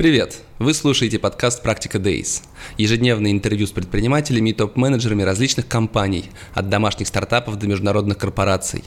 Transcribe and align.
Привет! 0.00 0.38
Вы 0.58 0.72
слушаете 0.72 1.18
подкаст 1.18 1.62
«Практика 1.62 1.98
Days». 1.98 2.42
Ежедневное 2.78 3.32
интервью 3.32 3.66
с 3.66 3.70
предпринимателями 3.70 4.48
и 4.48 4.52
топ-менеджерами 4.54 5.24
различных 5.24 5.68
компаний, 5.68 6.30
от 6.54 6.70
домашних 6.70 7.06
стартапов 7.06 7.58
до 7.58 7.66
международных 7.66 8.16
корпораций. 8.16 8.82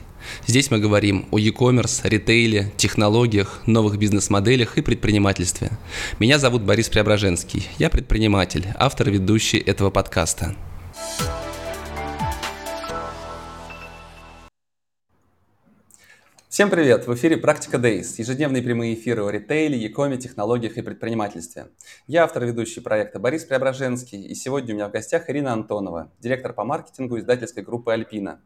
Здесь 0.47 0.71
мы 0.71 0.79
говорим 0.79 1.27
о 1.29 1.37
e-commerce, 1.37 2.01
ритейле, 2.09 2.73
технологиях, 2.77 3.61
новых 3.67 3.99
бизнес-моделях 3.99 4.79
и 4.79 4.81
предпринимательстве. 4.81 5.69
Меня 6.17 6.39
зовут 6.39 6.63
Борис 6.63 6.89
Преображенский. 6.89 7.67
Я 7.77 7.91
предприниматель, 7.91 8.65
автор 8.79 9.09
и 9.09 9.11
ведущий 9.11 9.59
этого 9.59 9.91
подкаста. 9.91 10.55
Всем 16.53 16.69
привет! 16.69 17.07
В 17.07 17.15
эфире 17.15 17.37
«Практика 17.37 17.77
Days»– 17.77 18.13
ежедневные 18.19 18.61
прямые 18.61 18.93
эфиры 18.93 19.23
о 19.23 19.31
ритейле, 19.31 19.83
э 19.83 20.17
технологиях 20.19 20.77
и 20.77 20.83
предпринимательстве. 20.83 21.69
Я 22.05 22.25
автор 22.25 22.45
ведущий 22.45 22.79
проекта 22.79 23.17
Борис 23.17 23.43
Преображенский, 23.43 24.21
и 24.21 24.35
сегодня 24.35 24.75
у 24.75 24.77
меня 24.77 24.87
в 24.87 24.91
гостях 24.91 25.31
Ирина 25.31 25.51
Антонова, 25.53 26.11
директор 26.19 26.53
по 26.53 26.63
маркетингу 26.63 27.17
издательской 27.17 27.63
группы 27.63 27.91
«Альпина». 27.91 28.39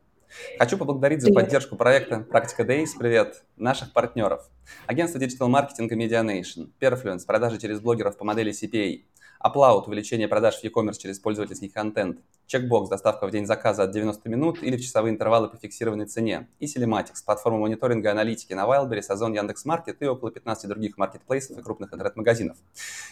Хочу 0.58 0.78
поблагодарить 0.78 1.22
за 1.22 1.34
поддержку 1.34 1.76
проекта 1.76 2.22
«Практика 2.22 2.64
Days», 2.64 2.92
привет, 2.98 3.44
наших 3.58 3.92
партнеров. 3.92 4.50
Агентство 4.86 5.20
digital-маркетинга 5.20 5.98
Medianation, 5.98 6.70
Perfluence, 6.80 7.26
продажи 7.28 7.60
через 7.60 7.82
блогеров 7.82 8.18
по 8.18 8.24
модели 8.24 8.54
CPA, 8.54 9.02
Аплаут– 9.40 9.88
увеличение 9.88 10.28
продаж 10.28 10.56
в 10.60 10.64
e-commerce 10.64 10.98
через 10.98 11.20
пользовательский 11.20 11.70
контент. 11.70 12.20
Чекбокс– 12.48 12.90
доставка 12.90 13.28
в 13.28 13.32
день 13.32 13.46
заказа 13.46 13.84
от 13.84 13.92
90 13.92 14.28
минут 14.30 14.64
или 14.64 14.78
в 14.78 14.82
часовые 14.82 15.14
интервалы 15.14 15.48
по 15.50 15.58
фиксированной 15.58 16.06
цене. 16.06 16.48
И 16.60 16.66
Telematics– 16.66 17.24
платформа 17.26 17.60
мониторинга 17.60 18.10
и 18.10 18.12
аналитики 18.12 18.54
на 18.54 18.66
Wildberries, 18.66 19.08
Ozon, 19.10 19.34
Яндекс.Маркет 19.34 20.02
и 20.02 20.06
около 20.06 20.32
15 20.32 20.68
других 20.68 20.98
маркетплейсов 20.98 21.58
и 21.58 21.62
крупных 21.62 21.94
интернет-магазинов. 21.94 22.58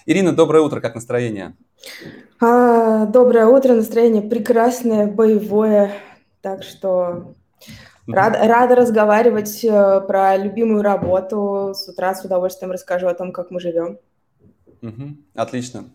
Ирина, 0.06 0.34
доброе 0.34 0.62
утро, 0.62 0.82
как 0.82 0.96
настроение? 0.96 1.56
А, 2.42 3.06
доброе 3.06 3.46
утро, 3.46 3.74
настроение 3.74 4.22
прекрасное, 4.22 5.08
боевое, 5.08 5.94
так 6.42 6.64
что 6.64 7.36
Рад, 8.08 8.38
рада 8.40 8.76
разговаривать 8.76 9.64
э, 9.64 10.02
про 10.02 10.38
любимую 10.38 10.84
работу. 10.84 11.74
С 11.74 11.90
утра 11.90 12.14
с 12.14 12.24
удовольствием 12.24 12.72
расскажу 12.72 13.08
о 13.08 13.16
том, 13.16 13.32
как 13.32 13.50
мы 13.50 13.60
живем. 13.60 13.98
Угу, 14.86 15.18
отлично. 15.34 15.86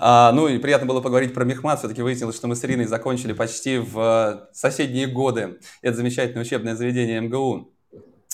А, 0.00 0.32
ну 0.32 0.48
и 0.48 0.58
приятно 0.58 0.86
было 0.86 1.00
поговорить 1.00 1.32
про 1.32 1.44
Мехмат. 1.44 1.78
Все-таки 1.78 2.02
выяснилось, 2.02 2.34
что 2.34 2.48
мы 2.48 2.56
с 2.56 2.64
Ириной 2.64 2.86
закончили 2.86 3.32
почти 3.32 3.78
в 3.78 4.48
соседние 4.52 5.06
годы 5.06 5.60
это 5.82 5.96
замечательное 5.96 6.42
учебное 6.42 6.74
заведение 6.74 7.20
МГУ. 7.20 7.72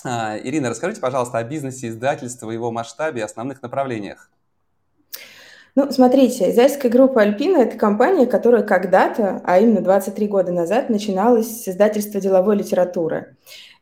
А, 0.03 0.37
Ирина, 0.39 0.69
расскажите, 0.69 1.01
пожалуйста, 1.01 1.37
о 1.37 1.43
бизнесе 1.43 1.89
издательства, 1.89 2.49
его 2.49 2.71
масштабе 2.71 3.21
и 3.21 3.23
основных 3.23 3.61
направлениях. 3.61 4.31
Ну, 5.75 5.91
смотрите, 5.91 6.49
издательская 6.49 6.91
группа 6.91 7.21
«Альпина»– 7.21 7.57
это 7.59 7.77
компания, 7.77 8.25
которая 8.25 8.63
когда-то, 8.63 9.41
а 9.43 9.59
именно 9.59 9.81
23 9.81 10.27
года 10.27 10.51
назад, 10.51 10.89
начиналась 10.89 11.63
с 11.63 11.67
издательства 11.67 12.19
деловой 12.19 12.55
литературы. 12.55 13.35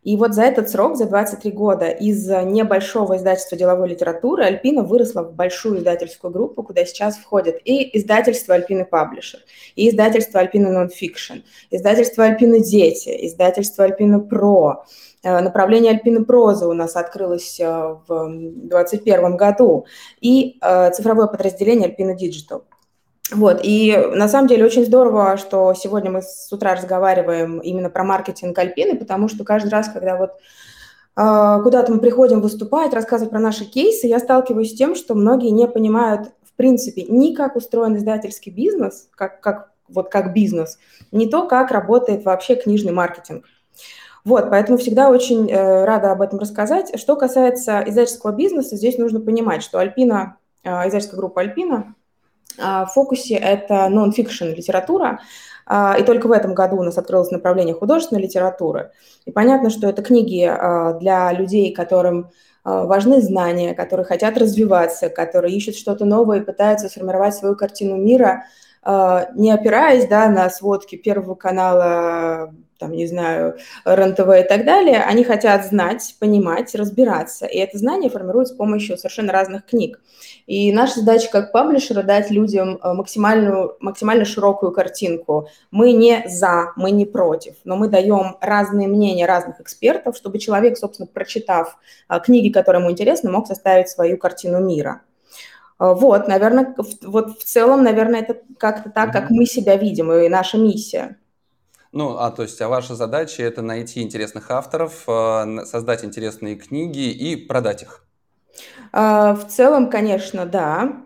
И 0.05 0.17
вот 0.17 0.35
за 0.35 0.43
этот 0.43 0.69
срок, 0.69 0.97
за 0.97 1.07
23 1.07 1.51
года, 1.51 1.89
из 1.89 2.27
небольшого 2.27 3.17
издательства 3.17 3.57
деловой 3.57 3.89
литературы 3.89 4.43
Альпина 4.45 4.83
выросла 4.83 5.23
в 5.23 5.33
большую 5.33 5.79
издательскую 5.79 6.31
группу, 6.31 6.61
куда 6.61 6.85
сейчас 6.85 7.17
входят 7.17 7.57
и 7.65 7.97
издательство 7.97 8.53
Альпина 8.53 8.85
Паблишер, 8.85 9.39
и 9.75 9.89
издательство 9.89 10.39
Альпина 10.39 10.71
Нонфикшн, 10.71 11.39
издательство 11.71 12.23
Альпина 12.23 12.59
Дети, 12.59 13.17
издательство 13.25 13.83
Альпина 13.83 14.19
Про, 14.19 14.85
э, 15.23 15.39
Направление 15.39 15.93
Альпина 15.93 16.23
Проза 16.23 16.67
у 16.67 16.73
нас 16.73 16.95
открылось 16.95 17.59
э, 17.59 17.65
в 18.07 18.29
2021 18.29 19.37
году 19.37 19.87
и 20.21 20.59
э, 20.61 20.91
цифровое 20.91 21.25
подразделение 21.25 21.87
Альпина 21.87 22.13
Digital. 22.13 22.63
Вот, 23.31 23.59
и 23.63 23.97
на 24.13 24.27
самом 24.27 24.47
деле 24.47 24.65
очень 24.65 24.85
здорово, 24.85 25.37
что 25.37 25.73
сегодня 25.73 26.11
мы 26.11 26.21
с 26.21 26.47
утра 26.51 26.75
разговариваем 26.75 27.57
именно 27.57 27.89
про 27.89 28.03
маркетинг 28.03 28.57
Альпины, 28.57 28.95
потому 28.95 29.29
что 29.29 29.43
каждый 29.43 29.69
раз, 29.69 29.89
когда 29.89 30.15
вот 30.15 30.33
э, 31.17 31.63
куда-то 31.63 31.91
мы 31.91 31.99
приходим 31.99 32.41
выступать, 32.41 32.93
рассказывать 32.93 33.31
про 33.31 33.39
наши 33.39 33.65
кейсы, 33.65 34.05
я 34.05 34.19
сталкиваюсь 34.19 34.73
с 34.73 34.77
тем, 34.77 34.93
что 34.93 35.15
многие 35.15 35.49
не 35.49 35.67
понимают, 35.67 36.29
в 36.43 36.53
принципе, 36.55 37.03
ни 37.03 37.33
как 37.33 37.55
устроен 37.55 37.97
издательский 37.97 38.51
бизнес, 38.51 39.07
как, 39.15 39.41
как, 39.41 39.71
вот 39.89 40.09
как 40.09 40.33
бизнес, 40.33 40.77
не 41.11 41.27
то, 41.27 41.47
как 41.47 41.71
работает 41.71 42.25
вообще 42.25 42.55
книжный 42.55 42.91
маркетинг. 42.91 43.45
Вот, 44.23 44.51
поэтому 44.51 44.77
всегда 44.77 45.09
очень 45.09 45.49
э, 45.49 45.85
рада 45.85 46.11
об 46.11 46.21
этом 46.21 46.37
рассказать. 46.37 46.99
Что 46.99 47.15
касается 47.15 47.83
издательского 47.87 48.31
бизнеса, 48.33 48.75
здесь 48.75 48.99
нужно 48.99 49.19
понимать, 49.19 49.63
что 49.63 49.79
Альпина, 49.79 50.37
э, 50.63 50.69
издательская 50.87 51.17
группа 51.17 51.41
Альпина, 51.41 51.95
а, 51.95 52.04
в 52.57 52.87
фокусе 52.93 53.35
это 53.35 53.87
нон-фикшн 53.89 54.45
литература, 54.45 55.19
а, 55.65 55.95
и 55.99 56.03
только 56.03 56.27
в 56.27 56.31
этом 56.31 56.53
году 56.53 56.77
у 56.77 56.83
нас 56.83 56.97
открылось 56.97 57.31
направление 57.31 57.73
художественной 57.73 58.21
литературы. 58.21 58.91
И 59.25 59.31
понятно, 59.31 59.69
что 59.69 59.87
это 59.87 60.03
книги 60.03 60.43
а, 60.43 60.93
для 60.93 61.31
людей, 61.31 61.73
которым 61.73 62.29
важны 62.63 63.21
знания, 63.21 63.75
которые 63.75 64.07
хотят 64.07 64.39
развиваться, 64.39 65.09
которые 65.09 65.55
ищут 65.55 65.75
что-то 65.75 66.03
новое 66.03 66.39
и 66.39 66.43
пытаются 66.43 66.89
сформировать 66.89 67.35
свою 67.35 67.55
картину 67.55 67.95
мира, 67.95 68.45
не 68.83 69.51
опираясь 69.51 70.07
да, 70.07 70.27
на 70.29 70.49
сводки 70.49 70.95
Первого 70.95 71.35
канала 71.35 72.55
там, 72.77 72.91
не 72.91 73.07
знаю, 73.07 73.57
РНТВ 73.85 74.29
и 74.39 74.43
так 74.43 74.65
далее, 74.65 75.03
они 75.03 75.23
хотят 75.23 75.65
знать, 75.65 76.15
понимать, 76.19 76.75
разбираться. 76.75 77.45
И 77.45 77.57
это 77.57 77.77
знание 77.77 78.09
формируют 78.09 78.49
с 78.49 78.51
помощью 78.51 78.97
совершенно 78.97 79.31
разных 79.31 79.65
книг. 79.65 79.99
И 80.45 80.71
наша 80.71 80.99
задача 80.99 81.29
как 81.31 81.51
паблишера 81.51 82.03
дать 82.03 82.29
людям 82.29 82.79
э, 82.81 82.93
максимальную, 82.93 83.77
максимально 83.79 84.25
широкую 84.25 84.71
картинку. 84.71 85.47
Мы 85.71 85.93
не 85.93 86.23
за, 86.27 86.73
мы 86.75 86.91
не 86.91 87.05
против, 87.05 87.55
но 87.63 87.75
мы 87.75 87.87
даем 87.87 88.37
разные 88.41 88.87
мнения 88.87 89.25
разных 89.25 89.59
экспертов, 89.61 90.15
чтобы 90.15 90.39
человек, 90.39 90.77
собственно, 90.77 91.07
прочитав 91.07 91.77
э, 92.09 92.19
книги, 92.19 92.49
которые 92.49 92.81
ему 92.81 92.91
интересны, 92.91 93.31
мог 93.31 93.47
составить 93.47 93.89
свою 93.89 94.17
картину 94.17 94.59
мира. 94.59 95.01
Э, 95.79 95.93
вот, 95.93 96.27
наверное, 96.27 96.75
вот 97.03 97.39
в 97.39 97.43
целом, 97.43 97.83
наверное, 97.83 98.21
это 98.21 98.37
как-то 98.57 98.89
так, 98.89 99.11
как 99.11 99.29
мы 99.29 99.45
себя 99.45 99.75
видим, 99.75 100.11
и 100.11 100.29
наша 100.29 100.57
миссия. 100.57 101.17
Ну, 101.95 102.17
а 102.19 102.29
то 102.29 102.43
есть, 102.43 102.61
а 102.61 102.67
ваша 102.67 102.93
задача 102.93 103.41
это 103.41 103.61
найти 103.61 104.01
интересных 104.01 104.51
авторов, 104.51 105.05
э, 105.07 105.63
создать 105.63 106.03
интересные 106.03 106.57
книги 106.57 107.09
и 107.09 107.37
продать 107.37 107.83
их? 107.83 108.03
А, 108.91 109.33
в 109.33 109.47
целом, 109.47 109.89
конечно, 109.89 110.45
да. 110.45 111.03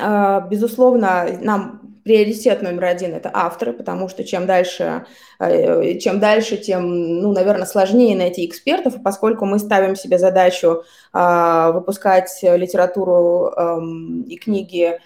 А, 0.00 0.40
безусловно, 0.42 1.26
нам 1.40 1.98
приоритет 2.04 2.62
номер 2.62 2.84
один– 2.84 3.14
это 3.16 3.32
авторы, 3.34 3.72
потому 3.72 4.08
что 4.08 4.22
чем 4.22 4.46
дальше, 4.46 5.06
э, 5.40 5.98
чем 5.98 6.20
дальше, 6.20 6.56
тем, 6.56 7.20
ну, 7.20 7.32
наверное, 7.32 7.66
сложнее 7.66 8.16
найти 8.16 8.46
экспертов, 8.46 9.02
поскольку 9.02 9.44
мы 9.44 9.58
ставим 9.58 9.96
себе 9.96 10.18
задачу 10.18 10.84
а, 11.12 11.72
выпускать 11.72 12.30
литературу 12.44 13.52
эм, 13.56 14.22
и 14.22 14.36
книги 14.36 15.00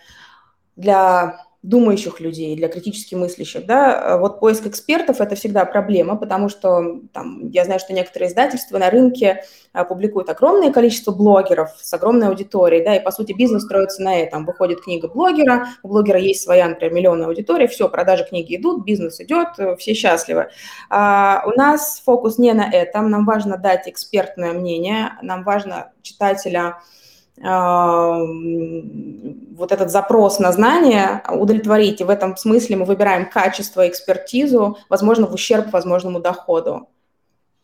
для 0.76 1.45
думающих 1.66 2.20
людей, 2.20 2.54
для 2.56 2.68
критически 2.68 3.16
мыслящих, 3.16 3.66
да, 3.66 4.18
вот 4.18 4.38
поиск 4.38 4.66
экспертов– 4.66 5.20
это 5.20 5.34
всегда 5.34 5.64
проблема, 5.64 6.16
потому 6.16 6.48
что 6.48 7.00
там, 7.12 7.50
я 7.50 7.64
знаю, 7.64 7.80
что 7.80 7.92
некоторые 7.92 8.30
издательства 8.30 8.78
на 8.78 8.88
рынке 8.88 9.42
а, 9.72 9.84
публикуют 9.84 10.30
огромное 10.30 10.72
количество 10.72 11.10
блогеров 11.10 11.70
с 11.80 11.92
огромной 11.92 12.28
аудиторией, 12.28 12.84
да, 12.84 12.94
и, 12.94 13.02
по 13.02 13.10
сути, 13.10 13.32
бизнес 13.32 13.64
строится 13.64 14.00
на 14.00 14.16
этом. 14.16 14.46
Выходит 14.46 14.80
книга 14.80 15.08
блогера, 15.08 15.66
у 15.82 15.88
блогера 15.88 16.20
есть 16.20 16.44
своя, 16.44 16.68
например, 16.68 16.94
миллионная 16.94 17.26
аудитория, 17.26 17.66
все, 17.66 17.88
продажи 17.88 18.24
книги 18.24 18.54
идут, 18.54 18.84
бизнес 18.84 19.20
идет, 19.20 19.48
все 19.78 19.94
счастливы. 19.94 20.48
А 20.88 21.42
у 21.46 21.50
нас 21.58 22.00
фокус 22.04 22.38
не 22.38 22.52
на 22.52 22.70
этом, 22.70 23.10
нам 23.10 23.26
важно 23.26 23.56
дать 23.56 23.88
экспертное 23.88 24.52
мнение, 24.52 25.14
нам 25.20 25.42
важно 25.42 25.92
читателя– 26.02 26.78
вот 27.38 28.22
этот 29.72 29.90
запрос 29.90 30.38
на 30.38 30.52
знание 30.52 31.22
удовлетворить. 31.30 32.00
И 32.00 32.04
в 32.04 32.10
этом 32.10 32.36
смысле 32.36 32.76
мы 32.76 32.84
выбираем 32.84 33.28
качество, 33.28 33.86
экспертизу, 33.86 34.78
возможно, 34.88 35.26
в 35.26 35.34
ущерб 35.34 35.72
возможному 35.72 36.20
доходу. 36.20 36.88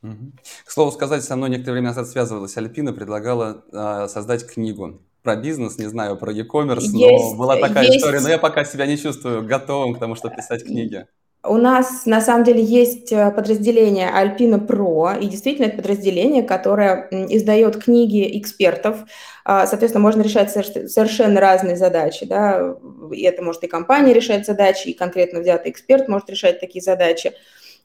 К 0.02 0.70
слову 0.70 0.90
сказать, 0.90 1.22
со 1.22 1.36
мной 1.36 1.50
некоторое 1.50 1.74
время 1.74 1.88
назад 1.88 2.08
связывалась 2.08 2.56
Альпина, 2.56 2.92
предлагала 2.92 3.62
э, 3.72 4.08
создать 4.08 4.46
книгу 4.46 5.00
про 5.22 5.36
бизнес, 5.36 5.78
не 5.78 5.86
знаю, 5.86 6.16
про 6.16 6.32
e-commerce, 6.32 6.88
но 6.92 7.36
была 7.36 7.56
такая 7.56 7.84
есть... 7.84 7.98
история, 7.98 8.20
но 8.20 8.28
я 8.28 8.38
пока 8.38 8.64
себя 8.64 8.86
не 8.86 8.98
чувствую 8.98 9.46
готовым 9.46 9.94
к 9.94 10.00
тому, 10.00 10.16
чтобы 10.16 10.34
писать 10.34 10.64
книги. 10.64 11.06
У 11.44 11.56
нас 11.56 12.06
на 12.06 12.20
самом 12.20 12.44
деле 12.44 12.62
есть 12.62 13.10
э, 13.10 13.32
подразделение 13.32 14.08
Alpina 14.08 14.64
Pro, 14.64 15.18
и 15.18 15.26
действительно 15.26 15.66
это 15.66 15.78
подразделение, 15.78 16.44
которое 16.44 17.08
издает 17.10 17.82
книги 17.82 18.38
экспертов. 18.38 18.98
А, 19.44 19.66
соответственно, 19.66 20.04
можно 20.04 20.22
решать 20.22 20.52
совершенно 20.52 21.40
разные 21.40 21.76
задачи. 21.76 22.26
Да? 22.26 22.76
И 23.12 23.22
это 23.22 23.42
может 23.42 23.64
и 23.64 23.66
компания 23.66 24.12
решать 24.12 24.46
задачи, 24.46 24.88
и 24.88 24.92
конкретно 24.92 25.40
взятый 25.40 25.72
эксперт 25.72 26.06
может 26.06 26.30
решать 26.30 26.60
такие 26.60 26.80
задачи. 26.80 27.32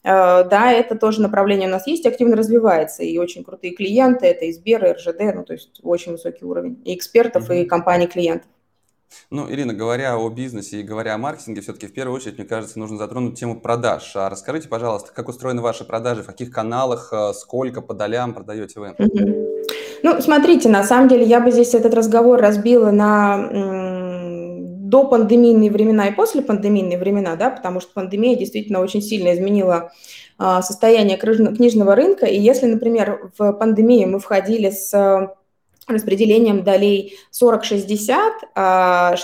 А, 0.03 0.43
да, 0.43 0.71
это 0.71 0.95
тоже 0.95 1.21
направление 1.23 1.67
у 1.67 1.71
нас 1.71 1.87
есть, 1.87 2.05
активно 2.05 2.35
развивается, 2.35 3.01
и 3.01 3.17
очень 3.17 3.43
крутые 3.43 3.73
клиенты, 3.73 4.27
это 4.27 4.45
и 4.45 4.53
Сбер, 4.53 4.85
и 4.85 4.91
РЖД, 4.91 5.33
ну, 5.33 5.43
то 5.43 5.53
есть 5.53 5.79
очень 5.81 6.11
высокий 6.11 6.45
уровень 6.45 6.79
и 6.85 6.95
экспертов, 6.95 7.49
mm-hmm. 7.49 7.63
и 7.63 7.65
компаний-клиентов. 7.65 8.47
Ну, 9.29 9.51
Ирина, 9.51 9.73
говоря 9.73 10.17
о 10.17 10.29
бизнесе 10.29 10.79
и 10.79 10.83
говоря 10.83 11.15
о 11.15 11.17
маркетинге, 11.17 11.61
все-таки 11.61 11.87
в 11.87 11.93
первую 11.93 12.15
очередь, 12.15 12.37
мне 12.37 12.47
кажется, 12.47 12.79
нужно 12.79 12.97
затронуть 12.97 13.39
тему 13.39 13.59
продаж. 13.59 14.13
А 14.15 14.29
расскажите, 14.29 14.69
пожалуйста, 14.69 15.11
как 15.13 15.27
устроены 15.27 15.61
ваши 15.61 15.83
продажи, 15.83 16.23
в 16.23 16.27
каких 16.27 16.51
каналах, 16.51 17.09
э, 17.11 17.33
сколько 17.33 17.81
по 17.81 17.93
долям 17.93 18.33
продаете 18.33 18.79
вы? 18.79 18.95
Ну, 20.03 20.21
смотрите, 20.21 20.69
на 20.69 20.83
самом 20.83 21.09
деле 21.09 21.25
я 21.25 21.39
бы 21.39 21.51
здесь 21.51 21.73
этот 21.73 21.93
разговор 21.93 22.39
разбила 22.39 22.91
на 22.91 23.49
до 24.87 25.03
пандемийные 25.03 25.69
времена 25.69 26.07
и 26.07 26.15
после 26.15 26.41
пандемийные 26.41 26.97
времена, 26.97 27.35
да, 27.35 27.49
потому 27.49 27.81
что 27.81 27.91
пандемия 27.93 28.37
действительно 28.37 28.79
очень 28.79 29.01
сильно 29.01 29.33
изменила 29.33 29.91
а, 30.37 30.61
состояние 30.61 31.17
книжного 31.17 31.93
рынка. 31.93 32.25
И 32.25 32.39
если, 32.39 32.67
например, 32.67 33.31
в 33.37 33.51
пандемию 33.53 34.07
мы 34.07 34.19
входили 34.19 34.69
с 34.69 35.35
распределением 35.87 36.63
долей 36.63 37.17
40-60, 37.31 37.97
60 37.97 38.53
а, 38.55 39.15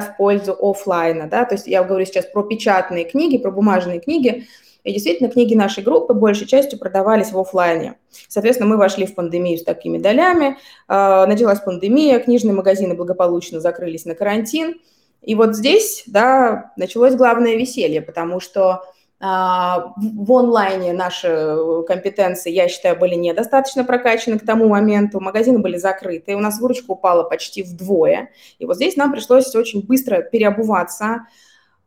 в 0.00 0.16
пользу 0.16 0.56
офлайна, 0.58 1.28
да, 1.28 1.44
то 1.44 1.54
есть 1.54 1.66
я 1.66 1.82
говорю 1.82 2.06
сейчас 2.06 2.26
про 2.26 2.42
печатные 2.44 3.04
книги, 3.04 3.38
про 3.38 3.50
бумажные 3.50 4.00
книги, 4.00 4.46
и 4.84 4.92
действительно 4.92 5.30
книги 5.30 5.54
нашей 5.54 5.84
группы 5.84 6.14
большей 6.14 6.46
частью 6.46 6.78
продавались 6.78 7.30
в 7.30 7.38
офлайне. 7.38 7.94
Соответственно, 8.28 8.68
мы 8.68 8.76
вошли 8.76 9.06
в 9.06 9.14
пандемию 9.14 9.58
с 9.58 9.64
такими 9.64 9.98
долями, 9.98 10.58
а, 10.88 11.26
началась 11.26 11.60
пандемия, 11.60 12.20
книжные 12.20 12.54
магазины 12.54 12.94
благополучно 12.94 13.60
закрылись 13.60 14.04
на 14.04 14.14
карантин, 14.14 14.76
и 15.22 15.34
вот 15.34 15.56
здесь, 15.56 16.04
да, 16.06 16.72
началось 16.76 17.14
главное 17.14 17.56
веселье, 17.56 18.00
потому 18.02 18.40
что 18.40 18.82
в 19.22 20.32
онлайне 20.32 20.92
наши 20.92 21.28
э, 21.28 21.82
компетенции, 21.86 22.50
я 22.50 22.68
считаю, 22.68 22.98
были 22.98 23.14
недостаточно 23.14 23.84
прокачаны 23.84 24.36
к 24.40 24.44
тому 24.44 24.68
моменту. 24.68 25.20
Магазины 25.20 25.60
были 25.60 25.76
закрыты, 25.76 26.34
у 26.34 26.40
нас 26.40 26.60
выручка 26.60 26.90
упала 26.90 27.22
почти 27.22 27.62
вдвое. 27.62 28.30
И 28.58 28.66
вот 28.66 28.76
здесь 28.76 28.96
нам 28.96 29.12
пришлось 29.12 29.54
очень 29.54 29.86
быстро 29.86 30.22
переобуваться, 30.22 31.28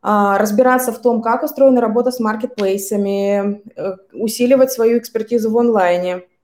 а, 0.00 0.38
разбираться 0.38 0.92
в 0.92 1.02
том, 1.02 1.20
как 1.20 1.42
устроена 1.42 1.82
работа 1.82 2.10
с 2.10 2.20
маркетплейсами, 2.20 3.62
э, 3.76 3.96
усиливать 4.14 4.72
свою 4.72 4.98
экспертизу 4.98 5.50
в 5.50 5.58
онлайне– 5.58 6.22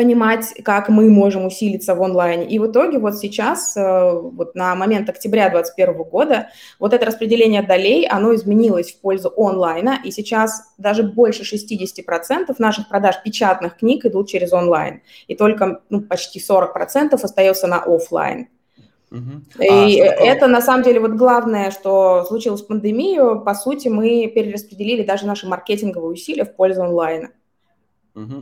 понимать, 0.00 0.54
как 0.64 0.88
мы 0.88 1.10
можем 1.10 1.44
усилиться 1.44 1.94
в 1.94 2.02
онлайне. 2.02 2.46
И 2.46 2.58
в 2.58 2.70
итоге 2.70 2.98
вот 2.98 3.18
сейчас, 3.18 3.76
э, 3.76 4.12
вот 4.12 4.54
на 4.54 4.74
момент 4.74 5.10
октября 5.10 5.50
2021 5.50 6.04
года, 6.04 6.48
вот 6.78 6.94
это 6.94 7.04
распределение 7.04 7.62
долей, 7.62 8.06
оно 8.06 8.34
изменилось 8.34 8.92
в 8.92 9.00
пользу 9.02 9.30
онлайна, 9.36 9.98
и 10.02 10.10
сейчас 10.10 10.72
даже 10.78 11.02
больше 11.02 11.44
60% 11.44 12.54
наших 12.58 12.88
продаж 12.88 13.16
печатных 13.22 13.76
книг 13.76 14.06
идут 14.06 14.30
через 14.30 14.54
онлайн, 14.54 15.02
и 15.28 15.34
только 15.34 15.82
ну, 15.90 16.00
почти 16.00 16.40
40% 16.40 17.22
остается 17.22 17.66
на 17.66 17.82
офлайн. 17.82 18.48
Угу. 19.10 19.64
И 19.64 20.00
а, 20.00 20.04
это 20.04 20.46
на 20.46 20.62
самом 20.62 20.82
деле 20.82 21.00
вот 21.00 21.10
главное, 21.10 21.72
что 21.72 22.24
случилось 22.24 22.62
в 22.62 22.66
пандемию. 22.68 23.42
По 23.44 23.52
сути, 23.52 23.88
мы 23.88 24.32
перераспределили 24.34 25.02
даже 25.02 25.26
наши 25.26 25.46
маркетинговые 25.46 26.12
усилия 26.12 26.46
в 26.46 26.56
пользу 26.56 26.84
онлайна. 26.84 27.28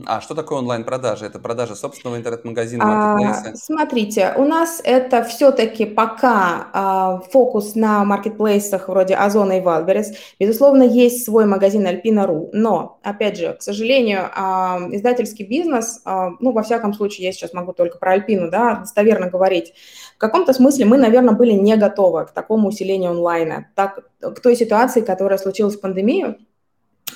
А 0.05 0.19
что 0.21 0.33
такое 0.33 0.59
онлайн-продажи? 0.59 1.25
Это 1.25 1.37
продажа 1.39 1.75
собственного 1.75 2.17
интернет-магазина, 2.17 2.85
маркетплейса? 2.85 3.55
смотрите, 3.55 4.33
у 4.35 4.43
нас 4.43 4.81
это 4.83 5.23
все-таки 5.23 5.85
пока 5.85 6.67
а, 6.73 7.19
фокус 7.31 7.75
на 7.75 8.03
маркетплейсах 8.03 8.89
вроде 8.89 9.15
Озона 9.15 9.59
и 9.59 9.61
Wildberries. 9.61 10.15
Безусловно, 10.39 10.83
есть 10.83 11.23
свой 11.23 11.45
магазин 11.45 11.85
Alpina.ru, 11.85 12.49
но, 12.51 12.99
опять 13.03 13.37
же, 13.37 13.53
к 13.53 13.61
сожалению, 13.61 14.29
а, 14.33 14.79
издательский 14.91 15.45
бизнес, 15.45 16.01
а, 16.03 16.31
ну, 16.39 16.51
во 16.51 16.63
всяком 16.63 16.93
случае, 16.93 17.27
я 17.27 17.31
сейчас 17.31 17.53
могу 17.53 17.73
только 17.73 17.99
про 17.99 18.13
Альпину, 18.13 18.49
да, 18.49 18.77
достоверно 18.77 19.29
говорить, 19.29 19.73
в 20.15 20.17
каком-то 20.17 20.53
смысле 20.53 20.85
мы, 20.85 20.97
наверное, 20.97 21.35
были 21.35 21.51
не 21.51 21.75
готовы 21.75 22.25
к 22.25 22.31
такому 22.31 22.69
усилению 22.69 23.11
онлайна, 23.11 23.67
так, 23.75 23.99
к 24.19 24.39
той 24.39 24.55
ситуации, 24.55 25.01
которая 25.01 25.37
случилась 25.37 25.75
в 25.75 25.81
пандемию, 25.81 26.29
а, 26.29 26.35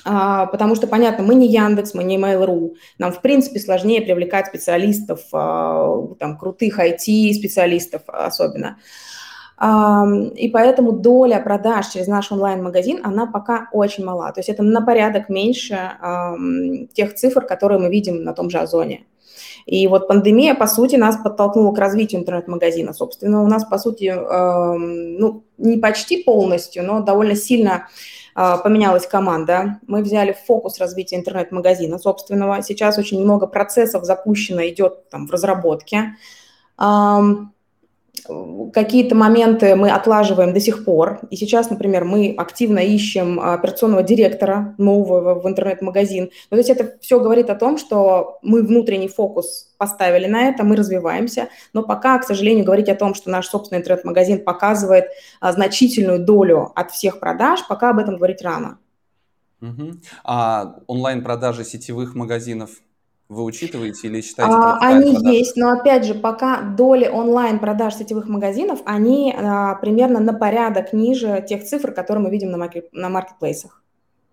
потому 0.03 0.75
что, 0.75 0.88
понятно, 0.88 1.23
мы 1.23 1.35
не 1.35 1.47
Яндекс, 1.47 1.94
мы 1.94 2.03
не 2.03 2.17
Mail.ru, 2.17 2.75
нам, 2.97 3.11
в 3.11 3.21
принципе, 3.21 3.59
сложнее 3.59 4.01
привлекать 4.01 4.47
специалистов, 4.47 5.21
а, 5.31 6.07
там, 6.19 6.38
крутых 6.38 6.79
IT-специалистов 6.79 8.01
особенно. 8.07 8.77
И 10.35 10.50
поэтому 10.50 10.91
доля 10.91 11.39
продаж 11.39 11.88
через 11.88 12.07
наш 12.07 12.31
онлайн-магазин, 12.31 13.00
она 13.03 13.27
пока 13.27 13.69
очень 13.71 14.03
мала. 14.03 14.31
То 14.33 14.39
есть 14.39 14.50
это 14.50 14.61
на 14.61 14.81
порядок 14.81 15.29
меньше 15.29 15.91
тех 16.94 17.13
цифр, 17.13 17.45
которые 17.45 17.79
мы 17.79 17.89
видим 17.89 18.23
на 18.23 18.33
том 18.33 18.49
же 18.49 18.57
Озоне. 18.57 19.06
И 19.65 19.88
вот 19.88 20.07
пандемия, 20.07 20.56
по 20.56 20.67
сути, 20.67 20.95
нас 20.97 21.17
подтолкнула 21.17 21.73
к 21.73 21.79
развитию 21.79 22.21
интернет-магазина. 22.21 22.94
Собственно, 22.94 23.44
у 23.44 23.47
нас, 23.47 23.63
по 23.63 23.77
сути, 23.77 24.13
ну, 24.13 25.44
не 25.57 25.77
почти 25.77 26.23
полностью, 26.23 26.83
но 26.83 27.01
довольно 27.01 27.35
сильно 27.35 27.73
а, 27.73 27.88
поменялась 28.35 29.07
команда, 29.07 29.80
мы 29.88 30.01
взяли 30.01 30.35
фокус 30.45 30.80
развития 30.80 31.18
интернет-магазина 31.18 31.97
собственного. 32.00 32.62
Сейчас 32.63 32.97
очень 32.97 33.21
много 33.24 33.47
процессов 33.47 34.03
запущено, 34.06 34.62
идет 34.68 35.09
там 35.09 35.27
в 35.27 35.31
разработке. 35.31 36.15
Какие-то 38.73 39.15
моменты 39.15 39.75
мы 39.75 39.89
отлаживаем 39.89 40.53
до 40.53 40.59
сих 40.59 40.85
пор. 40.85 41.19
И 41.29 41.35
сейчас, 41.35 41.69
например, 41.69 42.05
мы 42.05 42.33
активно 42.37 42.79
ищем 42.79 43.39
операционного 43.39 44.03
директора 44.03 44.75
нового 44.77 45.39
в 45.39 45.47
интернет-магазин. 45.47 46.29
то 46.49 46.55
есть 46.55 46.69
это 46.69 46.97
все 47.01 47.19
говорит 47.19 47.49
о 47.49 47.55
том, 47.55 47.77
что 47.77 48.39
мы 48.41 48.61
внутренний 48.61 49.07
фокус 49.07 49.73
поставили 49.77 50.27
на 50.27 50.49
это, 50.49 50.63
мы 50.63 50.75
развиваемся. 50.75 51.49
Но 51.73 51.83
пока, 51.83 52.17
к 52.19 52.23
сожалению, 52.23 52.65
говорить 52.65 52.89
о 52.89 52.95
том, 52.95 53.15
что 53.15 53.29
наш 53.29 53.47
собственный 53.47 53.81
интернет-магазин 53.81 54.43
показывает 54.43 55.05
а, 55.39 55.51
значительную 55.51 56.19
долю 56.19 56.71
от 56.75 56.91
всех 56.91 57.19
продаж, 57.19 57.67
пока 57.67 57.89
об 57.89 57.99
этом 57.99 58.15
говорить 58.15 58.41
рано. 58.41 58.77
Угу. 59.61 59.91
А 60.23 60.75
онлайн-продажи 60.87 61.63
сетевых 61.63 62.15
магазинов– 62.15 62.71
вы 63.33 63.44
учитываете 63.44 64.07
или 64.07 64.21
считаете? 64.21 64.53
А, 64.53 64.77
они 64.80 65.13
продаж? 65.13 65.33
есть, 65.33 65.57
но 65.57 65.71
опять 65.71 66.06
же, 66.06 66.13
пока 66.13 66.62
доли 66.62 67.07
онлайн-продаж 67.07 67.95
сетевых 67.95 68.27
магазинов, 68.27 68.80
они 68.85 69.35
а, 69.35 69.75
примерно 69.75 70.19
на 70.19 70.33
порядок 70.33 70.94
ниже 70.94 71.44
тех 71.47 71.63
цифр, 71.63 71.91
которые 71.91 72.24
мы 72.24 72.30
видим 72.30 72.51
на, 72.51 72.57
маркет, 72.57 72.94
на 72.94 73.09
маркетплейсах. 73.09 73.83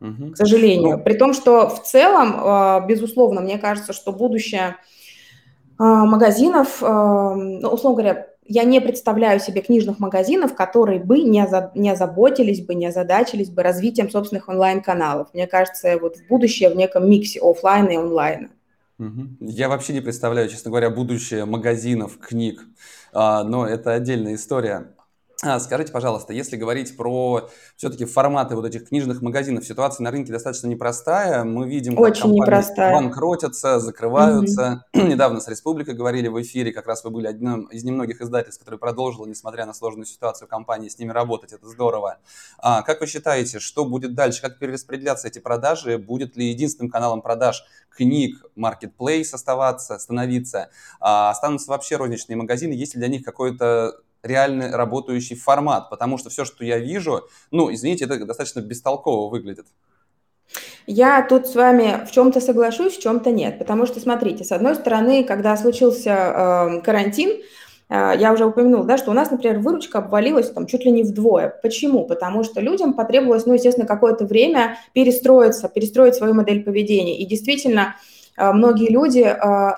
Угу. 0.01 0.33
К 0.33 0.37
сожалению. 0.37 0.99
Ну, 0.99 1.03
При 1.03 1.15
том, 1.15 1.35
что 1.35 1.69
в 1.69 1.83
целом, 1.83 2.35
а, 2.37 2.81
безусловно, 2.81 3.41
мне 3.41 3.59
кажется, 3.59 3.93
что 3.93 4.13
будущее 4.13 4.77
а, 5.79 6.05
магазинов, 6.05 6.83
а, 6.83 7.35
ну, 7.35 7.69
условно 7.69 8.03
говоря, 8.03 8.27
я 8.53 8.65
не 8.65 8.81
представляю 8.81 9.39
себе 9.39 9.61
книжных 9.61 10.01
магазинов, 10.01 10.55
которые 10.55 10.99
бы 10.99 11.21
не, 11.21 11.47
за, 11.47 11.71
не 11.77 11.91
озаботились 11.91 12.61
бы, 12.61 12.75
не 12.75 12.87
озадачились 12.87 13.51
бы 13.51 13.63
развитием 13.63 14.11
собственных 14.11 14.49
онлайн-каналов. 14.49 15.29
Мне 15.35 15.47
кажется, 15.47 15.97
вот 15.99 16.17
в 16.17 16.27
будущее 16.27 16.69
в 16.71 16.77
неком 16.77 17.09
миксе 17.09 17.39
офлайна 17.41 17.91
и 17.91 17.97
онлайна. 17.97 18.49
Я 19.41 19.69
вообще 19.69 19.95
не 19.95 20.01
представляю, 20.01 20.49
честно 20.49 20.71
говоря, 20.71 20.91
будущее 20.91 21.47
магазинов, 21.47 22.19
книг, 22.19 22.65
а, 23.13 23.45
но 23.45 23.67
это 23.67 23.95
отдельная 23.95 24.35
история. 24.35 24.95
А, 25.43 25.59
скажите, 25.59 25.91
пожалуйста, 25.91 26.35
если 26.35 26.57
говорить 26.57 26.97
про 26.99 27.49
все-таки 27.77 28.05
форматы 28.05 28.57
вот 28.57 28.67
этих 28.67 28.89
книжных 28.89 29.23
магазинов, 29.23 29.65
ситуация 29.65 30.05
на 30.05 30.11
рынке 30.11 30.33
достаточно 30.33 30.67
непростая. 30.67 31.45
Мы 31.45 31.67
видим, 31.67 31.97
как 31.97 32.05
Очень 32.05 32.23
компании 32.23 32.41
непростая. 32.43 32.95
банкротятся, 32.95 33.81
закрываются. 33.81 34.85
Угу. 34.93 35.03
Недавно 35.07 35.41
с 35.41 35.49
Республикой 35.49 35.95
говорили 35.95 36.29
в 36.29 36.41
эфире, 36.43 36.73
как 36.73 36.87
раз 36.87 37.05
вы 37.05 37.11
были 37.11 37.27
одним 37.27 37.65
из 37.67 37.85
немногих 37.85 38.21
издательств, 38.21 38.63
который 38.63 38.79
продолжил, 38.79 39.25
несмотря 39.25 39.65
на 39.65 39.73
сложную 39.73 40.05
ситуацию 40.05 40.47
компании, 40.47 40.91
с 40.91 40.99
ними 40.99 41.11
работать. 41.11 41.53
Это 41.53 41.67
здорово. 41.67 42.19
А, 42.59 42.83
как 42.83 43.01
вы 43.01 43.07
считаете, 43.07 43.61
что 43.61 43.87
будет 43.87 44.15
дальше? 44.15 44.43
Как 44.43 44.59
перераспределяться 44.59 45.29
эти 45.29 45.39
продажи? 45.39 45.97
Будет 45.97 46.37
ли 46.37 46.51
единственным 46.51 46.91
каналом 46.91 47.23
продаж 47.23 47.65
книг 47.89 48.45
Marketplace 48.59 49.33
оставаться, 49.33 49.99
становиться? 49.99 50.69
А, 51.01 51.31
останутся 51.31 51.71
вообще 51.71 51.97
розничные 51.97 52.37
магазины? 52.37 52.75
Есть 52.75 52.95
ли 52.95 52.99
для 52.99 53.09
них 53.09 53.25
какое-то 53.25 54.01
реально 54.23 54.77
работающий 54.77 55.37
формат, 55.37 55.91
потому 55.91 56.19
что 56.19 56.31
все, 56.31 56.45
что 56.45 56.65
я 56.65 56.79
вижу, 56.79 57.23
ну, 57.51 57.73
извините, 57.73 58.05
это 58.05 58.25
достаточно 58.25 58.61
бестолково 58.61 59.31
выглядит. 59.31 59.67
Я 60.87 61.23
тут 61.23 61.47
с 61.47 61.55
вами 61.55 62.05
в 62.07 62.11
чем-то 62.11 62.41
соглашусь, 62.41 62.97
в 62.97 63.01
чем-то 63.01 63.31
нет, 63.31 63.59
потому 63.59 63.87
что, 63.87 64.01
смотрите, 64.01 64.45
с 64.45 64.53
одной 64.53 64.75
стороны, 64.75 65.25
когда 65.25 65.57
случился 65.57 66.11
э, 66.11 66.81
карантин, 66.83 67.41
я 67.91 68.33
уже 68.33 68.47
упомянула, 68.47 68.85
да, 68.85 68.99
что 68.99 69.11
у 69.11 69.15
нас, 69.15 69.33
например, 69.33 69.59
выручка 69.59 69.99
обвалилась 69.99 70.51
там 70.51 70.67
чуть 70.67 70.85
ли 70.85 70.93
не 70.93 71.03
вдвое. 71.03 71.53
Почему? 71.61 72.07
Потому 72.07 72.45
что 72.45 72.61
людям 72.61 72.93
потребовалось, 72.93 73.47
ну, 73.47 73.55
естественно, 73.55 73.87
какое-то 73.87 74.27
время 74.27 74.79
перестроиться, 74.93 75.69
перестроить 75.69 76.15
свою 76.15 76.35
модель 76.35 76.63
поведения. 76.63 77.19
И 77.19 77.27
действительно, 77.27 77.97
э, 78.37 78.53
многие 78.53 78.91
люди, 78.93 79.23
э, 79.23 79.75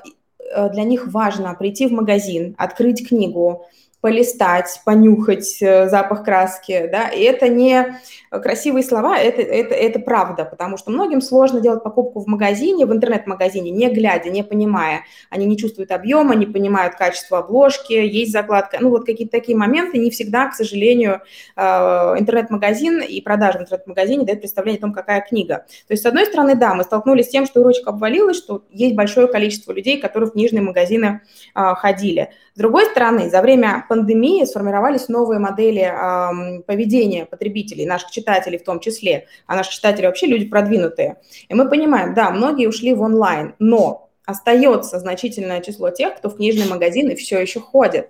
э 0.55 0.69
для 0.69 0.85
них 0.85 1.07
важно 1.07 1.55
прийти 1.55 1.87
в 1.87 1.93
магазин, 1.93 2.55
открыть 2.59 3.09
книгу, 3.09 3.67
полистать, 4.03 4.81
понюхать 4.85 5.63
э, 5.63 5.89
запах 5.89 6.25
краски, 6.25 6.89
да, 6.91 7.09
и 7.09 7.23
это 7.23 7.49
не 7.49 7.97
красивые 8.31 8.83
слова, 8.83 9.17
это, 9.17 9.41
это, 9.43 9.75
это 9.75 10.01
правда, 10.01 10.45
потому 10.45 10.77
что 10.77 10.91
многим 10.91 11.21
сложно 11.21 11.61
делать 11.61 11.85
покупку 11.85 12.19
в 12.19 12.27
магазине, 12.27 12.85
в 12.85 12.93
интернет-магазине, 12.93 13.71
не 13.71 13.89
глядя, 13.91 14.29
не 14.29 14.43
понимая. 14.43 15.05
Они 15.31 15.47
не 15.47 15.57
чувствуют 15.57 15.93
объема, 15.93 16.35
не 16.35 16.47
понимают 16.47 16.97
качество 16.97 17.39
обложки, 17.39 17.93
есть 17.93 18.33
закладка. 18.33 18.79
Ну, 18.81 18.91
вот 18.91 19.07
какие-то 19.07 19.31
такие 19.31 19.57
моменты 19.57 19.99
не 19.99 20.11
всегда, 20.11 20.49
к 20.49 20.55
сожалению, 20.55 21.21
э, 21.57 21.63
интернет-магазин 21.63 23.03
и 23.03 23.21
продажа 23.21 23.61
в 23.61 23.63
интернет-магазине 23.63 24.25
дает 24.25 24.41
представление 24.41 24.79
о 24.79 24.83
том, 24.83 24.93
какая 24.93 25.21
книга. 25.21 25.65
То 25.87 25.93
есть, 25.93 26.03
с 26.03 26.07
одной 26.07 26.27
стороны, 26.27 26.57
да, 26.57 26.75
мы 26.75 26.83
столкнулись 26.83 27.27
с 27.27 27.31
тем, 27.31 27.47
что 27.47 27.63
ручка 27.63 27.91
обвалилась, 27.91 28.37
что 28.37 28.65
есть 28.71 28.97
большое 28.97 29.29
количество 29.29 29.71
людей, 29.71 30.01
которые 30.01 30.29
в 30.29 30.33
книжные 30.33 30.63
магазины 30.63 31.21
э, 31.55 31.75
ходили. 31.77 32.31
С 32.55 32.59
другой 32.59 32.85
стороны, 32.87 33.31
за 33.31 33.41
время 33.41 33.87
пандемии 33.93 34.43
сформировались 34.47 35.09
новые 35.09 35.39
модели 35.39 35.83
э, 35.83 36.63
поведения 36.63 37.27
потребителей, 37.27 37.85
наших 37.85 38.11
читателей 38.11 38.57
в 38.57 38.65
том 38.65 38.81
числе, 38.81 39.27
а 39.47 39.55
наши 39.55 39.71
читатели 39.71 40.07
вообще 40.07 40.27
люди 40.27 40.47
продвинутые. 40.47 41.19
И 41.51 41.53
мы 41.55 41.69
понимаем, 41.69 42.15
да, 42.15 42.31
многие 42.31 42.69
ушли 42.69 42.95
в 42.95 43.03
онлайн, 43.03 43.55
но 43.59 44.09
остается 44.25 44.99
значительное 44.99 45.61
число 45.61 45.91
тех, 45.91 46.17
кто 46.17 46.31
в 46.31 46.37
книжные 46.37 46.71
магазины 46.71 47.17
все 47.17 47.39
еще 47.39 47.61
ходит. 47.61 48.09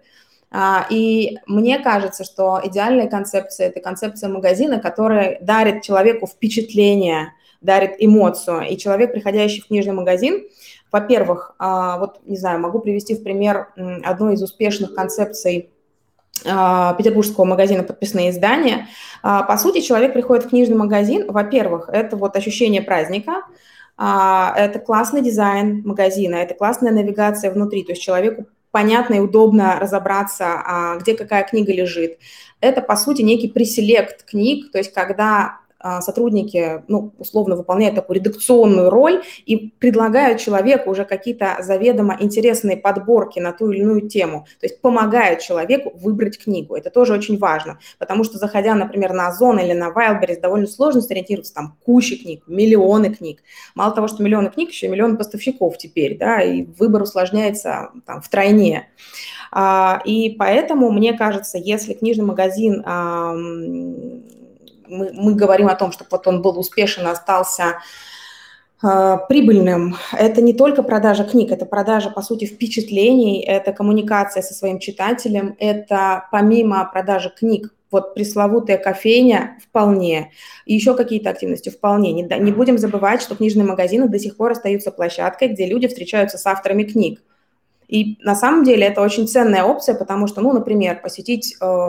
А, 0.53 0.87
и 0.89 1.39
мне 1.49 1.81
кажется, 1.81 2.23
что 2.23 2.61
идеальная 2.63 3.09
концепция– 3.09 3.67
это 3.69 3.81
концепция 3.81 4.31
магазина, 4.31 4.79
которая 4.79 5.39
дарит 5.41 5.83
человеку 5.83 6.29
впечатление, 6.29 7.33
дарит 7.61 7.97
эмоцию. 7.99 8.69
И 8.69 8.77
человек, 8.77 9.11
приходящий 9.11 9.63
в 9.63 9.67
книжный 9.67 9.95
магазин, 9.95 10.45
во-первых, 10.93 11.57
а, 11.59 11.99
вот, 11.99 12.21
не 12.25 12.37
знаю, 12.37 12.61
могу 12.61 12.79
привести 12.79 13.17
в 13.17 13.25
пример 13.25 13.73
одну 14.05 14.31
из 14.31 14.43
успешных 14.43 14.95
концепций 14.95 15.72
петербургского 16.43 17.45
магазина 17.45 17.83
«Подписные 17.83 18.31
издания». 18.31 18.89
А, 19.23 19.43
по 19.43 19.57
сути, 19.57 19.81
человек 19.81 20.13
приходит 20.13 20.45
в 20.45 20.51
книжный 20.51 20.77
магазин, 20.77 21.31
во-первых, 21.31 21.89
это 21.93 22.17
вот 22.17 22.37
ощущение 22.37 22.83
праздника, 22.83 23.43
это 23.97 24.83
классный 24.85 25.23
дизайн 25.23 25.83
магазина, 25.85 26.37
это 26.37 26.55
классная 26.55 26.93
навигация 26.93 27.53
внутри, 27.53 27.85
то 27.85 27.93
есть 27.93 28.03
человеку 28.03 28.47
понятно 28.73 29.15
и 29.15 29.21
удобно 29.21 29.79
разобраться, 29.79 30.97
где 31.01 31.15
какая 31.15 31.45
книга 31.45 31.73
лежит. 31.73 32.19
Это, 32.61 32.81
по 32.81 32.97
сути, 32.97 33.23
некий 33.23 33.49
преселект 33.49 34.25
книг, 34.25 34.73
то 34.73 34.79
есть 34.79 34.93
когда 34.95 35.59
а, 35.59 35.62
сотрудники, 36.01 36.83
ну, 36.89 37.13
условно 37.19 37.57
выполняют 37.57 37.97
такую 37.97 38.17
редакционную 38.17 38.91
роль 38.91 39.23
и 39.47 39.73
предлагают 39.79 40.41
человеку 40.41 40.91
уже 40.91 41.05
какие-то 41.05 41.57
заведомо 41.61 42.17
интересные 42.21 42.77
подборки 42.77 43.39
на 43.39 43.53
ту 43.53 43.71
или 43.71 43.81
иную 43.81 44.09
тему, 44.09 44.47
то 44.61 44.67
есть 44.67 44.81
помогают 44.81 45.41
человеку 45.41 45.93
выбрать 45.97 46.39
книгу. 46.39 46.75
Это 46.75 46.91
тоже 46.91 47.15
очень 47.15 47.39
важно, 47.39 47.79
потому 47.99 48.25
что 48.25 48.39
заходя, 48.39 48.75
например, 48.75 49.13
на 49.13 49.29
Озон 49.29 49.59
или 49.59 49.73
на 49.73 49.91
Wildberries, 49.91 50.41
довольно 50.41 50.67
сложно 50.67 51.01
сориентироваться, 51.01 51.55
там 51.55 51.77
куча 51.85 52.17
книг, 52.17 52.45
миллионы 52.47 53.15
книг. 53.15 53.43
Мало 53.75 53.95
того, 53.95 54.09
что 54.09 54.23
миллионы 54.23 54.51
книг, 54.51 54.71
еще 54.71 54.89
миллионы 54.89 55.17
поставщиков 55.17 55.79
теперь, 55.79 56.19
да, 56.19 56.41
и 56.41 56.65
выбор 56.79 57.03
усложняется 57.03 57.91
там 58.07 58.21
втройне. 58.21 58.89
А, 59.51 60.01
и 60.05 60.31
поэтому, 60.31 60.91
мне 60.91 61.13
кажется, 61.13 61.59
если 61.59 61.95
книжный 61.95 62.25
магазин 62.25 62.83
мы, 64.93 65.11
мы 65.13 65.35
говорим 65.35 65.69
о 65.69 65.75
том, 65.75 65.93
чтобы 65.93 66.09
вот 66.13 66.27
он 66.27 66.43
был 66.43 66.59
успешен, 66.59 67.07
остался 67.07 67.79
э, 68.83 69.17
прибыльным. 69.29 69.97
Это 70.13 70.43
не 70.43 70.53
только 70.55 70.83
продажа 70.83 71.25
книг, 71.25 71.51
это 71.51 71.67
продажа, 71.67 72.11
по 72.11 72.23
сути, 72.23 72.45
впечатлений, 72.45 73.43
это 73.43 73.73
коммуникация 73.73 74.43
со 74.43 74.55
своим 74.55 74.79
читателем, 74.79 75.57
это 75.59 76.29
помимо 76.31 76.85
продажи 76.93 77.31
книг, 77.31 77.73
вот 77.91 78.15
пресловутая 78.15 78.79
кофейня 78.79 79.59
вполне, 79.63 80.33
и 80.65 80.75
еще 80.75 80.95
какие-то 80.95 81.31
активности 81.31 81.69
вполне. 81.69 82.13
Не, 82.13 82.23
не 82.23 82.53
будем 82.53 82.79
забывать, 82.79 83.23
что 83.23 83.37
книжные 83.37 83.67
магазины 83.67 84.09
до 84.09 84.19
сих 84.19 84.37
пор 84.37 84.53
остаются 84.53 84.91
площадкой, 84.91 85.49
где 85.49 85.67
люди 85.67 85.89
встречаются 85.89 86.39
с 86.39 86.47
авторами 86.47 86.85
книг. 86.85 87.23
И 87.89 88.17
на 88.23 88.35
самом 88.35 88.65
деле 88.65 88.87
это 88.87 89.03
очень 89.03 89.29
ценная 89.29 89.65
опция, 89.65 89.95
потому 89.95 90.27
что, 90.27 90.41
ну, 90.41 90.53
например, 90.55 91.03
посетить 91.03 91.57
э, 91.61 91.89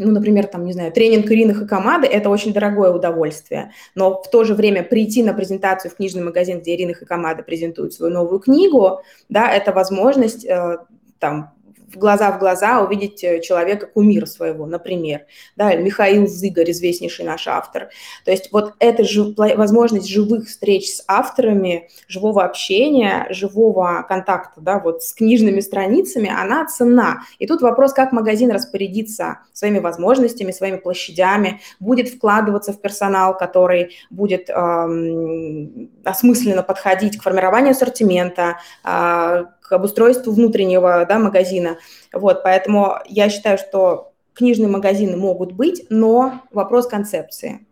ну, 0.00 0.12
например, 0.12 0.46
там, 0.46 0.64
не 0.64 0.72
знаю, 0.72 0.92
тренинг 0.92 1.30
Ирины 1.30 1.54
Хакамады– 1.54 2.06
это 2.08 2.30
очень 2.30 2.52
дорогое 2.52 2.90
удовольствие, 2.90 3.72
но 3.94 4.22
в 4.22 4.30
то 4.30 4.44
же 4.44 4.54
время 4.54 4.82
прийти 4.82 5.22
на 5.22 5.34
презентацию 5.34 5.90
в 5.90 5.96
книжный 5.96 6.22
магазин, 6.22 6.60
где 6.60 6.74
Ирина 6.74 6.94
Хакамада 6.94 7.42
презентует 7.42 7.92
свою 7.92 8.12
новую 8.12 8.40
книгу, 8.40 9.02
да, 9.28 9.52
это 9.52 9.72
возможность 9.72 10.44
э, 10.44 10.78
там 11.18 11.52
в 11.92 11.98
глаза 11.98 12.30
в 12.30 12.38
глаза 12.38 12.80
увидеть 12.82 13.22
э, 13.24 13.40
человека, 13.40 13.86
кумира 13.86 14.26
своего, 14.26 14.66
например, 14.66 15.22
да, 15.56 15.74
Михаил 15.74 16.26
Зыгорь, 16.26 16.70
известнейший 16.70 17.24
наш 17.24 17.48
автор. 17.48 17.88
То 18.24 18.30
есть 18.30 18.52
вот 18.52 18.74
эта 18.78 19.04
же 19.04 19.34
возможность 19.36 20.08
живых 20.08 20.46
встреч 20.48 20.94
с 20.94 21.04
авторами, 21.08 21.88
живого 22.08 22.44
общения, 22.44 23.26
живого 23.30 24.04
контакта, 24.08 24.60
да, 24.60 24.78
вот 24.78 25.02
с 25.02 25.12
книжными 25.12 25.60
страницами, 25.60 26.30
она 26.30 26.66
цена. 26.66 27.22
И 27.38 27.46
тут 27.46 27.60
вопрос, 27.60 27.92
как 27.92 28.12
магазин 28.12 28.50
распорядится 28.50 29.40
своими 29.52 29.78
возможностями, 29.78 30.52
своими 30.52 30.76
площадями, 30.76 31.60
будет 31.80 32.08
вкладываться 32.08 32.72
в 32.72 32.80
персонал, 32.80 33.36
который 33.36 33.96
будет 34.10 34.48
эм, 34.48 35.90
осмысленно 36.04 36.62
подходить 36.62 37.18
к 37.18 37.22
формированию 37.22 37.72
ассортимента, 37.72 38.58
э, 38.84 39.44
обустройству 39.72 40.32
внутреннего 40.32 41.04
да, 41.08 41.18
магазина. 41.18 41.78
Вот, 42.12 42.42
поэтому 42.42 42.98
я 43.06 43.28
считаю, 43.28 43.58
что 43.58 44.12
книжные 44.34 44.68
магазины 44.68 45.16
могут 45.16 45.52
быть, 45.52 45.84
но 45.90 46.40
вопрос 46.52 46.86
концепции. 46.86 47.66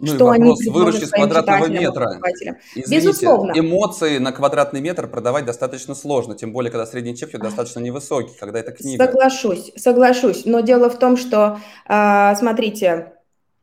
Ну 0.00 0.06
что 0.06 0.32
и 0.32 0.38
вопрос 0.38 0.60
они 0.60 0.70
выручки 0.70 1.04
с 1.04 1.10
квадратного 1.10 1.66
метра. 1.66 2.20
Извините, 2.76 3.08
Безусловно. 3.08 3.52
Эмоции 3.56 4.18
на 4.18 4.30
квадратный 4.30 4.80
метр 4.80 5.08
продавать 5.08 5.44
достаточно 5.44 5.96
сложно, 5.96 6.36
тем 6.36 6.52
более, 6.52 6.70
когда 6.70 6.86
средний 6.86 7.16
чек 7.16 7.36
достаточно 7.36 7.80
невысокий, 7.80 8.32
когда 8.38 8.60
это 8.60 8.70
книга. 8.70 9.04
Соглашусь, 9.04 9.72
соглашусь. 9.76 10.44
Но 10.44 10.60
дело 10.60 10.88
в 10.88 10.98
том, 11.00 11.16
что, 11.16 11.58
а, 11.86 12.36
смотрите, 12.36 13.12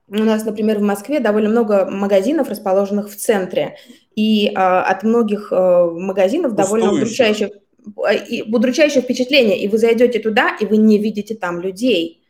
у 0.09 0.15
нас, 0.15 0.43
например, 0.43 0.79
в 0.79 0.83
Москве 0.83 1.21
довольно 1.21 1.49
много 1.49 1.89
магазинов, 1.89 2.49
расположенных 2.49 3.09
в 3.09 3.15
центре. 3.15 3.77
И 4.15 4.51
а, 4.55 4.83
от 4.83 5.03
многих 5.03 5.49
а, 5.51 5.89
магазинов 5.89 6.53
довольно 6.53 6.91
удручающих 6.91 7.49
удручающее 7.95 9.01
впечатление, 9.01 9.59
и 9.59 9.67
вы 9.67 9.77
зайдете 9.77 10.19
туда, 10.19 10.55
и 10.59 10.65
вы 10.65 10.77
не 10.77 10.97
видите 10.97 11.35
там 11.35 11.59
людей. 11.59 12.21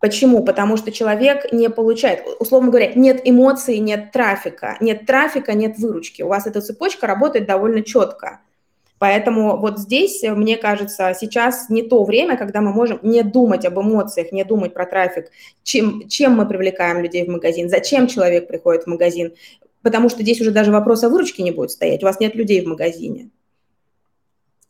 Почему? 0.00 0.42
Потому 0.42 0.76
что 0.76 0.90
человек 0.90 1.52
не 1.52 1.70
получает, 1.70 2.26
условно 2.40 2.70
говоря, 2.70 2.92
нет 2.94 3.20
эмоций, 3.24 3.78
нет 3.78 4.10
трафика, 4.10 4.76
нет 4.80 5.06
трафика, 5.06 5.54
нет 5.54 5.78
выручки. 5.78 6.22
У 6.22 6.28
вас 6.28 6.46
эта 6.46 6.60
цепочка 6.60 7.06
работает 7.06 7.46
довольно 7.46 7.82
четко. 7.82 8.40
Поэтому 8.98 9.56
вот 9.56 9.80
здесь, 9.80 10.22
мне 10.22 10.56
кажется, 10.56 11.12
сейчас 11.18 11.68
не 11.68 11.82
то 11.82 12.04
время, 12.04 12.36
когда 12.36 12.60
мы 12.60 12.72
можем 12.72 13.00
не 13.02 13.22
думать 13.24 13.64
об 13.64 13.78
эмоциях, 13.78 14.30
не 14.30 14.44
думать 14.44 14.74
про 14.74 14.86
трафик, 14.86 15.30
чем, 15.64 16.08
чем 16.08 16.36
мы 16.36 16.46
привлекаем 16.46 17.00
людей 17.00 17.24
в 17.24 17.28
магазин, 17.28 17.68
зачем 17.68 18.06
человек 18.06 18.46
приходит 18.46 18.84
в 18.84 18.86
магазин, 18.86 19.34
потому 19.82 20.08
что 20.08 20.22
здесь 20.22 20.40
уже 20.40 20.52
даже 20.52 20.70
вопрос 20.70 21.02
о 21.02 21.08
выручке 21.08 21.42
не 21.42 21.50
будет 21.50 21.72
стоять, 21.72 22.04
у 22.04 22.06
вас 22.06 22.20
нет 22.20 22.36
людей 22.36 22.64
в 22.64 22.68
магазине. 22.68 23.30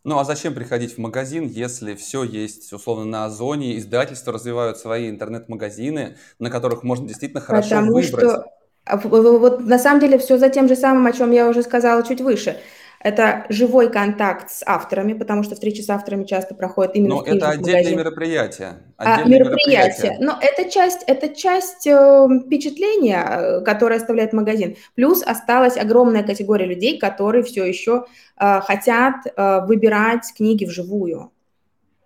Ну 0.05 0.19
а 0.19 0.25
зачем 0.25 0.55
приходить 0.55 0.95
в 0.95 0.99
магазин, 0.99 1.47
если 1.47 1.95
все 1.95 2.25
есть 2.25 2.73
условно 2.73 3.05
на 3.05 3.25
Озоне, 3.25 3.79
издательства 3.79 4.33
развивают 4.33 4.79
свои 4.79 5.09
интернет-магазины, 5.09 6.17
на 6.41 6.51
которых 6.51 6.83
можно 6.83 7.07
действительно 7.07 7.41
хорошо 7.41 7.69
Потому 7.69 7.93
выбрать? 7.93 8.11
Что 8.11 8.45
вот 8.95 9.61
на 9.61 9.79
самом 9.79 10.01
деле 10.01 10.19
все 10.19 10.39
за 10.39 10.49
тем 10.49 10.67
же 10.67 10.75
самым, 10.75 11.07
о 11.07 11.13
чем 11.13 11.31
я 11.31 11.49
уже 11.49 11.63
сказала 11.63 12.03
чуть 12.03 12.21
выше. 12.21 12.59
Это 13.03 13.47
живой 13.49 13.91
контакт 13.91 14.51
с 14.51 14.63
авторами, 14.65 15.13
потому 15.13 15.43
что 15.43 15.55
встречи 15.55 15.81
с 15.81 15.91
авторами 15.91 16.25
часто 16.25 16.55
проходят 16.55 16.95
именно 16.95 17.17
Но 17.17 17.23
в 17.23 17.27
это 17.27 17.49
отдельное 17.49 17.81
магазин. 17.81 17.99
мероприятие. 17.99 18.73
А, 18.97 19.25
мероприятие. 19.25 20.17
Но 20.21 20.39
это 20.41 20.71
часть, 20.71 21.03
это 21.09 21.29
часть 21.35 21.87
э, 21.87 22.29
впечатления, 22.47 23.61
которое 23.63 23.97
оставляет 23.97 24.33
магазин. 24.33 24.77
Плюс 24.95 25.23
осталась 25.25 25.77
огромная 25.77 26.23
категория 26.23 26.67
людей, 26.67 26.99
которые 26.99 27.43
все 27.43 27.65
еще 27.65 28.07
э, 28.39 28.61
хотят 28.61 29.17
э, 29.27 29.61
выбирать 29.67 30.33
книги 30.37 30.65
вживую. 30.65 31.33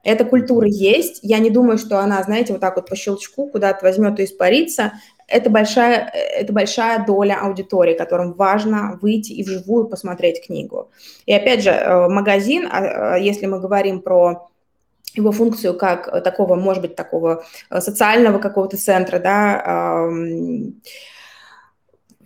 Эта 0.03 0.25
культура 0.25 0.69
есть. 0.69 1.19
Я 1.23 1.41
не 1.41 1.51
думаю, 1.51 1.79
что 1.79 1.99
она, 1.99 2.23
знаете, 2.23 2.53
вот 2.53 2.61
так 2.61 2.77
вот 2.77 2.89
по 2.89 2.95
щелчку 2.95 3.49
куда-то 3.49 3.85
возьмет 3.85 4.21
и 4.21 4.25
испарится 4.25 4.93
это 5.29 5.51
большая, 5.51 6.11
это 6.13 6.53
большая 6.53 7.05
доля 7.05 7.39
аудитории, 7.41 7.95
которым 7.95 8.35
важно 8.35 8.99
выйти 9.03 9.33
и 9.33 9.43
вживую 9.43 9.89
посмотреть 9.89 10.45
книгу. 10.45 10.91
И 11.27 11.35
опять 11.35 11.63
же, 11.63 11.71
э, 11.71 12.09
магазин, 12.09 12.69
а, 12.71 13.15
а, 13.15 13.19
если 13.19 13.47
мы 13.47 13.61
говорим 13.61 14.01
про 14.01 14.49
его 15.15 15.33
функцию 15.33 15.75
как 15.75 16.23
такого, 16.23 16.55
может 16.55 16.83
быть, 16.83 16.95
такого 16.95 17.45
э, 17.71 17.81
социального 17.81 18.39
какого-то 18.39 18.77
центра, 18.77 19.19
да, 19.19 20.11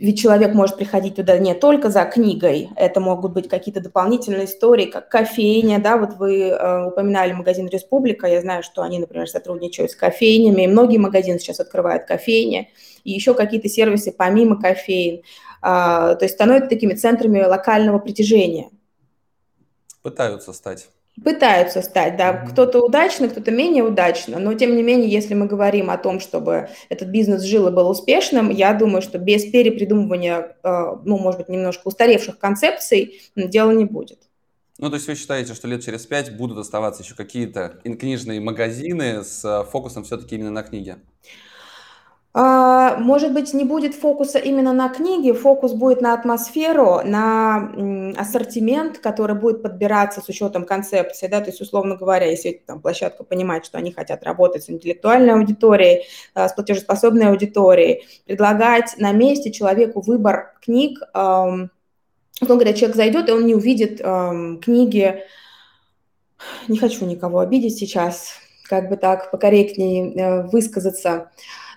ведь 0.01 0.19
человек 0.19 0.55
может 0.55 0.77
приходить 0.77 1.17
туда 1.17 1.39
не 1.39 1.53
только 1.53 1.91
за 1.91 2.05
книгой, 2.07 2.71
это 2.75 3.01
могут 3.01 3.33
быть 3.33 3.49
какие-то 3.49 3.83
дополнительные 3.83 4.47
истории, 4.47 4.87
как 4.87 5.11
кофейня, 5.11 5.79
да, 5.79 5.99
вот 5.99 6.15
вы 6.15 6.45
э, 6.45 6.87
упоминали 6.87 7.35
магазин 7.35 7.69
«Республика», 7.69 8.27
я 8.27 8.41
знаю, 8.41 8.63
что 8.63 8.81
они, 8.81 8.99
например, 8.99 9.29
сотрудничают 9.29 9.91
с 9.91 9.97
кофейнями, 9.97 10.63
и 10.63 10.69
многие 10.69 10.97
магазины 10.97 11.39
сейчас 11.39 11.61
открывают 11.61 12.07
кофейни, 12.07 12.71
и 13.05 13.13
еще 13.13 13.35
какие-то 13.35 13.69
сервисы 13.69 14.11
помимо 14.11 14.59
кофеин, 14.59 15.17
э, 15.17 15.23
то 15.63 16.19
есть 16.23 16.35
становятся 16.35 16.71
такими 16.71 16.95
центрами 16.95 17.43
локального 17.43 17.99
притяжения. 17.99 18.71
Пытаются 20.01 20.55
стать. 20.55 20.89
Пытаются 21.23 21.83
стать, 21.83 22.17
да. 22.17 22.33
Mm-hmm. 22.33 22.53
Кто-то 22.53 22.81
удачно, 22.85 23.29
кто-то 23.29 23.51
менее 23.51 23.85
удачно. 23.85 24.39
Но 24.39 24.55
тем 24.55 24.75
не 24.75 24.83
менее, 24.83 25.11
если 25.11 25.35
мы 25.35 25.47
говорим 25.47 25.91
о 25.91 25.99
том, 25.99 26.19
чтобы 26.21 26.69
этот 26.89 27.09
бизнес 27.09 27.43
жил 27.43 27.69
и 27.69 27.73
был 27.73 27.91
успешным, 27.91 28.51
я 28.51 28.73
думаю, 28.73 29.03
что 29.03 29.19
без 29.19 29.45
перепридумывания, 29.45 30.57
э, 30.63 30.97
ну, 31.05 31.19
может 31.19 31.41
быть, 31.41 31.49
немножко 31.49 31.89
устаревших 31.89 32.39
концепций 32.39 33.21
дело 33.37 33.73
не 33.73 33.85
будет. 33.85 34.21
Ну, 34.79 34.89
то 34.89 34.95
есть 34.95 35.09
вы 35.09 35.15
считаете, 35.15 35.53
что 35.53 35.69
лет 35.69 35.85
через 35.85 36.07
пять 36.07 36.35
будут 36.35 36.57
оставаться 36.57 37.03
еще 37.03 37.15
какие-то 37.15 37.81
книжные 37.85 38.41
магазины 38.41 39.23
с 39.23 39.45
э, 39.45 39.71
фокусом 39.71 40.05
все-таки 40.05 40.37
именно 40.37 40.51
на 40.51 40.63
книге? 40.63 40.97
А, 42.33 42.97
может 42.97 43.33
быть, 43.33 43.53
не 43.55 43.65
будет 43.65 43.95
фокуса 43.95 44.39
именно 44.39 44.73
на 44.73 44.89
книге, 44.89 45.35
фокус 45.35 45.73
будет 45.73 46.01
на 46.01 46.15
атмосферу, 46.15 47.01
на 47.05 47.73
ассортимент, 48.17 48.99
который 48.99 49.35
будет 49.35 49.63
подбираться 49.63 50.21
с 50.21 50.29
учетом 50.29 50.65
концепции, 50.65 51.27
да, 51.27 51.41
то 51.41 51.47
есть, 51.51 51.61
условно 51.61 51.97
говоря, 51.97 52.27
если 52.27 52.63
там 52.65 52.81
площадка 52.81 53.25
понимает, 53.25 53.67
что 53.67 53.79
они 53.79 53.91
хотят 53.91 54.23
работать 54.23 54.63
с 54.63 54.71
интеллектуальной 54.71 55.35
аудиторией, 55.35 56.07
а, 56.35 56.49
с 56.49 56.53
платежеспособной 56.53 57.31
аудиторией, 57.31 58.07
предлагать 58.27 58.95
на 58.99 59.11
месте 59.11 59.51
человеку 59.51 60.01
выбор 60.01 60.55
книг, 60.63 61.01
условно 61.13 61.69
говоря, 62.41 62.75
человек 62.75 62.97
зайдет, 62.97 63.29
и 63.29 63.33
он 63.33 63.45
не 63.45 63.57
увидит 63.57 63.99
книги, 63.99 65.25
не 66.69 66.79
хочу 66.79 67.05
никого 67.05 67.41
обидеть 67.41 67.77
сейчас, 67.77 68.35
как 68.71 68.89
бы 68.89 68.97
так 68.97 69.31
покорректнее 69.31 70.15
э, 70.15 70.43
высказаться, 70.47 71.31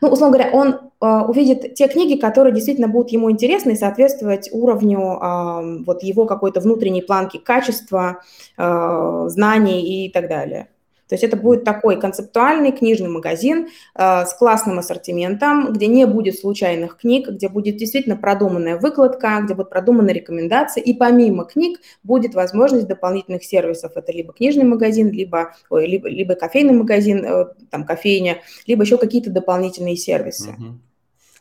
ну, 0.03 0.09
условно 0.09 0.37
говоря, 0.37 0.51
он 0.51 0.73
э, 0.99 1.25
увидит 1.29 1.75
те 1.75 1.87
книги, 1.87 2.19
которые 2.19 2.53
действительно 2.53 2.89
будут 2.89 3.11
ему 3.11 3.31
интересны 3.31 3.71
и 3.71 3.75
соответствовать 3.77 4.49
уровню 4.51 4.99
э, 4.99 5.83
вот 5.85 6.03
его 6.03 6.25
какой-то 6.25 6.59
внутренней 6.59 7.01
планки 7.01 7.37
качества, 7.37 8.19
э, 8.57 9.25
знаний 9.29 10.05
и 10.05 10.11
так 10.11 10.27
далее. 10.27 10.67
То 11.07 11.15
есть 11.15 11.23
это 11.23 11.37
будет 11.37 11.63
такой 11.63 11.99
концептуальный 11.99 12.71
книжный 12.71 13.09
магазин 13.09 13.67
э, 13.95 14.25
с 14.25 14.33
классным 14.33 14.79
ассортиментом, 14.79 15.73
где 15.73 15.87
не 15.87 16.05
будет 16.05 16.37
случайных 16.39 16.97
книг, 16.97 17.27
где 17.29 17.49
будет 17.49 17.77
действительно 17.77 18.15
продуманная 18.15 18.77
выкладка, 18.77 19.41
где 19.43 19.53
будут 19.53 19.69
продуманы 19.69 20.11
рекомендации, 20.11 20.81
и 20.81 20.93
помимо 20.93 21.45
книг 21.45 21.79
будет 22.03 22.33
возможность 22.35 22.87
дополнительных 22.87 23.43
сервисов. 23.43 23.93
Это 23.95 24.11
либо 24.11 24.33
книжный 24.33 24.65
магазин, 24.65 25.11
либо, 25.11 25.55
ой, 25.69 25.87
либо, 25.87 26.07
либо 26.07 26.35
кофейный 26.35 26.73
магазин, 26.73 27.25
э, 27.25 27.45
там 27.69 27.85
кофейня, 27.85 28.41
либо 28.65 28.83
еще 28.83 28.97
какие-то 28.97 29.29
дополнительные 29.29 29.95
сервисы. 29.95 30.51
Угу 30.51 30.79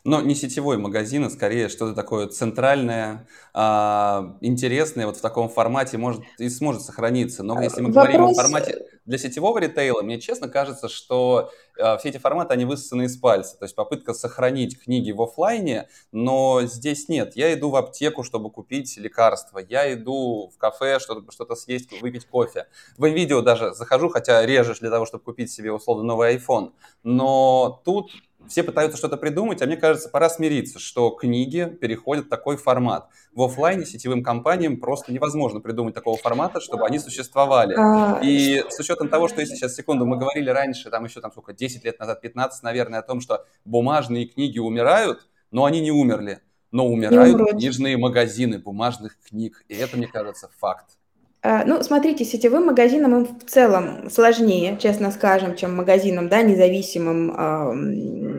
но 0.03 0.21
не 0.21 0.35
сетевой 0.35 0.77
магазин, 0.77 1.25
а 1.25 1.29
скорее 1.29 1.69
что-то 1.69 1.93
такое 1.93 2.27
центральное, 2.27 3.27
а, 3.53 4.37
интересное, 4.41 5.05
вот 5.05 5.17
в 5.17 5.21
таком 5.21 5.47
формате 5.47 5.97
может 5.97 6.21
и 6.37 6.49
сможет 6.49 6.81
сохраниться. 6.81 7.43
Но 7.43 7.61
если 7.61 7.81
мы 7.81 7.87
Вопрос... 7.87 8.03
говорим 8.03 8.23
о 8.25 8.33
формате 8.33 8.85
для 9.05 9.17
сетевого 9.17 9.57
ритейла, 9.59 10.01
мне 10.01 10.19
честно 10.19 10.49
кажется, 10.49 10.89
что 10.89 11.51
а, 11.79 11.97
все 11.97 12.09
эти 12.09 12.17
форматы, 12.17 12.53
они 12.53 12.65
высосаны 12.65 13.03
из 13.03 13.17
пальца. 13.17 13.57
То 13.57 13.63
есть 13.63 13.75
попытка 13.75 14.13
сохранить 14.13 14.81
книги 14.81 15.11
в 15.11 15.21
офлайне, 15.21 15.87
но 16.11 16.63
здесь 16.63 17.07
нет. 17.07 17.37
Я 17.37 17.53
иду 17.53 17.69
в 17.69 17.75
аптеку, 17.77 18.23
чтобы 18.23 18.51
купить 18.51 18.97
лекарства. 18.97 19.59
Я 19.59 19.93
иду 19.93 20.51
в 20.53 20.57
кафе, 20.57 20.99
чтобы 20.99 21.31
что-то 21.31 21.55
съесть, 21.55 22.01
выпить 22.01 22.25
кофе. 22.25 22.67
В 22.97 23.05
видео 23.07 23.41
даже 23.41 23.73
захожу, 23.73 24.09
хотя 24.09 24.45
реже 24.45 24.75
для 24.75 24.89
того, 24.89 25.05
чтобы 25.05 25.23
купить 25.23 25.51
себе 25.51 25.71
условно 25.71 26.03
новый 26.03 26.35
iPhone. 26.35 26.73
Но 27.03 27.81
тут 27.85 28.11
все 28.47 28.63
пытаются 28.63 28.97
что-то 28.97 29.17
придумать, 29.17 29.61
а 29.61 29.65
мне 29.65 29.77
кажется, 29.77 30.09
пора 30.09 30.29
смириться, 30.29 30.79
что 30.79 31.09
книги 31.11 31.65
переходят 31.79 32.25
в 32.25 32.29
такой 32.29 32.57
формат. 32.57 33.07
В 33.33 33.41
офлайне 33.43 33.85
сетевым 33.85 34.23
компаниям 34.23 34.77
просто 34.79 35.11
невозможно 35.13 35.59
придумать 35.59 35.93
такого 35.95 36.17
формата, 36.17 36.59
чтобы 36.59 36.85
они 36.85 36.99
существовали. 36.99 37.75
А, 37.77 38.19
И 38.21 38.63
с 38.69 38.79
учетом 38.79 39.09
того, 39.09 39.27
что 39.27 39.41
если 39.41 39.55
сейчас, 39.55 39.75
секунду, 39.75 40.05
мы 40.05 40.17
говорили 40.17 40.49
раньше, 40.49 40.89
там 40.89 41.05
еще 41.05 41.21
там 41.21 41.31
сколько, 41.31 41.53
10 41.53 41.83
лет 41.83 41.99
назад, 41.99 42.21
15, 42.21 42.63
наверное, 42.63 42.99
о 42.99 43.03
том, 43.03 43.21
что 43.21 43.45
бумажные 43.65 44.25
книги 44.25 44.59
умирают, 44.59 45.27
но 45.51 45.65
они 45.65 45.81
не 45.81 45.91
умерли. 45.91 46.39
Но 46.71 46.87
умирают 46.87 47.51
книжные 47.51 47.97
магазины 47.97 48.57
бумажных 48.57 49.19
книг. 49.29 49.63
И 49.67 49.75
это, 49.75 49.95
мне 49.95 50.07
кажется, 50.07 50.49
факт. 50.57 50.97
А, 51.45 51.65
ну, 51.65 51.83
смотрите, 51.83 52.23
сетевым 52.23 52.67
магазинам 52.67 53.17
им 53.17 53.25
в 53.25 53.43
целом 53.43 54.09
сложнее, 54.09 54.77
честно 54.81 55.11
скажем, 55.11 55.57
чем 55.57 55.75
магазинам, 55.75 56.29
да, 56.29 56.41
независимым, 56.41 57.35
э, 57.37 57.73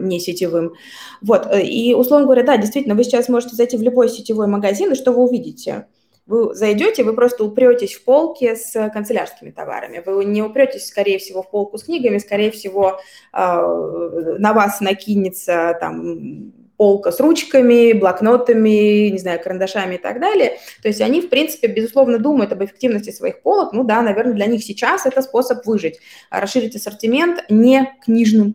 не 0.07 0.19
сетевым. 0.19 0.73
Вот, 1.21 1.47
э, 1.51 1.62
и, 1.62 1.93
условно 1.93 2.25
говоря, 2.25 2.45
да, 2.45 2.57
действительно, 2.57 2.95
вы 2.95 3.05
сейчас 3.05 3.29
можете 3.29 3.57
зайти 3.57 3.77
в 3.77 3.83
любой 3.83 4.09
сетевой 4.09 4.47
магазин, 4.47 4.93
и 4.93 4.95
что 4.95 5.12
вы 5.12 5.23
увидите? 5.23 5.87
Вы 6.25 6.55
зайдете, 6.55 7.05
вы 7.05 7.12
просто 7.12 7.45
упретесь 7.45 7.93
в 7.93 8.05
полки 8.05 8.55
с 8.55 8.73
канцелярскими 8.88 9.51
товарами. 9.51 10.03
Вы 10.05 10.25
не 10.25 10.40
упретесь, 10.43 10.87
скорее 10.87 11.19
всего, 11.19 11.43
в 11.43 11.51
полку 11.51 11.77
с 11.77 11.85
книгами, 11.85 12.17
скорее 12.17 12.51
всего, 12.53 13.01
э, 13.35 13.37
на 13.37 14.55
вас 14.55 14.81
накинется 14.81 15.77
там 15.79 16.55
полка 16.77 17.13
с 17.13 17.21
ручками, 17.21 17.93
блокнотами, 17.93 19.09
не 19.09 19.19
знаю, 19.19 19.41
карандашами 19.43 19.95
и 19.95 19.99
так 19.99 20.21
далее. 20.21 20.59
То 20.83 20.89
есть 20.89 21.01
они, 21.01 21.21
в 21.21 21.29
принципе, 21.29 21.69
безусловно, 21.69 22.19
думают 22.19 22.53
об 22.53 22.65
эффективности 22.65 23.11
своих 23.11 23.43
полок. 23.43 23.73
Ну 23.73 23.85
да, 23.85 24.03
наверное, 24.03 24.35
для 24.35 24.47
них 24.47 24.63
сейчас 24.63 25.07
это 25.07 25.23
способ 25.23 25.65
выжить. 25.67 26.01
Расширить 26.31 26.77
ассортимент 26.77 27.45
не 27.49 27.93
книжным. 28.05 28.55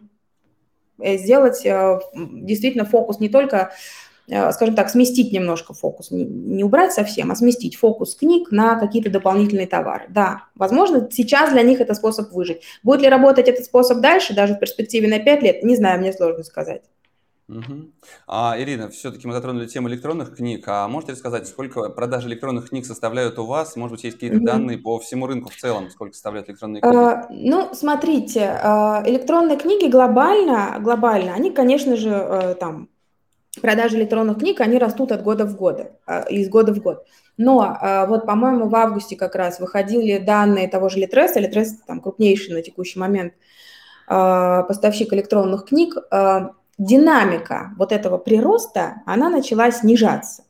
Э, 0.99 1.17
сделать 1.17 1.65
э, 1.65 1.99
действительно 2.13 2.85
фокус 2.85 3.19
не 3.19 3.29
только 3.29 3.71
э, 4.27 4.51
скажем 4.51 4.75
так, 4.75 4.89
сместить 4.89 5.31
немножко 5.31 5.73
фокус, 5.73 6.11
не, 6.11 6.63
убрать 6.63 6.93
совсем, 6.93 7.31
а 7.31 7.35
сместить 7.35 7.77
фокус 7.77 8.15
книг 8.15 8.51
на 8.51 8.77
какие-то 8.79 9.09
дополнительные 9.09 9.67
товары. 9.67 10.05
Да, 10.09 10.43
возможно, 10.55 11.07
сейчас 11.11 11.51
для 11.51 11.63
них 11.63 11.79
это 11.79 11.93
способ 11.93 12.31
выжить. 12.31 12.61
Будет 12.83 13.01
ли 13.01 13.09
работать 13.09 13.47
этот 13.47 13.65
способ 13.65 13.99
дальше, 13.99 14.33
даже 14.33 14.55
в 14.55 14.59
перспективе 14.59 15.07
на 15.07 15.19
5 15.19 15.43
лет, 15.43 15.63
не 15.63 15.75
знаю, 15.75 15.99
мне 15.99 16.13
сложно 16.13 16.43
сказать. 16.43 16.83
Угу. 17.49 17.91
А, 18.27 18.55
Ирина, 18.59 18.89
все-таки 18.89 19.27
мы 19.27 19.33
затронули 19.33 19.65
тему 19.65 19.89
электронных 19.89 20.35
книг. 20.35 20.63
А 20.67 20.87
можете 20.87 21.13
рассказать, 21.13 21.47
сколько 21.47 21.89
продажи 21.89 22.27
электронных 22.27 22.69
книг 22.69 22.85
составляют 22.85 23.39
у 23.39 23.45
вас? 23.45 23.75
Может 23.75 23.95
быть, 23.95 24.03
есть 24.03 24.17
какие-то 24.17 24.37
угу. 24.37 24.45
данные 24.45 24.77
по 24.77 24.99
всему 24.99 25.25
рынку 25.25 25.49
в 25.49 25.55
целом, 25.55 25.89
сколько 25.89 26.13
составляют 26.13 26.47
электронные 26.49 26.81
книги? 26.81 26.95
А, 26.95 27.27
ну, 27.31 27.69
смотрите, 27.73 28.59
а, 28.61 29.03
электронные 29.05 29.57
книги 29.57 29.89
глобально, 29.89 30.77
глобально, 30.79 31.33
они, 31.33 31.49
конечно 31.49 31.97
же, 31.97 32.11
э, 32.11 32.55
там, 32.55 32.87
продажи 33.61 33.97
электронных 33.97 34.37
книг, 34.37 34.61
они 34.61 34.77
растут 34.77 35.11
от 35.11 35.23
года 35.23 35.45
в 35.45 35.55
год, 35.55 35.91
а, 36.05 36.21
из 36.29 36.49
года 36.49 36.71
в 36.71 36.79
год. 36.79 37.03
Но 37.37 38.05
вот, 38.09 38.25
по-моему, 38.25 38.67
в 38.67 38.75
августе 38.75 39.15
как 39.15 39.33
раз 39.33 39.61
выходили 39.61 40.17
данные 40.17 40.67
того 40.67 40.89
же 40.89 40.99
Литреса, 40.99 41.39
Литрес 41.39 41.73
там 41.87 42.01
крупнейший 42.01 42.53
на 42.53 42.61
текущий 42.61 42.99
момент 42.99 43.33
поставщик 44.05 45.13
электронных 45.13 45.63
книг, 45.63 45.95
динамика 46.79 47.71
вот 47.77 47.91
этого 47.91 48.17
прироста, 48.17 49.03
она 49.05 49.29
начала 49.29 49.69
снижаться. 49.71 50.43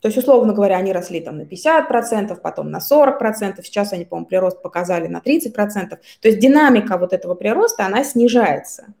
То 0.00 0.08
есть, 0.08 0.16
условно 0.16 0.54
говоря, 0.54 0.76
они 0.76 0.92
росли 0.92 1.20
там 1.20 1.36
на 1.38 1.42
50%, 1.42 2.38
потом 2.40 2.70
на 2.70 2.78
40%, 2.78 3.62
сейчас 3.62 3.92
они, 3.92 4.04
по-моему, 4.04 4.26
прирост 4.26 4.62
показали 4.62 5.08
на 5.08 5.18
30%. 5.18 5.88
То 5.88 6.00
есть 6.22 6.38
динамика 6.38 6.96
вот 6.96 7.12
этого 7.12 7.34
прироста, 7.34 7.84
она 7.84 8.04
снижается. 8.04 8.94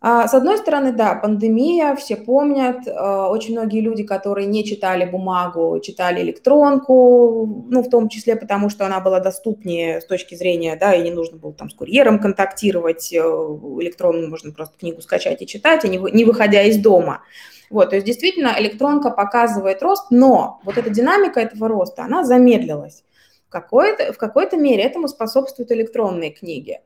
А, 0.00 0.28
с 0.28 0.34
одной 0.34 0.58
стороны, 0.58 0.92
да, 0.92 1.14
пандемия, 1.14 1.96
все 1.96 2.16
помнят, 2.16 2.86
а, 2.86 3.30
очень 3.30 3.52
многие 3.52 3.80
люди, 3.80 4.04
которые 4.04 4.46
не 4.46 4.64
читали 4.64 5.04
бумагу, 5.04 5.80
читали 5.80 6.20
электронку, 6.20 7.64
ну, 7.68 7.82
в 7.82 7.88
том 7.88 8.08
числе 8.08 8.36
потому, 8.36 8.68
что 8.68 8.84
она 8.84 9.00
была 9.00 9.20
доступнее 9.20 10.00
с 10.00 10.06
точки 10.06 10.34
зрения, 10.34 10.76
да, 10.76 10.94
и 10.94 11.02
не 11.02 11.10
нужно 11.10 11.38
было 11.38 11.54
там 11.54 11.70
с 11.70 11.74
курьером 11.74 12.18
контактировать, 12.18 13.10
э, 13.12 13.18
электронную 13.18 14.28
можно 14.28 14.52
просто 14.52 14.78
книгу 14.78 15.00
скачать 15.00 15.40
и 15.40 15.46
читать, 15.46 15.84
не 15.84 16.24
выходя 16.24 16.62
из 16.62 16.76
дома. 16.76 17.22
Вот, 17.70 17.90
то 17.90 17.96
есть 17.96 18.06
действительно 18.06 18.54
электронка 18.58 19.10
показывает 19.10 19.82
рост, 19.82 20.10
но 20.10 20.60
вот 20.64 20.78
эта 20.78 20.90
динамика 20.90 21.40
этого 21.40 21.68
роста, 21.68 22.04
она 22.04 22.22
замедлилась. 22.22 23.02
В 23.48 23.50
какой-то, 23.50 24.12
в 24.12 24.18
какой-то 24.18 24.56
мере 24.56 24.82
этому 24.82 25.08
способствуют 25.08 25.72
электронные 25.72 26.30
книги. 26.30 26.80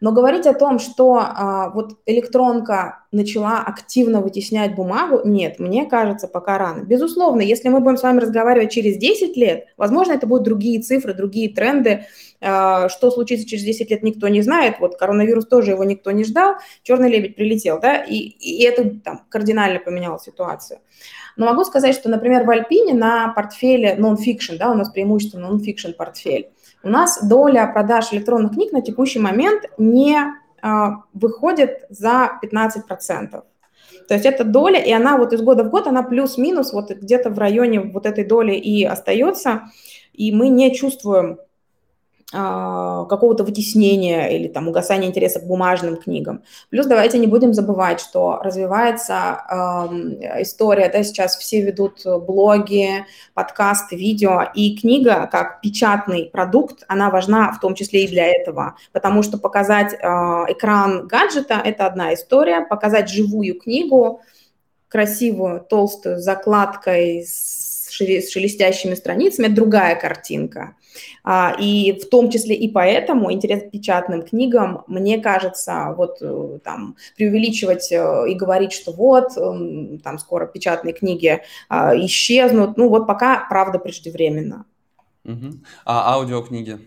Но 0.00 0.12
говорить 0.12 0.46
о 0.46 0.54
том, 0.54 0.78
что 0.78 1.18
а, 1.18 1.70
вот 1.70 1.96
электронка 2.06 3.04
начала 3.12 3.60
активно 3.60 4.20
вытеснять 4.20 4.74
бумагу, 4.74 5.20
нет, 5.24 5.58
мне 5.58 5.86
кажется, 5.86 6.28
пока 6.28 6.58
рано. 6.58 6.82
Безусловно, 6.82 7.40
если 7.40 7.68
мы 7.68 7.80
будем 7.80 7.96
с 7.96 8.02
вами 8.02 8.20
разговаривать 8.20 8.70
через 8.70 8.98
10 8.98 9.36
лет, 9.36 9.66
возможно, 9.76 10.12
это 10.12 10.26
будут 10.26 10.44
другие 10.44 10.80
цифры, 10.80 11.14
другие 11.14 11.52
тренды. 11.54 12.06
А, 12.40 12.88
что 12.88 13.10
случится 13.10 13.46
через 13.46 13.64
10 13.64 13.90
лет, 13.90 14.02
никто 14.02 14.28
не 14.28 14.42
знает. 14.42 14.76
Вот 14.80 14.96
коронавирус 14.96 15.46
тоже 15.46 15.72
его 15.72 15.84
никто 15.84 16.10
не 16.10 16.24
ждал. 16.24 16.56
Черный 16.82 17.10
лебедь 17.10 17.36
прилетел, 17.36 17.80
да, 17.80 18.02
и, 18.02 18.16
и 18.16 18.62
это 18.62 18.90
там 19.00 19.22
кардинально 19.28 19.80
поменяло 19.80 20.18
ситуацию. 20.18 20.80
Но 21.36 21.46
могу 21.46 21.64
сказать, 21.64 21.94
что, 21.94 22.08
например, 22.08 22.44
в 22.44 22.50
Альпине 22.50 22.94
на 22.94 23.28
портфеле 23.28 23.96
non-fiction, 23.98 24.56
да, 24.58 24.70
у 24.70 24.74
нас 24.74 24.90
преимущественно 24.90 25.46
non-fiction 25.46 25.92
портфель, 25.92 26.50
у 26.86 26.88
нас 26.88 27.18
доля 27.20 27.66
продаж 27.66 28.12
электронных 28.12 28.52
книг 28.52 28.70
на 28.72 28.80
текущий 28.80 29.18
момент 29.18 29.64
не 29.76 30.16
а, 30.62 31.02
выходит 31.12 31.84
за 31.90 32.38
15%. 32.40 33.42
То 34.08 34.14
есть 34.14 34.24
это 34.24 34.44
доля, 34.44 34.78
и 34.78 34.92
она 34.92 35.18
вот 35.18 35.32
из 35.32 35.42
года 35.42 35.64
в 35.64 35.70
год, 35.70 35.88
она 35.88 36.04
плюс-минус 36.04 36.72
вот 36.72 36.90
где-то 36.90 37.30
в 37.30 37.38
районе 37.40 37.80
вот 37.80 38.06
этой 38.06 38.24
доли 38.24 38.54
и 38.54 38.84
остается, 38.84 39.62
и 40.12 40.30
мы 40.30 40.48
не 40.48 40.72
чувствуем 40.72 41.38
какого-то 42.32 43.44
вытеснения 43.44 44.26
или 44.26 44.48
там 44.48 44.66
угасания 44.66 45.06
интереса 45.06 45.38
к 45.38 45.46
бумажным 45.46 45.96
книгам. 45.96 46.42
Плюс 46.70 46.86
давайте 46.86 47.18
не 47.18 47.28
будем 47.28 47.54
забывать, 47.54 48.00
что 48.00 48.40
развивается 48.42 49.44
э, 49.48 50.42
история, 50.42 50.88
да, 50.88 51.04
сейчас 51.04 51.36
все 51.36 51.60
ведут 51.60 52.02
блоги, 52.04 53.06
подкасты, 53.32 53.94
видео, 53.94 54.42
и 54.54 54.76
книга 54.76 55.28
как 55.30 55.60
печатный 55.60 56.24
продукт, 56.24 56.82
она 56.88 57.10
важна 57.10 57.52
в 57.52 57.60
том 57.60 57.76
числе 57.76 58.04
и 58.04 58.08
для 58.08 58.26
этого, 58.26 58.74
потому 58.92 59.22
что 59.22 59.38
показать 59.38 59.92
э, 59.94 59.96
экран 59.96 61.06
гаджета– 61.06 61.62
это 61.64 61.86
одна 61.86 62.12
история, 62.12 62.62
показать 62.62 63.08
живую 63.08 63.56
книгу, 63.58 64.20
красивую, 64.88 65.60
толстую, 65.60 66.18
закладкой, 66.18 67.24
с 67.24 67.88
шелестящими 67.90 68.94
страницами– 68.94 69.46
другая 69.48 69.94
картинка. 69.94 70.74
А, 71.24 71.54
и 71.58 71.98
в 72.00 72.08
том 72.08 72.30
числе 72.30 72.54
и 72.54 72.70
поэтому 72.70 73.32
интерес 73.32 73.62
к 73.62 73.70
печатным 73.70 74.22
книгам, 74.22 74.84
мне 74.86 75.18
кажется, 75.18 75.94
вот 75.96 76.18
э, 76.20 76.58
там 76.64 76.96
преувеличивать 77.16 77.90
э, 77.92 78.30
и 78.30 78.34
говорить, 78.34 78.72
что 78.72 78.92
вот 78.92 79.36
эм, 79.36 79.98
там 79.98 80.18
скоро 80.18 80.46
печатные 80.46 80.94
книги 80.94 81.42
а, 81.68 81.96
исчезнут, 81.96 82.76
ну 82.76 82.88
вот 82.88 83.06
пока 83.06 83.46
правда 83.48 83.78
преждевременно. 83.78 84.64
Угу. 85.24 85.54
А 85.84 86.14
аудиокниги? 86.14 86.78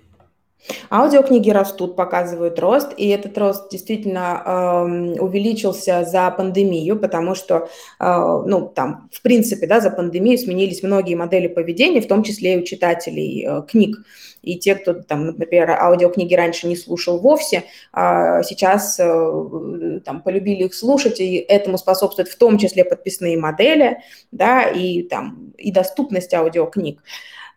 Аудиокниги 0.92 1.50
растут, 1.50 1.96
показывают 1.96 2.60
рост, 2.60 2.94
и 2.98 3.08
этот 3.08 3.38
рост 3.38 3.72
действительно 3.72 4.44
э, 4.46 5.20
увеличился 5.20 6.04
за 6.04 6.30
пандемию, 6.32 7.00
потому 7.00 7.34
что, 7.34 7.70
э, 8.00 8.44
ну, 8.46 8.68
там, 8.68 9.10
в 9.12 9.22
принципе, 9.22 9.68
да, 9.68 9.80
за 9.80 9.90
пандемию 9.90 10.38
сменились 10.38 10.84
многие 10.84 11.16
модели 11.16 11.48
поведения, 11.48 12.02
в 12.02 12.08
том 12.08 12.24
числе 12.24 12.56
и 12.56 12.58
у 12.60 12.64
читателей 12.64 13.46
э, 13.46 13.62
книг. 13.68 13.98
И 14.42 14.58
те, 14.58 14.76
кто, 14.76 14.94
там, 14.94 15.28
например, 15.28 15.72
аудиокниги 15.72 16.34
раньше 16.34 16.68
не 16.68 16.76
слушал 16.76 17.20
вовсе, 17.20 17.64
э, 17.94 18.44
сейчас 18.44 19.00
э, 19.00 20.00
там, 20.06 20.22
полюбили 20.22 20.66
их 20.66 20.74
слушать, 20.74 21.20
и 21.20 21.38
этому 21.38 21.78
способствуют 21.78 22.30
в 22.30 22.38
том 22.38 22.58
числе 22.58 22.84
подписные 22.84 23.38
модели, 23.38 24.00
да, 24.32 24.64
и, 24.64 25.04
там, 25.04 25.54
и 25.58 25.72
доступность 25.72 26.34
аудиокниг. 26.34 27.02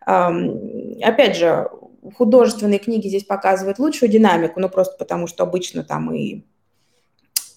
Опять 0.05 1.37
же, 1.37 1.69
художественные 2.15 2.79
книги 2.79 3.07
здесь 3.07 3.23
показывают 3.23 3.79
лучшую 3.79 4.09
динамику, 4.09 4.59
ну 4.59 4.69
просто 4.69 4.95
потому 4.97 5.27
что 5.27 5.43
обычно 5.43 5.83
там 5.83 6.13
и 6.13 6.43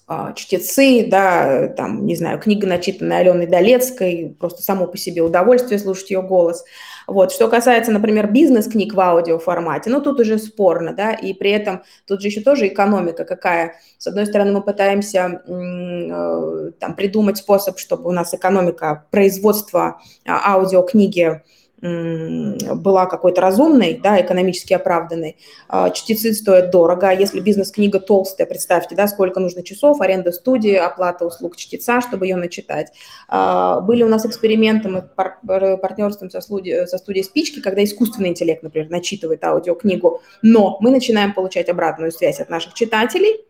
а, 0.08 0.34
чтецы, 0.34 1.04
да, 1.08 1.66
там, 1.66 2.06
не 2.06 2.14
знаю, 2.14 2.38
книга, 2.38 2.68
начитанная 2.68 3.18
Аленой 3.18 3.48
Долецкой, 3.48 4.36
просто 4.38 4.62
само 4.62 4.86
по 4.86 4.96
себе 4.96 5.20
удовольствие 5.20 5.80
слушать 5.80 6.10
ее 6.10 6.22
голос. 6.22 6.64
Вот. 7.08 7.32
Что 7.32 7.48
касается, 7.48 7.90
например, 7.90 8.30
бизнес-книг 8.30 8.94
в 8.94 9.00
аудиоформате, 9.00 9.90
ну, 9.90 10.00
тут 10.00 10.20
уже 10.20 10.38
спорно, 10.38 10.92
да, 10.92 11.12
и 11.12 11.34
при 11.34 11.50
этом 11.50 11.82
тут 12.06 12.20
же 12.20 12.28
еще 12.28 12.40
тоже 12.40 12.68
экономика 12.68 13.24
какая. 13.24 13.80
С 13.98 14.06
одной 14.06 14.26
стороны, 14.26 14.52
мы 14.52 14.62
пытаемся 14.62 15.42
э, 15.44 16.70
там 16.78 16.94
придумать 16.94 17.38
способ, 17.38 17.76
чтобы 17.80 18.08
у 18.08 18.12
нас 18.12 18.32
экономика 18.32 19.06
производства 19.10 20.00
а, 20.24 20.54
аудиокниги 20.54 21.42
была 21.82 23.06
какой-то 23.06 23.40
разумной, 23.40 24.00
да, 24.02 24.20
экономически 24.20 24.72
оправданной, 24.72 25.36
а, 25.68 25.90
чтецы 25.90 26.32
стоят 26.32 26.70
дорого. 26.70 27.10
Если 27.12 27.40
бизнес-книга 27.40 28.00
толстая, 28.00 28.46
представьте, 28.46 28.94
да, 28.94 29.06
сколько 29.08 29.40
нужно 29.40 29.62
часов, 29.62 30.00
аренда 30.00 30.32
студии, 30.32 30.74
оплата 30.74 31.26
услуг 31.26 31.56
чтеца, 31.56 32.00
чтобы 32.00 32.26
ее 32.26 32.36
начитать. 32.36 32.92
А, 33.28 33.80
были 33.80 34.02
у 34.02 34.08
нас 34.08 34.24
эксперименты, 34.24 34.88
мы 34.88 35.02
партнерством 35.46 36.30
со 36.30 36.40
студией, 36.40 36.86
со 36.86 36.96
студией 36.96 37.24
«Спички», 37.24 37.60
когда 37.60 37.84
искусственный 37.84 38.30
интеллект, 38.30 38.62
например, 38.62 38.90
начитывает 38.90 39.44
аудиокнигу, 39.44 40.22
но 40.42 40.78
мы 40.80 40.90
начинаем 40.90 41.34
получать 41.34 41.68
обратную 41.68 42.10
связь 42.10 42.40
от 42.40 42.48
наших 42.48 42.72
читателей 42.72 43.44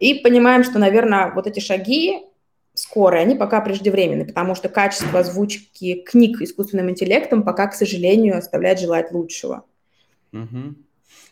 и 0.00 0.14
понимаем, 0.14 0.64
что, 0.64 0.80
наверное, 0.80 1.32
вот 1.32 1.46
эти 1.46 1.60
шаги 1.60 2.26
скорые, 2.82 3.22
они 3.22 3.36
пока 3.36 3.60
преждевременны, 3.60 4.26
потому 4.26 4.54
что 4.56 4.68
качество 4.68 5.20
озвучки 5.20 6.02
книг 6.02 6.40
искусственным 6.40 6.90
интеллектом 6.90 7.44
пока, 7.44 7.68
к 7.68 7.74
сожалению, 7.74 8.36
оставляет 8.36 8.80
желать 8.80 9.12
лучшего. 9.12 9.64
Угу. 10.32 10.74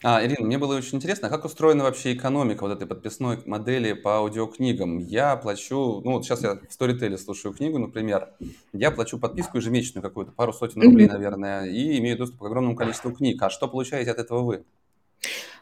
А, 0.03 0.25
Ирина, 0.25 0.47
мне 0.47 0.59
было 0.59 0.77
очень 0.77 0.97
интересно, 0.97 1.29
как 1.29 1.45
устроена 1.45 1.85
вообще 1.85 2.15
экономика 2.15 2.63
вот 2.63 2.73
этой 2.73 2.87
подписной 2.87 3.39
модели 3.47 3.93
по 3.93 4.19
аудиокнигам? 4.19 4.99
Я 4.99 5.37
плачу, 5.37 6.01
ну 6.05 6.13
вот 6.13 6.25
сейчас 6.25 6.43
я 6.43 6.55
в 6.55 6.81
Storytel 6.81 7.19
слушаю 7.19 7.53
книгу, 7.53 7.79
например, 7.79 8.29
я 8.73 8.93
плачу 8.93 9.19
подписку 9.19 9.59
ежемесячную 9.59 10.03
какую-то, 10.03 10.33
пару 10.33 10.53
сотен 10.53 10.83
рублей, 10.83 11.09
наверное, 11.09 11.67
и 11.67 11.99
имею 11.99 12.17
доступ 12.17 12.41
к 12.41 12.47
огромному 12.47 12.77
количеству 12.77 13.11
книг. 13.13 13.43
А 13.43 13.51
что 13.51 13.67
получаете 13.67 14.13
от 14.13 14.19
этого 14.19 14.43
вы? 14.43 14.65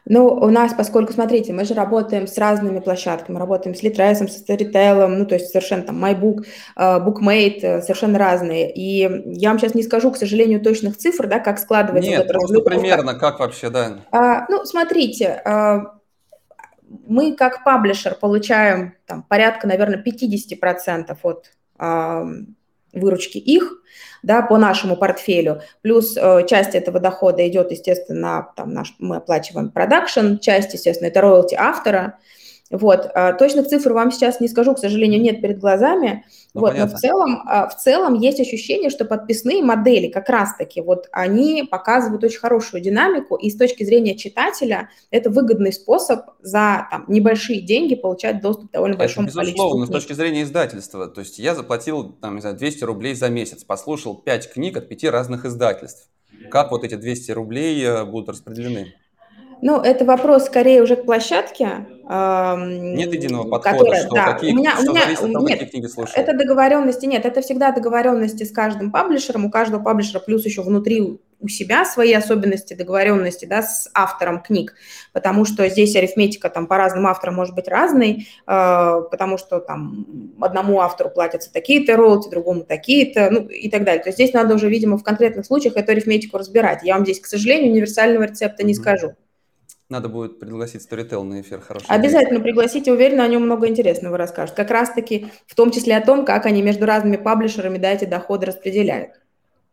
Ну, 0.05 0.27
у 0.27 0.49
нас, 0.49 0.73
поскольку, 0.73 1.13
смотрите, 1.13 1.53
мы 1.53 1.65
же 1.65 1.73
работаем 1.73 2.27
с 2.27 2.37
разными 2.37 2.79
площадками, 2.79 3.37
работаем 3.37 3.75
с 3.75 3.83
Litres, 3.83 4.27
с 4.27 4.43
Storytel, 4.43 5.07
ну, 5.07 5.25
то 5.25 5.35
есть 5.35 5.51
совершенно 5.51 5.83
там 5.83 6.03
MyBook, 6.03 6.45
э, 6.75 6.99
Bookmate, 6.99 7.59
э, 7.61 7.81
совершенно 7.81 8.17
разные. 8.17 8.73
И 8.73 9.01
я 9.37 9.49
вам 9.49 9.59
сейчас 9.59 9.75
не 9.75 9.83
скажу, 9.83 10.11
к 10.11 10.17
сожалению, 10.17 10.61
точных 10.61 10.97
цифр, 10.97 11.27
да, 11.27 11.39
как 11.39 11.59
складывается 11.59 12.09
Нет, 12.09 12.27
просто 12.27 12.61
примерно, 12.61 13.15
как 13.15 13.39
вообще, 13.39 13.69
да. 13.69 13.99
А, 14.11 14.45
ну, 14.49 14.65
смотрите, 14.65 15.41
а, 15.45 15.99
мы 17.07 17.35
как 17.35 17.63
паблишер 17.63 18.15
получаем 18.15 18.95
там 19.05 19.23
порядка, 19.23 19.67
наверное, 19.67 20.01
50% 20.03 21.17
от 21.23 21.51
выручки 22.93 23.37
их, 23.37 23.81
да, 24.23 24.41
по 24.41 24.57
нашему 24.57 24.95
портфелю. 24.95 25.61
Плюс 25.81 26.17
э, 26.17 26.45
часть 26.47 26.75
этого 26.75 26.99
дохода 26.99 27.47
идет, 27.47 27.71
естественно, 27.71 28.51
там 28.55 28.73
наш, 28.73 28.95
мы 28.99 29.17
оплачиваем 29.17 29.69
продакшн, 29.69 30.37
часть, 30.37 30.73
естественно, 30.73 31.07
это 31.07 31.21
роялти 31.21 31.55
автора. 31.55 32.19
Вот, 32.69 33.09
э, 33.13 33.33
точных 33.33 33.67
цифр 33.67 33.93
вам 33.93 34.11
сейчас 34.11 34.39
не 34.39 34.47
скажу, 34.47 34.75
к 34.75 34.79
сожалению, 34.79 35.19
нет 35.19 35.41
перед 35.41 35.59
глазами. 35.59 36.25
Ну, 36.53 36.61
вот, 36.61 36.77
но 36.77 36.87
в 36.87 36.93
целом, 36.93 37.41
э, 37.47 37.67
в 37.67 37.75
целом 37.75 38.13
есть 38.13 38.39
ощущение, 38.39 38.91
что 38.91 39.05
подписные 39.05 39.63
модели 39.63 40.07
как 40.07 40.29
раз-таки 40.29 40.81
вот 40.81 41.07
они 41.11 41.63
показывают 41.63 42.23
очень 42.23 42.39
хорошую 42.39 42.81
динамику, 42.81 43.35
и 43.37 43.49
с 43.49 43.57
точки 43.57 43.83
зрения 43.83 44.15
читателя 44.15 44.89
это 45.09 45.31
выгодный 45.31 45.73
способ 45.73 46.25
за 46.41 46.87
там, 46.91 47.05
небольшие 47.07 47.61
деньги 47.61 47.95
получать 47.95 48.39
доступ 48.41 48.69
к 48.69 48.73
довольно 48.73 48.93
это 48.93 48.99
большому 48.99 49.27
безусловно, 49.27 49.51
количеству 49.51 49.77
книг. 49.77 49.87
с 49.87 49.91
точки 49.91 50.13
зрения 50.13 50.43
издательства. 50.43 51.07
То 51.07 51.21
есть 51.21 51.39
я 51.39 51.55
заплатил, 51.55 52.11
там, 52.21 52.35
не 52.35 52.41
знаю, 52.41 52.55
200 52.55 52.83
рублей 52.83 53.15
за 53.15 53.29
месяц, 53.29 53.63
послушал 53.63 54.15
5 54.15 54.53
книг 54.53 54.77
от 54.77 54.87
5 54.87 55.05
разных 55.05 55.45
издательств. 55.45 56.07
Как 56.51 56.69
вот 56.69 56.83
эти 56.83 56.95
200 56.95 57.31
рублей 57.31 57.83
э, 57.83 58.05
будут 58.05 58.29
распределены? 58.29 58.93
Ну, 59.61 59.79
это 59.81 60.05
вопрос 60.05 60.45
скорее 60.45 60.81
уже 60.81 60.95
к 60.95 61.05
площадке. 61.05 61.85
Нет 62.09 63.13
единого 63.13 63.49
подхода, 63.49 63.77
которая, 63.77 64.05
что 64.05 64.15
да, 64.15 64.33
какие, 64.33 64.53
у 64.53 64.55
меня, 64.55 64.71
что 64.77 64.91
у 64.91 64.93
меня, 64.93 65.03
зависит 65.03 65.23
от 65.23 65.33
того, 65.33 65.47
нет, 65.47 65.59
какие 65.59 65.71
книги 65.71 65.85
слушают. 65.85 66.17
Это 66.17 66.37
договоренности, 66.37 67.05
нет, 67.05 67.25
это 67.25 67.41
всегда 67.41 67.71
договоренности 67.71 68.43
с 68.43 68.51
каждым 68.51 68.91
паблишером, 68.91 69.45
у 69.45 69.51
каждого 69.51 69.83
паблишера 69.83 70.19
плюс 70.19 70.43
еще 70.45 70.63
внутри 70.63 71.19
у 71.41 71.47
себя 71.47 71.85
свои 71.85 72.11
особенности, 72.13 72.73
договоренности, 72.73 73.45
да, 73.45 73.61
с 73.61 73.89
автором 73.93 74.41
книг, 74.41 74.73
потому 75.13 75.45
что 75.45 75.69
здесь 75.69 75.95
арифметика 75.95 76.49
там 76.49 76.67
по 76.67 76.77
разным 76.77 77.07
авторам 77.07 77.35
может 77.35 77.55
быть 77.55 77.67
разной, 77.67 78.27
э, 78.45 79.01
потому 79.11 79.37
что 79.37 79.59
там 79.59 80.05
одному 80.41 80.81
автору 80.81 81.09
платятся 81.09 81.53
такие-то 81.53 81.95
роялти, 81.95 82.29
другому 82.29 82.63
такие-то, 82.63 83.29
ну 83.29 83.47
и 83.47 83.69
так 83.69 83.83
далее. 83.83 84.03
То 84.03 84.09
есть 84.09 84.17
здесь 84.17 84.33
надо 84.33 84.55
уже, 84.55 84.67
видимо, 84.67 84.97
в 84.97 85.03
конкретных 85.03 85.45
случаях 85.45 85.77
эту 85.77 85.91
арифметику 85.91 86.37
разбирать. 86.37 86.83
Я 86.83 86.95
вам 86.95 87.05
здесь, 87.05 87.21
к 87.21 87.27
сожалению, 87.27 87.71
универсального 87.71 88.23
рецепта 88.23 88.63
не 88.63 88.73
mm-hmm. 88.73 88.75
скажу. 88.75 89.15
Надо 89.89 90.07
будет 90.07 90.39
пригласить 90.39 90.87
Storytel 90.87 91.23
на 91.23 91.41
эфир, 91.41 91.61
хорошо. 91.61 91.85
Обязательно 91.89 92.39
пригласите, 92.39 92.91
уверена, 92.91 93.23
о 93.23 93.27
нем 93.27 93.41
много 93.41 93.67
интересного 93.67 94.17
расскажут. 94.17 94.55
Как 94.55 94.69
раз-таки 94.69 95.27
в 95.47 95.55
том 95.55 95.71
числе 95.71 95.97
о 95.97 96.05
том, 96.05 96.25
как 96.25 96.45
они 96.45 96.61
между 96.61 96.85
разными 96.85 97.17
паблишерами 97.17 97.79
да, 97.79 97.91
эти 97.91 98.05
доходы 98.05 98.45
распределяют. 98.45 99.13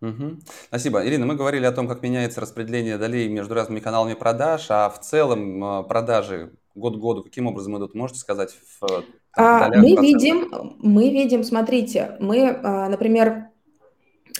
Угу. 0.00 0.38
Спасибо. 0.68 1.06
Ирина, 1.06 1.26
мы 1.26 1.36
говорили 1.36 1.66
о 1.66 1.72
том, 1.72 1.86
как 1.86 2.02
меняется 2.02 2.40
распределение 2.40 2.98
долей 2.98 3.28
между 3.28 3.54
разными 3.54 3.80
каналами 3.80 4.14
продаж, 4.14 4.66
а 4.70 4.88
в 4.88 5.00
целом 5.00 5.62
э, 5.62 5.82
продажи 5.84 6.52
год 6.74 6.96
году? 6.96 7.22
Каким 7.22 7.46
образом 7.46 7.76
идут? 7.78 7.94
Можете 7.94 8.20
сказать 8.20 8.56
в 8.80 8.86
там, 8.86 9.04
а, 9.34 9.68
Мы 9.68 9.96
видим, 9.96 10.76
мы 10.78 11.10
видим, 11.10 11.44
смотрите, 11.44 12.16
мы, 12.20 12.58
а, 12.62 12.88
например, 12.88 13.48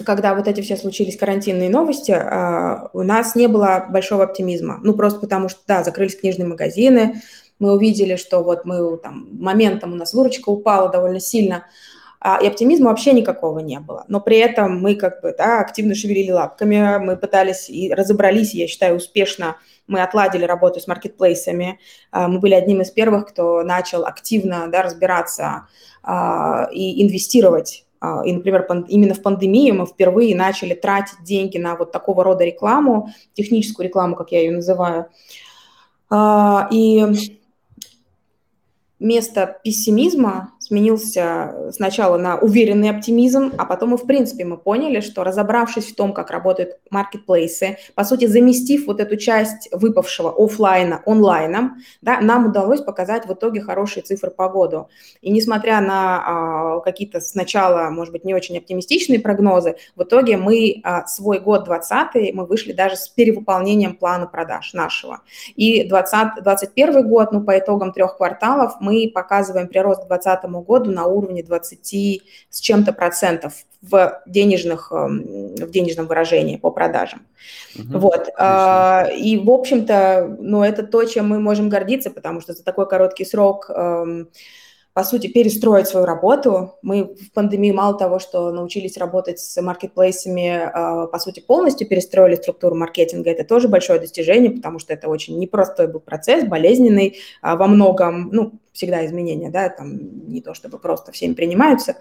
когда 0.05 0.35
вот 0.35 0.49
эти 0.49 0.61
все 0.61 0.77
случились 0.77 1.17
карантинные 1.17 1.71
новости, 1.71 2.13
а, 2.13 2.91
у 2.93 3.03
нас 3.03 3.35
не 3.35 3.47
было 3.47 3.87
большого 3.89 4.25
оптимизма. 4.25 4.79
Ну, 4.83 4.95
просто 4.95 5.21
потому 5.21 5.49
что, 5.49 5.61
да, 5.67 5.83
закрылись 5.83 6.19
книжные 6.19 6.47
магазины, 6.47 7.23
мы 7.59 7.73
увидели, 7.73 8.17
что 8.17 8.43
вот 8.43 8.65
мы 8.65 8.99
там 8.99 9.29
моментом 9.33 9.95
у 9.95 9.97
нас 9.97 10.13
выручка 10.13 10.51
упала 10.51 10.91
довольно 10.91 11.21
сильно, 11.21 11.67
а, 12.21 12.39
и 12.43 12.47
оптимизма 12.47 12.91
вообще 12.91 13.13
никакого 13.13 13.61
не 13.61 13.81
было. 13.81 14.05
Но 14.09 14.21
при 14.21 14.37
этом 14.39 14.81
мы 14.81 14.97
как 14.97 15.23
бы 15.23 15.35
да, 15.37 15.61
активно 15.61 15.95
шевелили 15.95 16.31
лапками, 16.31 16.99
мы 16.99 17.17
пытались 17.17 17.71
и 17.71 17.93
разобрались, 17.93 18.53
я 18.53 18.67
считаю, 18.67 18.97
успешно 18.97 19.57
мы 19.87 20.03
отладили 20.03 20.45
работу 20.45 20.81
с 20.81 20.89
маркетплейсами. 20.89 21.79
А, 22.11 22.29
мы 22.29 22.41
были 22.41 22.55
одним 22.55 22.83
из 22.83 22.91
первых, 22.91 23.29
кто 23.29 23.63
начал 23.63 24.05
активно 24.05 24.69
да, 24.69 24.83
разбираться 24.83 25.69
и 26.73 27.03
инвестировать 27.03 27.86
и, 28.25 28.33
например, 28.33 28.67
именно 28.89 29.15
в 29.15 29.23
пандемию 29.23 29.75
мы 29.75 29.87
впервые 29.87 30.35
начали 30.37 30.75
тратить 30.75 31.23
деньги 31.23 31.59
на 31.59 31.77
вот 31.77 31.93
такого 31.93 32.25
рода 32.25 32.45
рекламу, 32.45 33.11
техническую 33.35 33.87
рекламу, 33.87 34.17
как 34.17 34.33
я 34.33 34.41
ее 34.41 34.53
называю. 34.53 35.07
И 36.71 37.05
место 38.99 39.61
пессимизма 39.63 40.53
сменился 40.67 41.71
сначала 41.73 42.17
на 42.17 42.37
уверенный 42.37 42.91
оптимизм, 42.91 43.53
а 43.57 43.65
потом 43.65 43.95
и 43.95 43.97
в 43.97 44.07
принципе 44.07 44.45
мы 44.45 44.57
поняли, 44.57 45.01
что 45.01 45.25
разобравшись 45.25 45.93
в 45.93 45.95
том, 45.95 46.13
как 46.13 46.31
работают 46.31 46.79
маркетплейсы, 46.91 47.79
по 47.95 48.05
сути 48.05 48.27
заместив 48.27 48.87
вот 48.87 49.01
эту 49.01 49.17
часть 49.17 49.69
выпавшего 49.73 50.33
офлайна 50.37 51.03
онлайном, 51.07 51.77
да, 52.03 52.21
нам 52.21 52.47
удалось 52.47 52.81
показать 52.81 53.27
в 53.27 53.33
итоге 53.33 53.61
хорошие 53.61 54.03
цифры 54.03 54.31
по 54.31 54.49
году. 54.49 54.89
И 55.21 55.31
несмотря 55.31 55.81
на 55.81 56.77
а, 56.77 56.81
какие-то 56.81 57.21
сначала, 57.21 57.91
может 57.91 58.13
быть, 58.13 58.25
не 58.25 58.35
очень 58.35 58.59
оптимистичные 58.59 59.21
прогнозы, 59.21 59.77
в 59.95 60.03
итоге 60.03 60.37
мы 60.37 60.81
а, 60.83 61.07
свой 61.07 61.41
год 61.41 61.65
20 61.65 62.35
мы 62.35 62.47
вышли 62.47 62.73
даже 62.73 62.97
с 62.97 63.09
перевыполнением 63.09 63.97
плана 63.97 64.27
продаж 64.27 64.73
нашего. 64.73 65.21
И 65.55 65.85
20, 65.85 66.43
21 66.43 67.09
год, 67.09 67.33
ну, 67.33 67.43
по 67.43 67.59
итогам 67.59 67.93
трех 67.93 68.17
кварталов 68.17 68.75
мы 68.81 69.11
показываем 69.13 69.69
прирост 69.69 70.05
к 70.05 70.09
2020 70.09 70.56
году 70.63 70.91
на 70.91 71.07
уровне 71.07 71.43
20 71.43 72.23
с 72.51 72.61
чем-то 72.61 72.93
процентов 72.93 73.55
в, 73.83 74.23
денежных, 74.27 74.93
эм, 74.93 75.55
в 75.55 75.71
денежном 75.71 76.07
выражении 76.07 76.57
по 76.57 76.71
продажам. 76.71 77.27
Угу, 77.79 77.99
вот. 77.99 78.29
А, 78.37 79.07
и, 79.17 79.39
в 79.39 79.51
общем-то, 79.51 80.37
ну, 80.41 80.63
это 80.63 80.83
то, 80.83 81.05
чем 81.05 81.29
мы 81.29 81.41
можем 81.41 81.69
гордиться, 81.69 82.11
потому 82.11 82.41
что 82.41 82.53
за 82.53 82.65
такой 82.65 82.89
короткий 82.89 83.25
срок 83.25 83.71
эм, 83.71 84.29
по 84.97 85.05
сути, 85.05 85.27
перестроить 85.27 85.89
свою 85.89 86.07
работу. 86.07 86.79
Мы 86.81 87.05
в 87.05 87.31
пандемии 87.35 87.71
мало 87.71 87.99
того, 87.99 88.19
что 88.19 88.51
научились 88.51 88.97
работать 88.97 89.39
с 89.39 89.61
маркетплейсами, 89.61 90.49
а, 90.49 91.07
по 91.07 91.19
сути, 91.19 91.41
полностью 91.41 91.87
перестроили 91.87 92.37
структуру 92.37 92.75
маркетинга. 92.77 93.31
Это 93.31 93.45
тоже 93.45 93.69
большое 93.69 94.01
достижение, 94.01 94.51
потому 94.51 94.79
что 94.79 94.95
это 94.95 95.09
очень 95.09 95.39
непростой 95.39 95.89
был 95.89 96.01
процесс, 96.01 96.45
болезненный 96.45 97.19
а, 97.43 97.57
во 97.57 97.67
многом, 97.67 98.31
ну, 98.33 98.53
всегда 98.73 99.05
изменения, 99.05 99.51
да, 99.51 99.69
там 99.69 100.31
не 100.31 100.41
то 100.41 100.55
чтобы 100.55 100.79
просто 100.79 101.13
всеми 101.13 101.35
принимаются. 101.35 101.97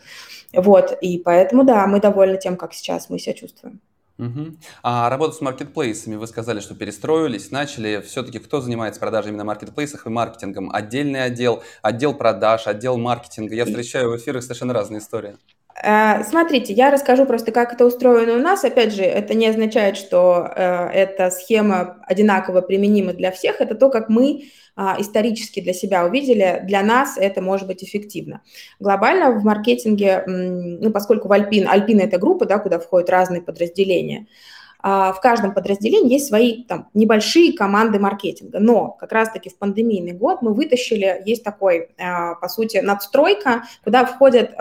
Вот, 0.54 0.98
и 1.02 1.18
поэтому, 1.18 1.66
да, 1.66 1.86
мы 1.88 2.00
довольны 2.00 2.38
тем, 2.38 2.56
как 2.56 2.74
сейчас 2.74 3.10
мы 3.10 3.20
себя 3.20 3.34
чувствуем. 3.34 3.82
Угу. 4.18 4.58
А 4.82 5.10
работа 5.10 5.34
с 5.34 5.42
маркетплейсами, 5.42 6.16
вы 6.16 6.28
сказали, 6.28 6.62
что 6.62 6.74
перестроились, 6.74 7.52
начали. 7.52 8.02
Все-таки 8.06 8.40
кто 8.40 8.62
занимается 8.62 9.00
продажей 9.00 9.30
именно 9.30 9.44
на 9.44 9.48
маркетплейсах 9.48 10.06
и 10.06 10.10
маркетингом? 10.10 10.72
Отдельный 10.74 11.24
отдел, 11.24 11.64
отдел 11.82 12.14
продаж, 12.14 12.68
отдел 12.68 12.98
маркетинга. 12.98 13.56
Я 13.56 13.66
встречаю 13.66 14.12
в 14.12 14.18
эфирах 14.18 14.44
совершенно 14.44 14.74
разные 14.74 15.00
истории. 15.00 15.36
Э, 15.84 16.24
смотрите, 16.24 16.74
я 16.74 16.92
расскажу 16.92 17.26
просто, 17.26 17.52
как 17.52 17.74
это 17.74 17.86
устроено 17.86 18.34
у 18.34 18.40
нас. 18.40 18.64
Опять 18.64 18.94
же, 18.94 19.04
это 19.04 19.34
не 19.34 19.48
означает, 19.48 19.98
что 19.98 20.48
э, 20.56 20.88
эта 20.94 21.30
схема 21.32 21.98
одинаково 22.08 22.62
применима 22.62 23.14
для 23.14 23.32
всех. 23.32 23.62
Это 23.62 23.76
то, 23.76 23.90
как 23.90 24.10
мы 24.10 24.46
а, 24.78 24.98
исторически 25.00 25.62
для 25.62 25.74
себя 25.74 26.06
увидели, 26.06 26.62
для 26.66 26.84
нас 26.84 27.18
это 27.18 27.42
может 27.42 27.66
быть 27.66 27.82
эффективно. 27.82 28.42
Глобально 28.80 29.32
в 29.32 29.44
маркетинге, 29.44 30.24
ну, 30.28 30.92
поскольку 30.92 31.30
в 31.30 31.32
Альпин, 31.32 31.68
Альпин 31.70 32.00
это 32.02 32.18
группа, 32.18 32.46
да, 32.46 32.60
куда 32.60 32.80
входят 32.80 33.10
разные 33.10 33.42
подразделения, 33.42 34.28
а, 34.82 35.14
в 35.14 35.22
каждом 35.22 35.54
подразделении 35.54 36.14
есть 36.14 36.28
свои 36.28 36.64
там, 36.66 36.90
небольшие 36.94 37.54
команды 37.54 38.00
маркетинга. 38.00 38.60
Но 38.60 38.90
как 38.92 39.14
раз-таки 39.14 39.50
в 39.50 39.58
пандемийный 39.58 40.12
год 40.12 40.42
мы 40.42 40.54
вытащили, 40.54 41.24
есть 41.26 41.44
такой, 41.46 41.88
а, 41.98 42.36
по 42.36 42.50
сути, 42.50 42.78
надстройка, 42.78 43.64
куда 43.84 44.04
входят 44.06 44.54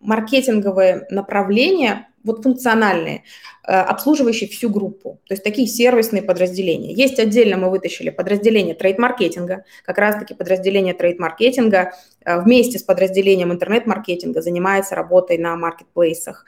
маркетинговые 0.00 1.06
направления, 1.10 2.08
вот 2.24 2.42
функциональные, 2.42 3.24
э, 3.66 3.72
обслуживающие 3.72 4.48
всю 4.48 4.70
группу. 4.70 5.20
То 5.26 5.34
есть 5.34 5.44
такие 5.44 5.66
сервисные 5.66 6.22
подразделения. 6.22 6.92
Есть 6.92 7.18
отдельно 7.18 7.56
мы 7.56 7.70
вытащили 7.70 8.10
подразделение 8.10 8.74
трейд-маркетинга, 8.74 9.64
как 9.84 9.98
раз-таки 9.98 10.34
подразделение 10.34 10.94
трейд-маркетинга 10.94 11.92
э, 12.24 12.40
вместе 12.40 12.78
с 12.78 12.82
подразделением 12.82 13.52
интернет-маркетинга 13.52 14.42
занимается 14.42 14.94
работой 14.94 15.38
на 15.38 15.56
маркетплейсах. 15.56 16.44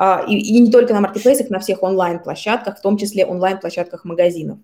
А, 0.00 0.24
и, 0.28 0.36
и 0.36 0.60
не 0.60 0.70
только 0.70 0.94
на 0.94 1.00
маркетплейсах, 1.00 1.50
на 1.50 1.58
всех 1.58 1.82
онлайн-площадках, 1.82 2.78
в 2.78 2.80
том 2.80 2.96
числе 2.96 3.26
онлайн-площадках 3.26 4.04
магазинов. 4.04 4.58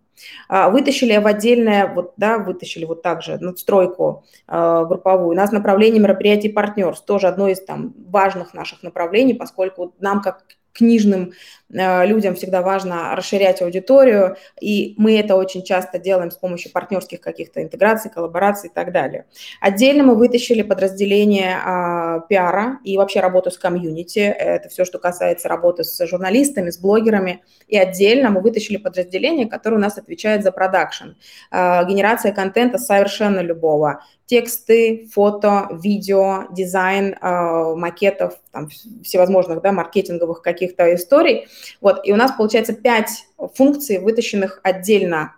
А, 0.49 0.70
вытащили 0.70 1.16
в 1.16 1.27
отдельное, 1.27 1.92
вот, 1.92 2.12
да, 2.16 2.38
вытащили 2.38 2.85
вот 2.85 3.03
также 3.03 3.38
надстройку 3.38 4.25
э, 4.47 4.85
групповую. 4.87 5.31
У 5.31 5.35
нас 5.35 5.51
направление 5.51 6.01
мероприятий 6.01 6.51
партнерств, 6.51 7.05
тоже 7.05 7.27
одно 7.27 7.49
из 7.49 7.61
там 7.64 7.94
важных 8.09 8.55
наших 8.55 8.85
направлений, 8.85 9.35
поскольку 9.35 9.92
нам 9.99 10.23
как 10.23 10.44
книжным 10.73 11.33
людям 11.75 12.37
всегда 12.37 12.63
важно 12.63 13.17
расширять 13.17 13.61
аудиторию, 13.61 14.37
и 14.61 14.95
мы 14.97 15.19
это 15.19 15.35
очень 15.35 15.65
часто 15.65 15.99
делаем 15.99 16.31
с 16.31 16.37
помощью 16.37 16.71
партнерских 16.71 17.21
каких-то 17.21 17.63
интеграций, 17.63 18.11
коллабораций 18.11 18.71
и 18.71 18.73
так 18.73 18.93
далее. 18.93 19.27
Отдельно 19.61 20.05
мы 20.05 20.15
вытащили 20.15 20.63
подразделение 20.63 21.57
а, 21.65 22.21
пиара 22.21 22.79
и 22.85 22.97
вообще 22.97 23.21
работу 23.21 23.51
с 23.51 23.59
комьюнити, 23.59 24.21
это 24.21 24.69
все, 24.69 24.85
что 24.85 24.99
касается 24.99 25.49
работы 25.49 25.83
с 25.83 26.07
журналистами, 26.07 26.71
с 26.71 26.79
блогерами, 26.79 27.43
и 27.67 27.77
отдельно 27.77 28.31
мы 28.31 28.41
вытащили 28.41 28.77
подразделение, 28.77 29.47
которое 29.47 29.77
у 29.77 29.81
нас 29.81 29.99
отвечает 29.99 30.45
за 30.45 30.53
продакшн, 30.53 31.11
а, 31.51 31.85
генерация 31.85 32.33
контента 32.33 32.79
совершенно 32.79 33.41
любого, 33.41 34.01
тексты, 34.27 35.09
фото, 35.13 35.69
видео, 35.83 36.47
дизайн 36.51 37.15
э, 37.15 37.75
макетов, 37.77 38.35
там, 38.53 38.69
всевозможных 39.03 39.61
да, 39.61 39.73
маркетинговых 39.73 40.41
каких-то 40.41 40.95
историй. 40.95 41.47
Вот, 41.81 42.00
и 42.05 42.12
у 42.12 42.16
нас 42.16 42.33
получается 42.33 42.72
пять 42.72 43.27
функций, 43.55 43.98
вытащенных 43.98 44.61
отдельно 44.62 45.35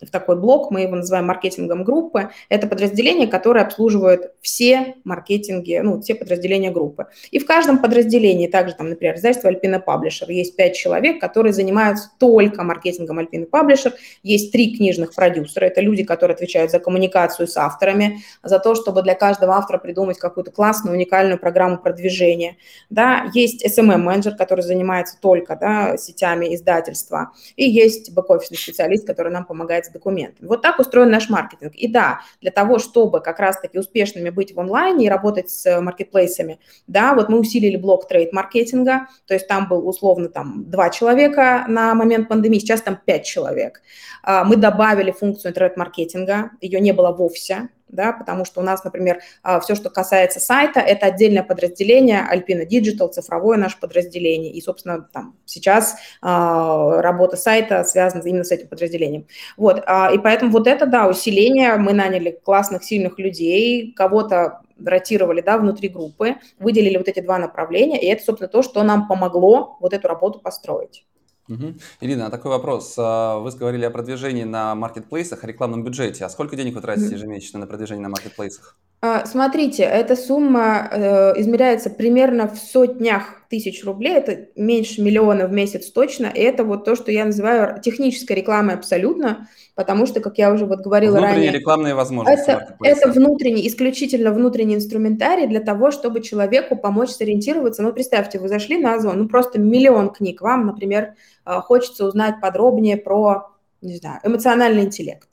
в 0.00 0.10
такой 0.10 0.36
блок, 0.36 0.70
мы 0.70 0.82
его 0.82 0.94
называем 0.96 1.26
маркетингом 1.26 1.82
группы. 1.84 2.30
Это 2.48 2.66
подразделение, 2.66 3.26
которое 3.26 3.64
обслуживает 3.64 4.32
все 4.42 4.96
маркетинги, 5.04 5.80
ну, 5.82 6.00
все 6.02 6.14
подразделения 6.14 6.70
группы. 6.70 7.06
И 7.30 7.38
в 7.38 7.46
каждом 7.46 7.78
подразделении, 7.78 8.46
также 8.46 8.74
там, 8.74 8.90
например, 8.90 9.16
издательство 9.16 9.50
Alpina 9.50 9.82
Publisher, 9.82 10.30
есть 10.30 10.56
пять 10.56 10.76
человек, 10.76 11.20
которые 11.20 11.52
занимаются 11.52 12.10
только 12.18 12.62
маркетингом 12.62 13.20
Alpina 13.20 13.48
Publisher. 13.48 13.94
Есть 14.22 14.52
три 14.52 14.76
книжных 14.76 15.14
продюсера, 15.14 15.64
это 15.64 15.80
люди, 15.80 16.04
которые 16.04 16.34
отвечают 16.34 16.70
за 16.70 16.78
коммуникацию 16.78 17.46
с 17.46 17.56
авторами, 17.56 18.20
за 18.42 18.58
то, 18.58 18.74
чтобы 18.74 19.02
для 19.02 19.14
каждого 19.14 19.54
автора 19.54 19.78
придумать 19.78 20.18
какую-то 20.18 20.50
классную, 20.50 20.94
уникальную 20.94 21.38
программу 21.38 21.78
продвижения. 21.78 22.56
Да, 22.90 23.30
есть 23.32 23.64
SMM-менеджер, 23.64 24.36
который 24.36 24.60
занимается 24.60 25.16
только 25.20 25.56
да, 25.56 25.96
сетями 25.96 26.54
издательства, 26.54 27.32
и 27.56 27.68
есть 27.68 28.12
бэк-офисный 28.12 28.58
специалист, 28.58 29.06
который 29.06 29.32
нам 29.32 29.44
помогает 29.44 29.85
с 29.86 29.90
документами. 29.90 30.46
Вот 30.46 30.62
так 30.62 30.78
устроен 30.78 31.10
наш 31.10 31.28
маркетинг. 31.28 31.74
И 31.74 31.88
да, 31.88 32.20
для 32.40 32.50
того, 32.50 32.78
чтобы 32.78 33.20
как 33.20 33.38
раз-таки 33.40 33.78
успешными 33.78 34.30
быть 34.30 34.54
в 34.54 34.60
онлайне 34.60 35.06
и 35.06 35.08
работать 35.08 35.50
с 35.50 35.80
маркетплейсами, 35.80 36.58
да, 36.86 37.14
вот 37.14 37.28
мы 37.28 37.38
усилили 37.38 37.76
блок 37.76 38.08
трейд-маркетинга, 38.08 39.06
то 39.26 39.34
есть 39.34 39.48
там 39.48 39.68
был 39.68 39.88
условно 39.88 40.28
там 40.28 40.68
два 40.70 40.90
человека 40.90 41.64
на 41.68 41.94
момент 41.94 42.28
пандемии, 42.28 42.58
сейчас 42.58 42.82
там 42.82 42.98
пять 43.04 43.24
человек. 43.24 43.82
А, 44.22 44.44
мы 44.44 44.56
добавили 44.56 45.10
функцию 45.10 45.50
интернет-маркетинга, 45.50 46.50
ее 46.60 46.80
не 46.80 46.92
было 46.92 47.12
вовсе, 47.12 47.68
да, 47.88 48.12
потому 48.12 48.44
что 48.44 48.60
у 48.60 48.64
нас, 48.64 48.84
например, 48.84 49.20
а, 49.42 49.60
все, 49.60 49.74
что 49.74 49.90
касается 49.90 50.40
сайта, 50.40 50.80
это 50.80 51.06
отдельное 51.06 51.42
подразделение, 51.42 52.26
Alpina 52.32 52.66
Digital, 52.66 53.08
цифровое 53.08 53.56
наше 53.56 53.78
подразделение, 53.78 54.52
и, 54.52 54.60
собственно, 54.60 55.08
там 55.12 55.36
сейчас 55.44 55.96
а, 56.20 57.00
работа 57.00 57.36
сайта 57.36 57.84
связана 57.84 58.22
именно 58.22 58.44
с 58.44 58.50
этим 58.50 58.68
подразделением. 58.68 59.26
Вот, 59.56 59.82
а, 59.86 60.10
и 60.12 60.18
поэтому 60.18 60.50
вот 60.50 60.66
это, 60.66 60.86
да, 60.86 61.08
усиление, 61.08 61.76
мы 61.76 61.92
наняли 61.92 62.38
классных, 62.44 62.84
сильных 62.84 63.18
людей, 63.18 63.92
кого-то 63.94 64.60
ротировали, 64.84 65.40
да, 65.40 65.56
внутри 65.58 65.88
группы, 65.88 66.36
выделили 66.58 66.96
вот 66.96 67.08
эти 67.08 67.20
два 67.20 67.38
направления, 67.38 68.00
и 68.00 68.06
это, 68.06 68.22
собственно, 68.22 68.48
то, 68.48 68.62
что 68.62 68.82
нам 68.82 69.08
помогло 69.08 69.76
вот 69.80 69.92
эту 69.92 70.08
работу 70.08 70.40
построить. 70.40 71.04
Угу. 71.48 71.74
Ирина, 72.00 72.26
а 72.26 72.30
такой 72.30 72.50
вопрос. 72.50 72.94
А, 72.98 73.38
вы 73.38 73.50
говорили 73.52 73.84
о 73.84 73.90
продвижении 73.90 74.44
на 74.44 74.74
маркетплейсах, 74.74 75.44
о 75.44 75.46
рекламном 75.46 75.84
бюджете. 75.84 76.24
А 76.24 76.28
сколько 76.28 76.56
денег 76.56 76.74
вы 76.74 76.80
тратите 76.80 77.14
ежемесячно 77.14 77.60
на 77.60 77.66
продвижение 77.66 78.02
на 78.02 78.08
маркетплейсах? 78.08 78.76
А, 79.02 79.26
смотрите, 79.26 79.82
эта 79.82 80.16
сумма 80.16 80.88
э, 80.90 81.40
измеряется 81.40 81.90
примерно 81.90 82.48
в 82.48 82.56
сотнях 82.56 83.42
тысяч 83.50 83.84
рублей, 83.84 84.14
это 84.14 84.48
меньше 84.56 85.02
миллиона 85.02 85.46
в 85.46 85.52
месяц 85.52 85.90
точно, 85.90 86.26
и 86.26 86.40
это 86.40 86.64
вот 86.64 86.84
то, 86.86 86.96
что 86.96 87.12
я 87.12 87.26
называю 87.26 87.80
технической 87.82 88.36
рекламой 88.36 88.74
абсолютно, 88.74 89.48
потому 89.74 90.06
что, 90.06 90.20
как 90.20 90.38
я 90.38 90.50
уже 90.50 90.64
вот 90.64 90.80
говорила 90.80 91.18
внутренние 91.18 91.48
ранее... 91.48 91.60
рекламные 91.60 91.94
возможности. 91.94 92.50
Это, 92.50 92.76
это 92.82 93.12
внутренний, 93.12 93.68
исключительно 93.68 94.32
внутренний 94.32 94.76
инструментарий 94.76 95.46
для 95.46 95.60
того, 95.60 95.90
чтобы 95.90 96.22
человеку 96.22 96.74
помочь 96.74 97.10
сориентироваться. 97.10 97.82
Ну, 97.82 97.92
представьте, 97.92 98.38
вы 98.38 98.48
зашли 98.48 98.78
на 98.78 98.94
Озон, 98.94 99.18
ну, 99.18 99.28
просто 99.28 99.60
миллион 99.60 100.08
книг, 100.08 100.40
вам, 100.40 100.66
например, 100.66 101.14
э, 101.44 101.52
хочется 101.60 102.06
узнать 102.06 102.40
подробнее 102.40 102.96
про, 102.96 103.50
не 103.82 103.96
знаю, 103.98 104.20
эмоциональный 104.24 104.84
интеллект 104.84 105.28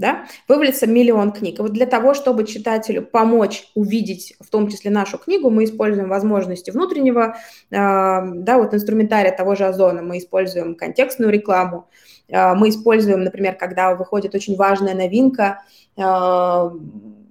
да, 0.00 0.24
вывалится 0.48 0.86
миллион 0.86 1.30
книг. 1.30 1.58
И 1.58 1.62
вот 1.62 1.72
для 1.72 1.86
того, 1.86 2.14
чтобы 2.14 2.44
читателю 2.44 3.02
помочь 3.02 3.70
увидеть, 3.74 4.34
в 4.40 4.48
том 4.48 4.68
числе 4.68 4.90
нашу 4.90 5.18
книгу, 5.18 5.50
мы 5.50 5.64
используем 5.64 6.08
возможности 6.08 6.70
внутреннего, 6.70 7.36
э, 7.70 7.70
да, 7.70 8.58
вот 8.58 8.72
инструментария 8.74 9.30
того 9.30 9.54
же 9.54 9.66
Озона, 9.66 10.02
мы 10.02 10.18
используем 10.18 10.74
контекстную 10.74 11.30
рекламу, 11.30 11.88
э, 12.28 12.54
мы 12.54 12.70
используем, 12.70 13.22
например, 13.24 13.56
когда 13.56 13.94
выходит 13.94 14.34
очень 14.34 14.56
важная 14.56 14.94
новинка, 14.94 15.62
э, 15.96 16.70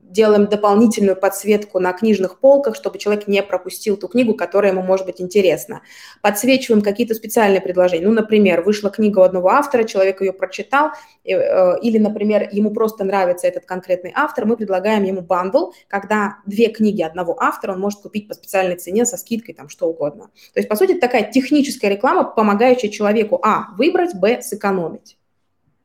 делаем 0.10 0.48
дополнительную 0.48 1.16
подсветку 1.16 1.80
на 1.80 1.94
книжных 1.94 2.40
полках, 2.40 2.76
чтобы 2.76 2.98
человек 2.98 3.28
не 3.28 3.42
пропустил 3.44 3.96
ту 3.96 4.08
книгу, 4.08 4.34
которая 4.34 4.72
ему 4.72 4.82
может 4.82 5.06
быть 5.06 5.22
интересна. 5.22 5.82
Подсвечиваем 6.22 6.82
какие-то 6.82 7.14
специальные 7.14 7.62
предложения. 7.62 8.06
Ну, 8.06 8.14
например, 8.14 8.62
вышла 8.62 8.90
книга 8.90 9.20
у 9.20 9.22
одного 9.22 9.50
автора, 9.50 9.84
человек 9.84 10.22
ее 10.22 10.34
прочитал, 10.34 10.90
э, 11.24 11.34
э, 11.34 11.80
или, 11.82 12.00
например, 12.00 12.50
ему 12.52 12.72
просто 12.72 13.04
нравится 13.04 13.48
этот 13.48 13.66
конкретный 13.66 14.12
автор, 14.16 14.46
мы 14.46 14.58
предлагаем 14.58 15.04
ему 15.04 15.22
бандл, 15.22 15.72
когда 15.88 16.38
две 16.46 16.70
книги 16.70 17.02
одного 17.02 17.42
автора 17.42 17.74
он 17.74 17.80
может 17.80 18.02
купить 18.02 18.28
по 18.28 18.34
специальной 18.34 18.78
цене 18.78 19.06
со 19.06 19.18
скидкой, 19.18 19.54
там, 19.54 19.70
что 19.70 19.88
угодно. 19.88 20.30
То 20.54 20.60
есть, 20.60 20.68
по 20.68 20.76
сути, 20.76 20.96
такая 20.96 21.32
техническая 21.32 21.92
реклама, 21.92 22.24
помогающая 22.24 22.90
человеку, 22.90 23.40
а, 23.44 23.68
выбрать, 23.78 24.16
б, 24.16 24.42
сэкономить. 24.42 25.19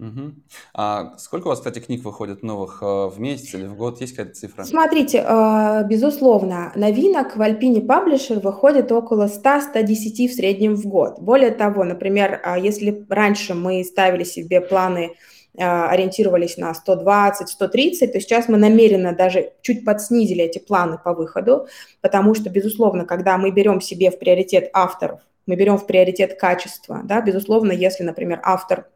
Угу. 0.00 0.33
А 0.74 1.16
сколько 1.18 1.46
у 1.46 1.50
вас, 1.50 1.61
кстати, 1.61 1.78
книг 1.78 2.04
выходит 2.04 2.42
новых 2.42 2.83
э, 2.83 2.85
в 2.85 3.20
месяц 3.20 3.54
или 3.54 3.66
в 3.66 3.76
год? 3.76 4.00
Есть 4.00 4.16
какая-то 4.16 4.35
цифра? 4.35 4.64
Смотрите, 4.64 5.24
э, 5.26 5.85
безусловно, 5.87 6.72
новинок 6.74 7.37
в 7.37 7.42
Альпине 7.42 7.80
Publisher 7.80 8.40
выходит 8.40 8.90
около 8.90 9.28
100-110 9.28 10.28
в 10.28 10.35
среднем 10.35 10.74
в 10.74 10.85
год. 10.87 11.20
Более 11.20 11.52
того, 11.52 11.85
например, 11.85 12.40
а 12.42 12.59
если 12.59 13.07
раньше 13.09 13.54
мы 13.54 13.85
ставили 13.85 14.24
себе 14.24 14.61
планы, 14.61 15.12
э, 15.57 15.64
ориентировались 15.64 16.57
на 16.57 16.74
120, 16.74 17.48
130, 17.48 18.12
то 18.12 18.20
сейчас 18.20 18.48
мы 18.48 18.57
намеренно 18.57 19.14
даже 19.14 19.52
чуть 19.62 19.85
подснизили 19.85 20.42
эти 20.42 20.59
планы 20.59 20.98
по 20.98 21.14
выходу, 21.14 21.68
потому 22.00 22.35
что, 22.35 22.50
безусловно, 22.50 23.04
когда 23.04 23.38
мы 23.38 23.52
берем 23.52 23.80
себе 23.80 24.11
в 24.11 24.18
приоритет 24.18 24.70
авторов, 24.72 25.20
мы 25.46 25.54
берем 25.54 25.78
в 25.78 25.87
приоритет 25.87 26.37
качество, 26.37 27.02
да, 27.04 27.20
безусловно, 27.20 27.70
если, 27.70 28.02
например, 28.02 28.40
автор 28.42 28.88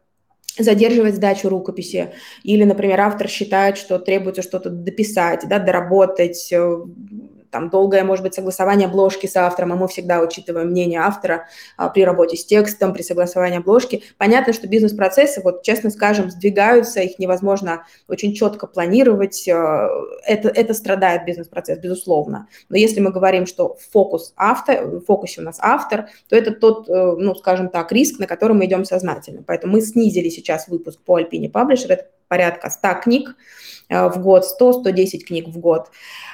задерживать 0.57 1.15
сдачу 1.15 1.49
рукописи, 1.49 2.13
или, 2.43 2.63
например, 2.63 3.01
автор 3.01 3.27
считает, 3.27 3.77
что 3.77 3.99
требуется 3.99 4.41
что-то 4.41 4.69
дописать, 4.69 5.45
да, 5.47 5.59
доработать, 5.59 6.51
э, 6.51 6.77
там 7.51 7.69
долгое, 7.69 8.03
может 8.03 8.23
быть, 8.23 8.33
согласование 8.33 8.87
обложки 8.87 9.27
с 9.27 9.35
автором, 9.35 9.73
а 9.73 9.75
мы 9.75 9.87
всегда 9.87 10.21
учитываем 10.21 10.69
мнение 10.69 10.99
автора 10.99 11.47
а, 11.77 11.89
при 11.89 12.03
работе 12.03 12.37
с 12.37 12.45
текстом, 12.45 12.93
при 12.93 13.01
согласовании 13.01 13.59
обложки. 13.59 14.03
Понятно, 14.17 14.53
что 14.53 14.67
бизнес-процессы, 14.67 15.41
вот 15.43 15.63
честно 15.63 15.89
скажем, 15.89 16.29
сдвигаются, 16.29 17.01
их 17.01 17.19
невозможно 17.19 17.85
очень 18.07 18.33
четко 18.33 18.67
планировать, 18.67 19.47
э, 19.47 19.87
это, 20.25 20.49
это 20.49 20.73
страдает 20.73 21.25
бизнес-процесс, 21.25 21.79
безусловно. 21.79 22.47
Но 22.69 22.77
если 22.77 22.99
мы 22.99 23.11
говорим, 23.11 23.45
что 23.45 23.77
фокус 23.91 24.33
автор, 24.35 24.85
в 24.85 25.05
фокусе 25.05 25.41
у 25.41 25.43
нас 25.43 25.57
автор, 25.61 26.09
то 26.27 26.35
это 26.35 26.51
тот, 26.51 26.89
э, 26.89 27.15
ну, 27.17 27.35
скажем 27.35 27.69
так, 27.69 27.91
риск, 27.91 28.19
на 28.19 28.27
который 28.27 28.55
мы 28.55 28.65
идем 28.65 28.85
сознательно. 28.85 29.43
Поэтому 29.45 29.73
мы 29.73 29.81
снизили 29.81 30.29
сейчас 30.29 30.67
выпуск 30.67 30.99
по 31.03 31.19
Alpine 31.19 31.51
Publisher, 31.51 31.87
это 31.89 32.05
порядка 32.27 32.69
100 32.69 32.93
книг, 33.03 33.35
в 33.89 34.21
год, 34.21 34.45
100-110 34.59 35.19
книг 35.25 35.47
в 35.47 35.59
год. 35.59 35.89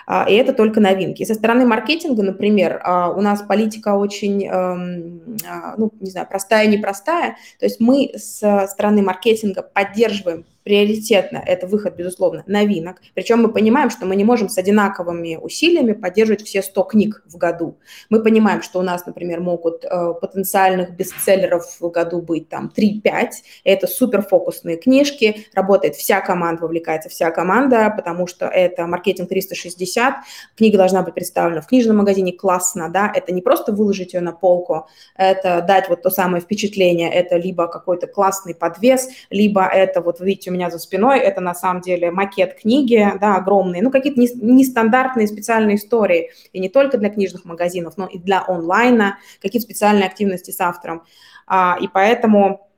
А, 0.07 0.25
и 0.29 0.33
это 0.35 0.53
только 0.53 0.79
новинки. 0.79 1.23
Со 1.23 1.33
стороны 1.33 1.65
маркетинга, 1.65 2.21
например, 2.23 2.81
а, 2.83 3.09
у 3.11 3.21
нас 3.21 3.41
политика 3.41 3.95
очень, 3.95 4.45
эм, 4.45 5.37
а, 5.47 5.75
ну, 5.77 5.91
не 5.99 6.09
знаю, 6.11 6.27
простая, 6.29 6.67
непростая. 6.67 7.37
То 7.59 7.65
есть 7.65 7.79
мы 7.79 8.11
с 8.15 8.67
стороны 8.67 9.01
маркетинга 9.01 9.63
поддерживаем 9.63 10.45
приоритетно 10.65 11.41
это 11.45 11.67
выход, 11.67 11.95
безусловно, 11.95 12.43
новинок. 12.47 12.99
Причем 13.13 13.43
мы 13.43 13.53
понимаем, 13.53 13.91
что 13.91 14.07
мы 14.07 14.15
не 14.15 14.23
можем 14.23 14.49
с 14.49 14.57
одинаковыми 14.57 15.37
усилиями 15.39 15.93
поддерживать 15.93 16.41
все 16.41 16.63
100 16.63 16.83
книг 16.83 17.23
в 17.27 17.37
году. 17.37 17.77
Мы 18.09 18.21
понимаем, 18.23 18.63
что 18.63 18.79
у 18.79 18.81
нас, 18.81 19.05
например, 19.05 19.41
могут 19.41 19.85
э, 19.85 20.13
потенциальных 20.19 20.95
бестселлеров 20.95 21.79
в 21.79 21.89
году 21.91 22.19
быть 22.19 22.49
там 22.49 22.73
3-5. 22.75 23.29
Это 23.63 23.85
суперфокусные 23.85 24.77
книжки, 24.77 25.45
работает 25.53 25.95
вся 25.95 26.19
команда, 26.19 26.63
вовлекается 26.63 27.09
вся 27.09 27.29
команда, 27.29 27.93
потому 27.95 28.25
что 28.25 28.47
это 28.47 28.87
маркетинг 28.87 29.29
360. 29.29 30.15
Книга 30.57 30.79
должна 30.79 31.03
быть 31.03 31.13
представлена 31.13 31.61
в 31.61 31.67
книжном 31.67 31.97
магазине 31.97 32.33
классно, 32.33 32.89
да, 32.89 33.11
это 33.13 33.31
не 33.31 33.43
просто 33.43 33.71
выложить 33.71 34.15
ее 34.15 34.21
на 34.21 34.31
полку, 34.31 34.87
это 35.15 35.61
дать 35.61 35.89
вот 35.89 36.01
то 36.01 36.09
самое 36.09 36.41
впечатление, 36.41 37.13
это 37.13 37.37
либо 37.37 37.67
какой-то 37.67 38.07
классный 38.07 38.55
подвес, 38.55 39.09
либо 39.29 39.63
это, 39.63 40.01
вот 40.01 40.19
видите, 40.19 40.54
меня 40.55 40.69
за 40.69 40.79
спиной, 40.79 41.19
это 41.19 41.41
на 41.41 41.53
самом 41.53 41.81
деле 41.81 42.11
макет 42.11 42.55
книги, 42.55 43.13
да, 43.19 43.35
огромные, 43.35 43.81
ну, 43.81 43.91
какие-то 43.91 44.19
нестандартные 44.19 45.27
специальные 45.27 45.77
истории, 45.77 46.31
и 46.53 46.59
не 46.59 46.69
только 46.69 46.97
для 46.97 47.09
книжных 47.09 47.45
магазинов, 47.45 47.97
но 47.97 48.07
и 48.07 48.17
для 48.17 48.43
онлайна, 48.45 49.17
какие-то 49.41 49.65
специальные 49.65 50.05
активности 50.05 50.51
с 50.51 50.59
автором. 50.61 51.03
А, 51.47 51.77
и 51.79 51.87
поэтому 51.87 52.69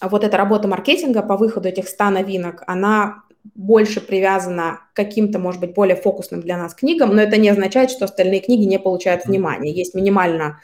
вот 0.00 0.24
эта 0.24 0.36
работа 0.36 0.68
маркетинга 0.68 1.22
по 1.22 1.36
выходу 1.36 1.68
этих 1.68 1.88
100 1.88 2.10
новинок, 2.10 2.62
она 2.66 3.24
больше 3.54 4.00
привязана 4.00 4.80
к 4.92 4.96
каким-то, 4.96 5.38
может 5.38 5.60
быть, 5.60 5.74
более 5.74 5.96
фокусным 5.96 6.40
для 6.40 6.56
нас 6.56 6.74
книгам, 6.74 7.14
но 7.14 7.20
это 7.20 7.36
не 7.36 7.50
означает, 7.50 7.90
что 7.90 8.06
остальные 8.06 8.40
книги 8.40 8.64
не 8.64 8.78
получают 8.78 9.26
внимания. 9.26 9.70
Есть 9.70 9.94
минимально 9.94 10.60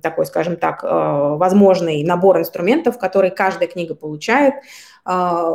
такой, 0.00 0.26
скажем 0.26 0.56
так, 0.56 0.84
э, 0.84 0.86
возможный 0.86 2.04
набор 2.04 2.38
инструментов, 2.38 2.98
который 2.98 3.30
каждая 3.30 3.68
книга 3.68 3.96
получает. 3.96 4.54
А, 5.10 5.54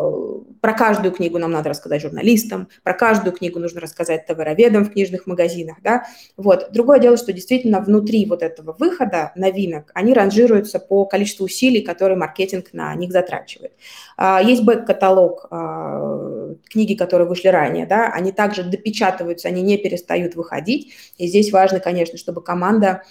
про 0.62 0.74
каждую 0.74 1.12
книгу 1.12 1.38
нам 1.38 1.52
надо 1.52 1.70
рассказать 1.70 2.02
журналистам, 2.02 2.70
про 2.82 2.96
каждую 2.96 3.34
книгу 3.34 3.60
нужно 3.60 3.82
рассказать 3.82 4.26
товароведам 4.26 4.84
в 4.84 4.92
книжных 4.92 5.28
магазинах, 5.28 5.78
да. 5.84 6.06
Вот. 6.38 6.70
Другое 6.72 6.98
дело, 6.98 7.18
что 7.18 7.32
действительно 7.34 7.80
внутри 7.80 8.26
вот 8.26 8.42
этого 8.42 8.76
выхода 8.80 9.32
новинок 9.36 9.92
они 9.94 10.12
ранжируются 10.16 10.80
по 10.80 11.06
количеству 11.06 11.46
усилий, 11.46 11.82
которые 11.82 12.18
маркетинг 12.18 12.70
на 12.74 12.96
них 12.96 13.12
затрачивает. 13.12 13.74
А, 14.18 14.42
есть 14.42 14.63
бэк-каталог 14.63 15.46
а, 15.52 16.56
книги, 16.68 16.96
которые 16.96 17.28
вышли 17.28 17.50
ранее, 17.50 17.86
да, 17.86 18.08
они 18.12 18.32
также 18.32 18.63
допечатываются, 18.63 19.50
они 19.50 19.62
не 19.62 19.78
перестают 19.78 20.34
выходить. 20.34 20.94
И 21.20 21.28
здесь 21.28 21.52
важно, 21.52 21.80
конечно, 21.80 22.18
чтобы 22.18 22.42
команда 22.42 23.04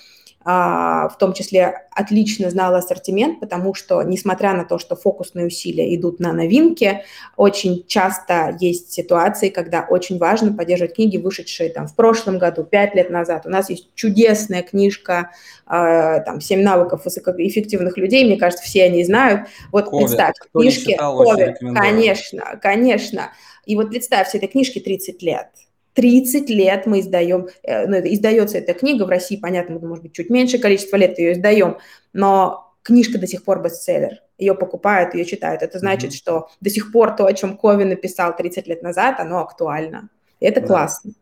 в 0.45 1.17
том 1.19 1.35
числе 1.35 1.87
отлично 1.93 2.51
знала 2.51 2.79
ассортимент, 2.79 3.41
потому 3.41 3.75
что, 3.75 4.03
несмотря 4.03 4.53
на 4.55 4.65
то, 4.65 4.79
что 4.79 4.97
фокусные 4.97 5.47
усилия 5.47 5.95
идут 5.95 6.21
на 6.21 6.33
новинки, 6.33 7.05
очень 7.37 7.85
часто 7.87 8.57
есть 8.59 8.93
ситуации, 8.93 9.51
когда 9.51 9.87
очень 9.89 10.19
важно 10.19 10.53
поддерживать 10.53 10.95
книги, 10.95 11.17
вышедшие 11.17 11.71
там 11.71 11.87
в 11.87 11.95
прошлом 11.95 12.39
году, 12.39 12.65
пять 12.65 12.95
лет 12.95 13.11
назад. 13.11 13.47
У 13.47 13.51
нас 13.51 13.71
есть 13.71 13.95
чудесная 13.95 14.63
книжка, 14.63 15.31
э, 15.67 16.21
там, 16.25 16.41
«Семь 16.41 16.63
навыков 16.63 17.05
высокоэффективных 17.05 17.97
людей», 17.97 18.25
мне 18.25 18.37
кажется, 18.37 18.65
все 18.65 18.85
они 18.85 19.05
знают. 19.05 19.49
Вот 19.71 19.87
COVID. 19.87 19.99
представь, 19.99 20.35
Кто 20.41 20.61
книжки 20.61 20.97
COVID, 20.99 21.75
конечно, 21.75 22.59
конечно. 22.61 23.31
И 23.65 23.77
вот 23.77 23.91
представь, 23.91 24.29
все 24.29 24.39
этой 24.39 24.49
книжке 24.49 24.81
30 24.81 25.23
лет– 25.23 25.49
30 25.95 26.49
лет 26.51 26.87
мы 26.87 27.01
издаем, 27.01 27.49
э, 27.63 27.87
ну, 27.87 27.97
издается 27.99 28.59
эта 28.59 28.75
книга 28.75 29.05
в 29.05 29.09
России, 29.09 29.37
понятно, 29.37 29.79
может 29.79 30.05
быть, 30.05 30.13
чуть 30.13 30.31
меньше 30.31 30.59
количество 30.59 30.97
лет 30.97 31.19
ее 31.19 31.33
издаем, 31.33 31.79
но 32.13 32.75
книжка 32.83 33.19
до 33.19 33.27
сих 33.27 33.45
пор 33.45 33.63
бестселлер. 33.63 34.21
Ее 34.39 34.55
покупают, 34.55 35.15
ее 35.15 35.25
читают. 35.25 35.63
Это 35.63 35.79
значит, 35.79 36.11
mm-hmm. 36.11 36.17
что 36.17 36.49
до 36.61 36.71
сих 36.71 36.91
пор 36.93 37.15
то, 37.15 37.27
о 37.27 37.33
чем 37.33 37.57
Кови 37.57 37.85
написал 37.85 38.37
30 38.37 38.67
лет 38.67 38.83
назад, 38.83 39.21
оно 39.21 39.41
актуально. 39.41 40.09
И 40.41 40.47
это 40.47 40.61
да. 40.61 40.67
классно. 40.67 41.13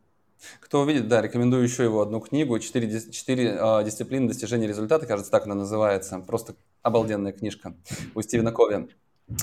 Кто 0.61 0.81
увидит, 0.81 1.09
да, 1.09 1.21
рекомендую 1.21 1.63
еще 1.63 1.85
его 1.85 2.01
одну 2.01 2.21
книгу 2.21 2.59
«Четыре, 2.59 2.89
четыре 3.11 3.59
э, 3.61 3.85
дисциплины 3.85 4.29
достижения 4.29 4.67
результата», 4.67 5.05
кажется, 5.05 5.31
так 5.31 5.45
она 5.45 5.55
называется. 5.55 6.19
Просто 6.27 6.55
обалденная 6.83 7.33
книжка 7.33 7.75
у 8.15 8.23
Стивена 8.23 8.53
Кови. 8.53 8.89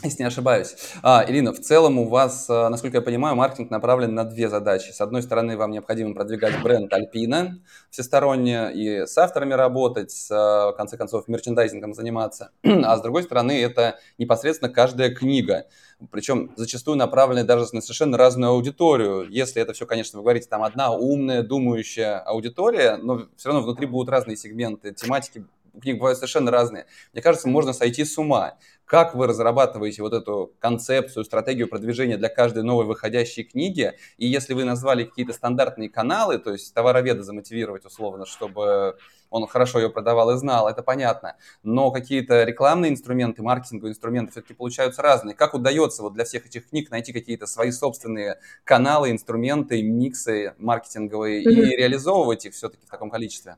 Если 0.04 0.23
не 0.23 0.28
ошибаюсь. 0.28 0.76
А, 1.02 1.26
Ирина, 1.28 1.54
в 1.54 1.60
целом 1.60 1.97
у 2.00 2.08
вас, 2.08 2.47
а, 2.50 2.69
насколько 2.69 2.97
я 2.97 3.02
понимаю, 3.02 3.36
маркетинг 3.36 3.71
направлен 3.71 4.13
на 4.13 4.23
две 4.26 4.50
задачи. 4.50 4.91
С 4.91 5.02
одной 5.02 5.23
стороны, 5.23 5.58
вам 5.58 5.71
необходимо 5.71 6.13
продвигать 6.13 6.62
бренд 6.62 6.91
Альпина 6.93 7.60
всесторонне 7.89 8.73
и 8.73 9.06
с 9.06 9.17
авторами 9.17 9.54
работать, 9.54 10.12
с, 10.12 10.30
а, 10.32 10.71
в 10.71 10.75
конце 10.75 10.98
концов, 10.98 11.27
мерчендайзингом 11.27 11.94
заниматься. 11.94 12.52
А 12.63 12.98
с 12.98 13.02
другой 13.02 13.23
стороны, 13.23 13.60
это 13.62 13.98
непосредственно 14.17 14.71
каждая 14.71 15.13
книга. 15.13 15.65
Причем 16.12 16.52
зачастую 16.56 16.98
направленная 16.98 17.44
даже 17.44 17.65
на 17.73 17.81
совершенно 17.81 18.17
разную 18.17 18.52
аудиторию. 18.52 19.27
Если 19.29 19.62
это 19.62 19.73
все, 19.73 19.85
конечно, 19.85 20.19
вы 20.19 20.23
говорите, 20.23 20.48
там 20.48 20.63
одна 20.63 20.92
умная, 20.92 21.44
думающая 21.44 22.19
аудитория, 22.19 22.98
но 22.98 23.27
все 23.35 23.50
равно 23.50 23.63
внутри 23.63 23.88
будут 23.88 24.10
разные 24.10 24.38
сегменты, 24.38 24.94
тематики 24.94 25.46
книг 25.80 25.98
бывают 25.98 26.17
совершенно 26.17 26.52
разные. 26.52 26.86
Мне 27.13 27.21
кажется, 27.21 27.48
можно 27.48 27.73
сойти 27.73 28.06
с 28.06 28.17
ума. 28.17 28.58
Как 28.86 29.15
вы 29.15 29.28
разрабатываете 29.28 30.02
вот 30.02 30.13
эту 30.13 30.54
концепцию, 30.60 31.25
стратегию 31.25 31.67
продвижения 31.67 32.17
для 32.17 32.30
каждой 32.30 32.63
новой 32.63 32.86
выходящей 32.86 33.44
книги? 33.44 33.94
И 34.17 34.28
если 34.28 34.54
вы 34.54 34.63
назвали 34.63 35.04
какие-то 35.04 35.34
стандартные 35.34 35.90
каналы, 35.90 36.38
то 36.40 36.54
есть 36.54 36.73
товароведа 36.73 37.23
замотивировать 37.23 37.86
условно, 37.86 38.25
чтобы 38.25 38.96
он 39.30 39.46
хорошо 39.48 39.80
ее 39.80 39.90
продавал 39.90 40.32
и 40.32 40.38
знал, 40.38 40.67
это 40.67 40.82
понятно. 40.84 41.36
Но 41.63 41.92
какие-то 41.92 42.44
рекламные 42.44 42.92
инструменты, 42.92 43.44
маркетинговые 43.44 43.92
инструменты 43.92 44.32
все-таки 44.32 44.54
получаются 44.54 45.02
разные. 45.02 45.36
Как 45.36 45.54
удается 45.54 46.02
вот 46.02 46.13
для 46.13 46.23
всех 46.23 46.46
этих 46.46 46.69
книг 46.69 46.90
найти 46.90 47.13
какие-то 47.13 47.46
свои 47.46 47.71
собственные 47.71 48.40
каналы, 48.63 49.12
инструменты, 49.12 49.82
миксы 49.84 50.54
маркетинговые 50.58 51.44
mm-hmm. 51.44 51.52
и 51.52 51.75
реализовывать 51.75 52.46
их 52.46 52.54
все-таки 52.54 52.86
в 52.86 52.90
таком 52.90 53.10
количестве? 53.10 53.58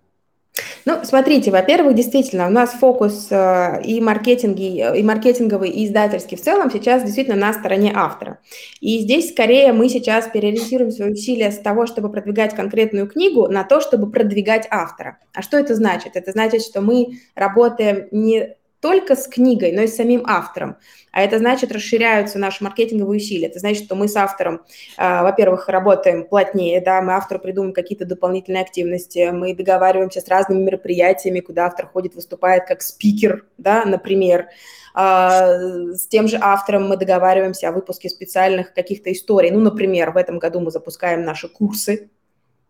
Ну, 0.86 0.99
смотрите, 1.03 1.51
во-первых, 1.51 1.95
действительно, 1.95 2.47
у 2.47 2.49
нас 2.49 2.72
фокус 2.72 3.28
э, 3.30 3.82
и, 3.84 4.01
маркетинги, 4.01 4.97
и 4.97 5.03
маркетинговый, 5.03 5.70
и 5.70 5.86
издательский 5.86 6.38
в 6.38 6.41
целом 6.41 6.72
сейчас 6.72 7.03
действительно 7.03 7.38
на 7.38 7.53
стороне 7.53 7.91
автора. 7.95 8.39
И 8.80 8.99
здесь 8.99 9.32
скорее 9.32 9.74
мы 9.74 9.89
сейчас 9.89 10.28
переориентируем 10.28 10.91
свои 10.91 11.12
усилия 11.12 11.51
с 11.51 11.60
того, 11.60 11.86
чтобы 11.86 12.12
продвигать 12.12 12.55
конкретную 12.55 13.07
книгу, 13.07 13.47
на 13.47 13.64
то, 13.64 13.82
чтобы 13.82 14.12
продвигать 14.12 14.68
автора. 14.72 15.20
А 15.34 15.41
что 15.41 15.57
это 15.57 15.76
значит? 15.76 16.16
Это 16.16 16.32
значит, 16.32 16.64
что 16.64 16.82
мы 16.82 17.20
работаем 17.36 18.07
не 18.12 18.55
только 18.82 19.15
с 19.15 19.27
книгой, 19.27 19.71
но 19.71 19.82
и 19.82 19.88
с 19.88 19.95
самим 19.95 20.23
автором. 20.25 20.77
А 21.11 21.21
это 21.21 21.39
значит, 21.39 21.71
расширяются 21.71 22.39
наши 22.39 22.63
маркетинговые 22.63 23.17
усилия. 23.17 23.47
Это 23.47 23.59
значит, 23.59 23.86
что 23.86 23.95
мы 23.95 24.07
с 24.07 24.15
автором, 24.15 24.61
э, 24.97 25.21
во-первых, 25.23 25.67
работаем 25.67 26.25
плотнее, 26.25 26.82
да, 26.82 27.01
мы 27.01 27.13
автору 27.13 27.39
придумываем 27.39 27.73
какие-то 27.73 28.05
дополнительные 28.05 28.63
активности, 28.63 29.30
мы 29.32 29.55
договариваемся 29.55 30.21
с 30.21 30.27
разными 30.27 30.61
мероприятиями, 30.61 31.39
куда 31.39 31.65
автор 31.65 31.88
ходит, 31.88 32.15
выступает 32.15 32.65
как 32.65 32.82
спикер, 32.82 33.45
да, 33.57 33.86
например. 33.86 34.47
Э, 34.95 35.93
с 35.93 36.07
тем 36.07 36.27
же 36.27 36.38
автором 36.39 36.88
мы 36.88 36.95
договариваемся 36.95 37.69
о 37.69 37.71
выпуске 37.71 38.09
специальных 38.09 38.73
каких-то 38.73 39.11
историй. 39.11 39.51
Ну, 39.51 39.59
например, 39.59 40.11
в 40.11 40.17
этом 40.17 40.39
году 40.39 40.59
мы 40.59 40.71
запускаем 40.71 41.23
наши 41.23 41.49
курсы 41.49 42.09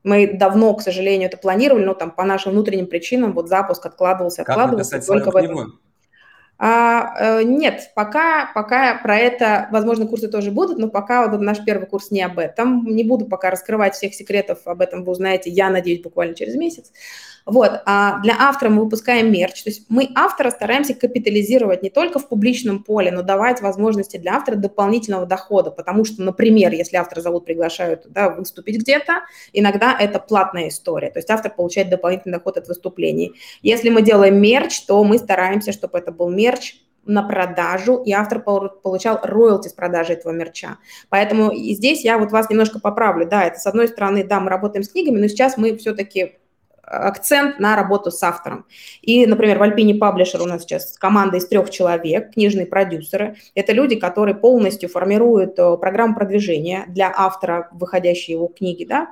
мы 0.03 0.28
давно, 0.34 0.74
к 0.76 0.82
сожалению, 0.82 1.28
это 1.28 1.38
планировали, 1.38 1.84
но 1.84 1.93
там 1.93 2.12
по 2.12 2.24
нашим 2.24 2.53
внутренним 2.53 2.88
причинам 2.88 3.34
вот 3.34 3.49
запуск 3.49 3.86
откладывался, 3.86 4.43
откладывался. 4.43 4.97
Как 4.97 5.05
только 5.05 5.32
в 5.32 5.36
этом... 5.36 5.80
А, 6.62 7.39
э, 7.39 7.43
нет, 7.43 7.91
пока, 7.95 8.51
пока 8.53 8.95
про 8.95 9.18
это, 9.18 9.70
возможно, 9.72 10.05
курсы 10.05 10.28
тоже 10.28 10.51
будут, 10.51 10.78
но 10.78 10.89
пока 10.89 11.26
вот 11.26 11.39
наш 11.39 11.64
первый 11.64 11.88
курс 11.88 12.12
не 12.12 12.22
об 12.22 12.38
этом. 12.38 12.86
Не 12.86 13.05
буду 13.05 13.26
пока 13.26 13.49
раскрывать 13.49 13.95
всех 13.95 14.14
секретов, 14.14 14.60
об 14.66 14.82
этом 14.82 15.05
вы 15.05 15.14
узнаете, 15.14 15.49
я 15.49 15.70
надеюсь, 15.70 16.01
буквально 16.01 16.36
через 16.36 16.55
месяц. 16.55 16.91
Вот, 17.50 17.82
а 17.86 18.20
для 18.22 18.36
автора 18.38 18.70
мы 18.70 18.84
выпускаем 18.84 19.32
мерч, 19.32 19.64
то 19.64 19.70
есть 19.70 19.86
мы 19.89 20.10
автора 20.16 20.52
стараемся 20.52 20.93
капитализировать 20.93 21.82
не 21.82 21.89
только 21.89 22.20
в 22.20 22.30
публичном 22.30 22.84
поле, 22.84 23.12
но 23.12 23.24
давать 23.24 23.62
возможности 23.62 24.18
для 24.18 24.36
автора 24.36 24.56
дополнительного 24.56 25.26
дохода, 25.26 25.72
потому 25.72 26.06
что, 26.06 26.22
например, 26.22 26.72
если 26.74 26.97
автора 26.97 27.22
зовут, 27.22 27.45
приглашают 27.45 28.06
да, 28.08 28.30
выступить 28.30 28.78
где-то, 28.78 29.24
иногда 29.52 29.97
это 30.00 30.20
платная 30.20 30.68
история, 30.68 31.10
то 31.10 31.18
есть 31.18 31.30
автор 31.32 31.52
получает 31.52 31.89
дополнительный 31.89 32.38
доход 32.38 32.58
от 32.58 32.68
выступлений. 32.68 33.34
Если 33.64 33.89
мы 33.89 34.04
делаем 34.04 34.39
мерч, 34.39 34.82
то 34.82 35.04
мы 35.04 35.18
стараемся, 35.18 35.72
чтобы 35.72 35.97
это 35.97 36.12
был 36.12 36.30
мерч 36.30 36.76
на 37.06 37.24
продажу, 37.24 38.04
и 38.04 38.12
автор 38.12 38.41
получал 38.41 39.20
роялти 39.24 39.68
с 39.68 39.74
продажи 39.74 40.14
этого 40.14 40.32
мерча. 40.32 40.78
Поэтому 41.10 41.52
и 41.52 41.74
здесь 41.74 42.04
я 42.04 42.20
вот 42.20 42.32
вас 42.32 42.50
немножко 42.50 42.80
поправлю. 42.80 43.28
Да, 43.28 43.45
это 43.45 43.58
с 43.58 43.66
одной 43.66 43.88
стороны, 43.88 44.24
да, 44.24 44.39
мы 44.39 44.50
работаем 44.50 44.84
с 44.84 44.89
книгами, 44.89 45.18
но 45.18 45.28
сейчас 45.28 45.58
мы 45.58 45.76
все-таки 45.78 46.39
акцент 46.90 47.60
на 47.60 47.76
работу 47.76 48.12
с 48.12 48.22
автором. 48.24 48.66
И, 49.02 49.26
например, 49.26 49.60
в 49.60 49.64
Альпине 49.64 49.96
Паблишер 49.96 50.42
у 50.42 50.46
нас 50.46 50.64
сейчас 50.64 50.98
команда 50.98 51.38
из 51.38 51.48
трех 51.48 51.70
человек, 51.70 52.34
книжные 52.34 52.66
продюсеры. 52.66 53.36
Это 53.56 53.74
люди, 53.74 53.96
которые 53.96 54.36
полностью 54.36 54.90
формируют 54.90 55.58
э, 55.60 55.78
программу 55.78 56.16
продвижения 56.16 56.86
для 56.88 57.14
автора, 57.16 57.70
выходящей 57.72 58.34
его 58.34 58.48
книги, 58.48 58.86
да. 58.86 59.10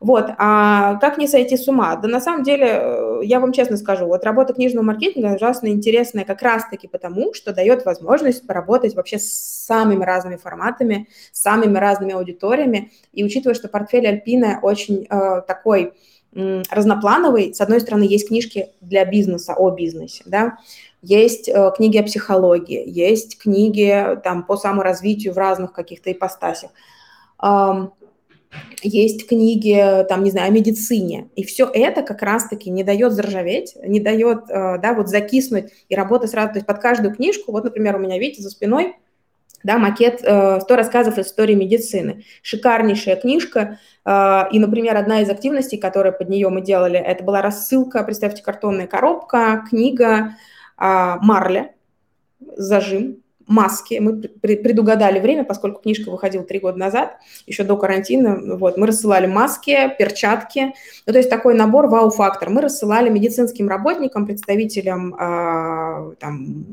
Вот, 0.00 0.30
а 0.38 0.94
как 0.94 1.18
не 1.18 1.28
сойти 1.28 1.58
с 1.58 1.68
ума? 1.68 1.94
Да 1.96 2.08
на 2.08 2.20
самом 2.20 2.42
деле, 2.42 2.66
э, 2.66 3.20
я 3.24 3.38
вам 3.38 3.52
честно 3.52 3.76
скажу, 3.76 4.06
вот 4.06 4.24
работа 4.24 4.54
книжного 4.54 4.82
маркетинга 4.84 5.34
ужасно 5.34 5.68
интересная 5.68 6.24
как 6.24 6.40
раз-таки 6.40 6.88
потому, 6.88 7.34
что 7.34 7.52
дает 7.52 7.84
возможность 7.84 8.46
поработать 8.46 8.94
вообще 8.94 9.18
с 9.18 9.30
самыми 9.30 10.02
разными 10.02 10.36
форматами, 10.36 11.08
с 11.32 11.42
самыми 11.42 11.76
разными 11.76 12.14
аудиториями. 12.14 12.92
И 13.12 13.22
учитывая, 13.22 13.54
что 13.54 13.68
портфель 13.68 14.08
Альпина 14.08 14.60
очень 14.62 15.06
э, 15.10 15.42
такой 15.46 15.92
разноплановый. 16.32 17.54
С 17.54 17.60
одной 17.60 17.80
стороны, 17.80 18.04
есть 18.04 18.28
книжки 18.28 18.68
для 18.80 19.04
бизнеса, 19.04 19.54
о 19.56 19.70
бизнесе, 19.70 20.22
да, 20.26 20.58
есть 21.02 21.48
э, 21.48 21.72
книги 21.76 21.98
о 21.98 22.02
психологии, 22.02 22.82
есть 22.86 23.38
книги 23.38 24.18
там 24.22 24.44
по 24.44 24.56
саморазвитию 24.56 25.32
в 25.32 25.38
разных 25.38 25.72
каких-то 25.72 26.12
ипостасях, 26.12 26.70
эм, 27.42 27.92
есть 28.82 29.28
книги, 29.28 30.04
там, 30.08 30.24
не 30.24 30.30
знаю, 30.30 30.48
о 30.48 30.50
медицине. 30.50 31.28
И 31.36 31.44
все 31.44 31.70
это 31.72 32.02
как 32.02 32.22
раз-таки 32.22 32.70
не 32.70 32.82
дает 32.82 33.12
заржаветь, 33.12 33.76
не 33.82 34.00
дает, 34.00 34.50
э, 34.50 34.78
да, 34.78 34.94
вот 34.94 35.08
закиснуть 35.08 35.72
и 35.88 35.94
работать 35.94 36.30
сразу. 36.30 36.52
То 36.52 36.56
есть 36.56 36.66
под 36.66 36.80
каждую 36.80 37.14
книжку, 37.14 37.52
вот, 37.52 37.64
например, 37.64 37.96
у 37.96 37.98
меня, 37.98 38.18
видите, 38.18 38.42
за 38.42 38.50
спиной 38.50 38.96
да, 39.62 39.78
макет 39.78 40.22
«100 40.22 40.64
э, 40.68 40.74
рассказов 40.74 41.18
истории 41.18 41.54
медицины». 41.54 42.24
Шикарнейшая 42.42 43.16
книжка. 43.16 43.78
Э, 44.04 44.42
и, 44.50 44.58
например, 44.58 44.96
одна 44.96 45.20
из 45.20 45.30
активностей, 45.30 45.78
которую 45.78 46.16
под 46.16 46.28
нее 46.28 46.48
мы 46.48 46.60
делали, 46.60 46.98
это 46.98 47.24
была 47.24 47.42
рассылка, 47.42 48.02
представьте, 48.02 48.42
картонная 48.42 48.86
коробка, 48.86 49.64
книга 49.68 50.36
э, 50.78 51.16
«Марля», 51.20 51.72
зажим, 52.56 53.22
маски. 53.46 53.98
Мы 54.00 54.20
предугадали 54.20 55.18
время, 55.18 55.44
поскольку 55.44 55.82
книжка 55.82 56.10
выходила 56.10 56.44
три 56.44 56.60
года 56.60 56.78
назад, 56.78 57.18
еще 57.46 57.64
до 57.64 57.76
карантина. 57.76 58.56
Вот, 58.56 58.76
мы 58.76 58.86
рассылали 58.86 59.26
маски, 59.26 59.92
перчатки. 59.98 60.72
Ну, 61.06 61.12
то 61.12 61.18
есть 61.18 61.28
такой 61.28 61.54
набор 61.54 61.88
вау-фактор. 61.88 62.48
Мы 62.48 62.60
рассылали 62.60 63.10
медицинским 63.10 63.68
работникам, 63.68 64.24
представителям 64.24 65.16
там, 66.20 66.64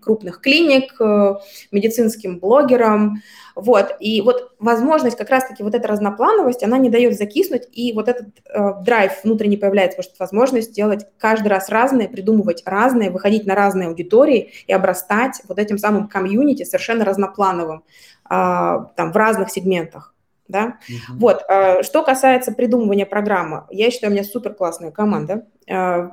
крупных 0.00 0.40
клиник, 0.40 1.00
э, 1.00 1.34
медицинским 1.70 2.38
блогерам. 2.38 3.22
Вот. 3.54 3.96
И 4.00 4.22
вот 4.22 4.52
возможность 4.58 5.16
как 5.16 5.30
раз-таки 5.30 5.62
вот 5.62 5.74
эта 5.74 5.86
разноплановость, 5.88 6.62
она 6.62 6.78
не 6.78 6.90
дает 6.90 7.16
закиснуть, 7.16 7.68
и 7.72 7.92
вот 7.92 8.08
этот 8.08 8.28
э, 8.52 8.82
драйв 8.82 9.12
внутренний 9.24 9.56
появляется, 9.56 9.96
потому 9.96 10.14
что 10.14 10.24
возможность 10.24 10.72
делать 10.74 11.06
каждый 11.18 11.48
раз 11.48 11.68
разное, 11.68 12.08
придумывать 12.08 12.62
разное, 12.64 13.10
выходить 13.10 13.46
на 13.46 13.54
разные 13.54 13.88
аудитории 13.88 14.52
и 14.66 14.72
обрастать 14.72 15.42
вот 15.48 15.58
этим 15.58 15.78
самым 15.78 16.08
комьюнити 16.08 16.64
совершенно 16.64 17.04
разноплановым, 17.04 17.84
э, 18.28 18.30
там, 18.30 19.12
в 19.12 19.16
разных 19.16 19.50
сегментах. 19.50 20.14
Да? 20.48 20.78
Uh-huh. 20.88 21.16
Вот, 21.16 21.44
э, 21.48 21.82
что 21.84 22.02
касается 22.02 22.52
придумывания 22.52 23.06
программы, 23.06 23.66
я 23.70 23.90
считаю, 23.90 24.10
у 24.10 24.14
меня 24.14 24.24
супер 24.24 24.52
классная 24.54 24.90
команда. 24.90 25.46
Э, 25.68 26.10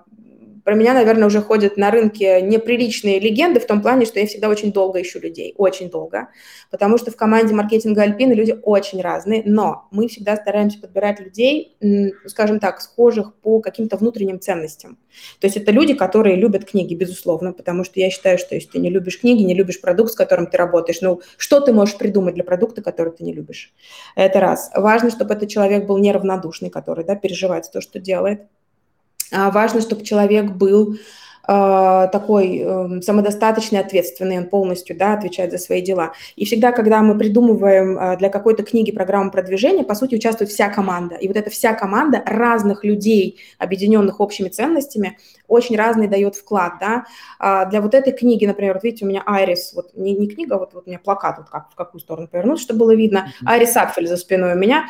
про 0.68 0.76
меня, 0.76 0.94
наверное, 0.94 1.28
уже 1.28 1.42
ходят 1.42 1.78
на 1.78 1.92
рынке 1.92 2.42
неприличные 2.42 3.22
легенды 3.22 3.62
в 3.62 3.66
том 3.66 3.82
плане, 3.82 4.06
что 4.06 4.20
я 4.20 4.28
всегда 4.28 4.50
очень 4.50 4.74
долго 4.74 5.02
ищу 5.02 5.18
людей, 5.18 5.54
очень 5.56 5.90
долго, 5.90 6.28
потому 6.72 6.98
что 6.98 7.10
в 7.10 7.16
команде 7.16 7.56
маркетинга 7.56 8.02
Альпины 8.02 8.34
люди 8.34 8.54
очень 8.64 9.02
разные, 9.02 9.44
но 9.46 9.88
мы 9.92 10.10
всегда 10.10 10.36
стараемся 10.36 10.82
подбирать 10.82 11.22
людей, 11.22 11.78
скажем 12.26 12.60
так, 12.60 12.82
схожих 12.82 13.34
по 13.36 13.62
каким-то 13.62 13.96
внутренним 13.96 14.42
ценностям. 14.42 14.98
То 15.40 15.48
есть 15.48 15.56
это 15.56 15.72
люди, 15.72 15.94
которые 15.94 16.36
любят 16.36 16.66
книги, 16.66 16.96
безусловно, 16.96 17.54
потому 17.54 17.86
что 17.86 18.02
я 18.02 18.10
считаю, 18.10 18.38
что 18.38 18.54
если 18.54 18.72
ты 18.72 18.80
не 18.80 18.90
любишь 18.90 19.22
книги, 19.22 19.44
не 19.44 19.54
любишь 19.54 19.80
продукт, 19.80 20.12
с 20.12 20.16
которым 20.16 20.48
ты 20.48 20.58
работаешь, 20.58 21.00
ну, 21.00 21.22
что 21.38 21.62
ты 21.62 21.72
можешь 21.72 21.98
придумать 21.98 22.36
для 22.36 22.44
продукта, 22.44 22.82
который 22.82 23.14
ты 23.14 23.24
не 23.24 23.32
любишь? 23.32 23.74
Это 24.18 24.42
раз. 24.42 24.70
Важно, 24.76 25.12
чтобы 25.12 25.34
этот 25.34 25.48
человек 25.48 25.86
был 25.86 25.98
неравнодушный, 25.98 26.70
который, 26.70 27.06
да, 27.06 27.16
переживает 27.16 27.72
то, 27.72 27.80
что 27.80 28.00
делает. 28.00 28.42
А, 29.32 29.52
важно, 29.52 29.82
чтобы 29.82 30.04
человек 30.04 30.52
был 30.52 30.96
э, 31.48 32.08
такой 32.12 32.62
э, 32.64 33.02
самодостаточный, 33.02 33.80
ответственный, 33.80 34.38
он 34.38 34.46
полностью 34.46 34.98
да, 34.98 35.14
отвечает 35.14 35.52
за 35.52 35.58
свои 35.58 35.82
дела. 35.82 36.14
И 36.36 36.46
всегда, 36.46 36.72
когда 36.72 37.02
мы 37.02 37.18
придумываем 37.18 37.98
э, 37.98 38.18
для 38.18 38.30
какой-то 38.30 38.64
книги 38.64 38.92
программу 38.92 39.32
продвижения, 39.32 39.84
по 39.84 39.96
сути, 39.96 40.16
участвует 40.16 40.50
вся 40.50 40.70
команда. 40.70 41.16
И 41.16 41.28
вот 41.28 41.38
эта 41.38 41.50
вся 41.50 41.74
команда 41.74 42.22
разных 42.26 42.84
людей, 42.84 43.40
объединенных 43.58 44.20
общими 44.20 44.50
ценностями, 44.50 45.18
очень 45.48 45.78
разный 45.78 46.08
дает 46.08 46.36
вклад. 46.36 46.74
Да? 46.80 47.06
А 47.40 47.66
для 47.66 47.82
вот 47.82 47.96
этой 47.96 48.14
книги, 48.14 48.46
например, 48.46 48.74
вот 48.76 48.84
видите, 48.84 49.06
у 49.06 49.08
меня 49.08 49.24
Айрис, 49.26 49.74
вот 49.74 49.92
не, 49.96 50.14
не 50.14 50.28
книга, 50.28 50.58
вот, 50.58 50.74
вот 50.74 50.84
у 50.86 50.90
меня 50.90 51.00
плакат, 51.00 51.38
вот 51.38 51.50
как, 51.50 51.72
в 51.72 51.76
какую 51.76 52.02
сторону 52.02 52.28
повернуть, 52.28 52.60
чтобы 52.60 52.82
было 52.82 52.96
видно. 52.96 53.32
Айрис 53.46 53.76
Апфель 53.76 54.08
за 54.08 54.18
спиной 54.18 54.54
у 54.54 54.58
меня. 54.58 54.88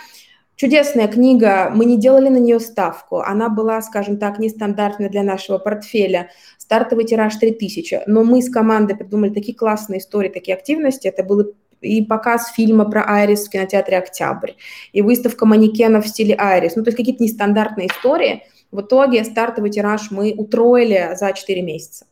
Чудесная 0.58 1.08
книга, 1.08 1.70
мы 1.72 1.86
не 1.86 2.00
делали 2.00 2.30
на 2.30 2.38
нее 2.38 2.60
ставку, 2.60 3.20
она 3.20 3.48
была, 3.48 3.80
скажем 3.84 4.18
так, 4.18 4.40
нестандартная 4.40 5.08
для 5.08 5.22
нашего 5.22 5.60
портфеля, 5.60 6.32
стартовый 6.58 7.06
тираж 7.06 7.36
3000, 7.36 8.02
но 8.08 8.24
мы 8.24 8.42
с 8.42 8.50
командой 8.50 8.96
придумали 8.96 9.32
такие 9.32 9.56
классные 9.56 10.00
истории, 10.00 10.30
такие 10.30 10.58
активности, 10.58 11.08
это 11.08 11.24
было 11.24 11.46
и 11.82 12.04
показ 12.04 12.52
фильма 12.54 12.90
про 12.90 13.04
Айрис 13.04 13.46
в 13.46 13.52
кинотеатре 13.52 14.00
«Октябрь», 14.00 14.54
и 14.94 15.04
выставка 15.04 15.46
манекенов 15.46 16.06
в 16.06 16.08
стиле 16.08 16.36
Айрис, 16.36 16.76
ну, 16.76 16.84
то 16.84 16.88
есть 16.88 16.98
какие-то 16.98 17.24
нестандартные 17.24 17.90
истории. 17.90 18.42
В 18.72 18.82
итоге 18.82 19.24
стартовый 19.26 19.70
тираж 19.70 20.10
мы 20.10 20.34
утроили 20.36 21.12
за 21.14 21.34
4 21.34 21.62
месяца. 21.62 22.08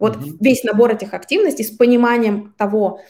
Вот 0.00 0.16
mm-hmm. 0.16 0.36
весь 0.40 0.64
набор 0.64 0.92
этих 0.92 1.14
активностей 1.14 1.64
с 1.64 1.70
пониманием 1.70 2.52
того, 2.58 3.00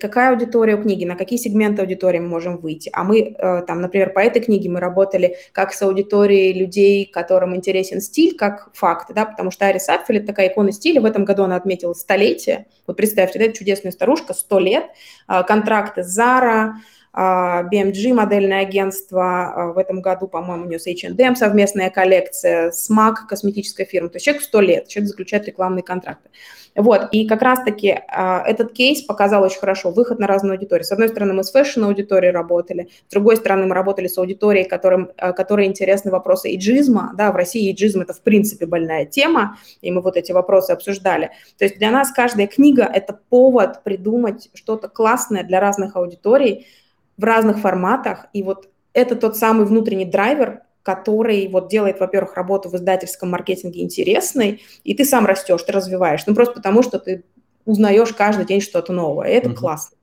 какая 0.00 0.30
аудитория 0.30 0.76
у 0.76 0.82
книги, 0.82 1.04
на 1.04 1.16
какие 1.16 1.38
сегменты 1.38 1.82
аудитории 1.82 2.18
мы 2.18 2.28
можем 2.28 2.58
выйти. 2.58 2.90
А 2.92 3.04
мы, 3.04 3.20
э, 3.20 3.62
там, 3.66 3.80
например, 3.80 4.12
по 4.12 4.18
этой 4.18 4.42
книге 4.42 4.68
мы 4.68 4.80
работали 4.80 5.36
как 5.52 5.72
с 5.72 5.82
аудиторией 5.82 6.52
людей, 6.52 7.06
которым 7.06 7.54
интересен 7.54 8.00
стиль, 8.00 8.36
как 8.36 8.70
факт, 8.74 9.12
да, 9.14 9.24
потому 9.24 9.50
что 9.50 9.66
Арис 9.66 9.88
Апфель– 9.88 10.16
это 10.18 10.28
такая 10.28 10.48
икона 10.48 10.72
стиля, 10.72 11.00
в 11.00 11.04
этом 11.04 11.24
году 11.24 11.44
она 11.44 11.56
отметила 11.56 11.92
столетие. 11.92 12.66
Вот 12.86 12.96
представьте, 12.96 13.38
да, 13.38 13.52
чудесная 13.52 13.92
старушка, 13.92 14.34
сто 14.34 14.58
лет, 14.58 14.86
а, 15.26 15.42
контракты 15.42 16.02
с 16.02 16.18
Zara, 16.18 16.42
а, 16.52 16.72
BMG 17.14 18.14
модельное 18.14 18.62
агентство, 18.62 19.52
а, 19.52 19.72
в 19.72 19.78
этом 19.78 20.00
году, 20.00 20.28
по-моему, 20.28 20.64
у 20.64 20.68
нее 20.68 20.78
с 20.78 20.86
H&M 20.86 21.36
совместная 21.36 21.90
коллекция, 21.90 22.70
SMAC 22.70 23.26
косметическая 23.28 23.84
фирма, 23.84 24.08
то 24.08 24.16
есть 24.16 24.24
человек 24.24 24.42
100 24.42 24.60
лет, 24.60 24.88
человек 24.88 25.10
заключает 25.10 25.46
рекламные 25.46 25.82
контракты. 25.82 26.30
Вот, 26.74 27.08
и 27.12 27.26
как 27.28 27.42
раз-таки 27.42 28.00
а, 28.08 28.42
этот 28.46 28.72
кейс 28.72 29.02
показал 29.02 29.42
очень 29.42 29.58
хорошо 29.58 29.90
выход 29.90 30.18
на 30.18 30.26
разную 30.26 30.54
аудиторию. 30.54 30.86
С 30.86 30.92
одной 30.92 31.10
стороны, 31.10 31.34
мы 31.34 31.44
с 31.44 31.52
fashion-аудиторией 31.52 32.32
работали, 32.32 32.88
с 33.08 33.12
другой 33.12 33.36
стороны, 33.36 33.66
мы 33.66 33.74
работали 33.74 34.06
с 34.06 34.16
аудиторией, 34.16 34.66
которым, 34.66 35.10
которой 35.18 35.66
интересны 35.66 36.10
вопросы 36.10 36.54
эйджизма, 36.54 37.12
да, 37.14 37.30
в 37.30 37.36
России 37.36 37.70
эйджизм– 37.70 38.00
это, 38.02 38.14
в 38.14 38.22
принципе, 38.22 38.64
больная 38.64 39.04
тема, 39.04 39.58
и 39.82 39.90
мы 39.90 40.00
вот 40.00 40.16
эти 40.16 40.32
вопросы 40.32 40.70
обсуждали. 40.70 41.32
То 41.58 41.66
есть 41.66 41.76
для 41.76 41.90
нас 41.90 42.10
каждая 42.10 42.46
книга– 42.46 42.90
это 42.94 43.18
повод 43.28 43.82
придумать 43.84 44.48
что-то 44.54 44.88
классное 44.88 45.44
для 45.44 45.60
разных 45.60 45.96
аудиторий, 45.96 46.66
в 47.16 47.24
разных 47.24 47.58
форматах. 47.58 48.26
И 48.32 48.42
вот 48.42 48.68
это 48.92 49.16
тот 49.16 49.36
самый 49.36 49.66
внутренний 49.66 50.04
драйвер, 50.04 50.62
который 50.82 51.48
вот 51.48 51.68
делает, 51.68 52.00
во-первых, 52.00 52.34
работу 52.34 52.68
в 52.68 52.74
издательском 52.74 53.30
маркетинге 53.30 53.82
интересной, 53.82 54.62
и 54.84 54.94
ты 54.94 55.04
сам 55.04 55.26
растешь, 55.26 55.62
ты 55.62 55.72
развиваешь. 55.72 56.26
Ну, 56.26 56.34
просто 56.34 56.54
потому, 56.54 56.82
что 56.82 56.98
ты 56.98 57.24
узнаешь 57.64 58.12
каждый 58.12 58.44
день 58.44 58.60
что-то 58.60 58.92
новое. 58.92 59.28
И 59.28 59.32
это 59.32 59.50
угу. 59.50 59.58
классно. 59.58 59.96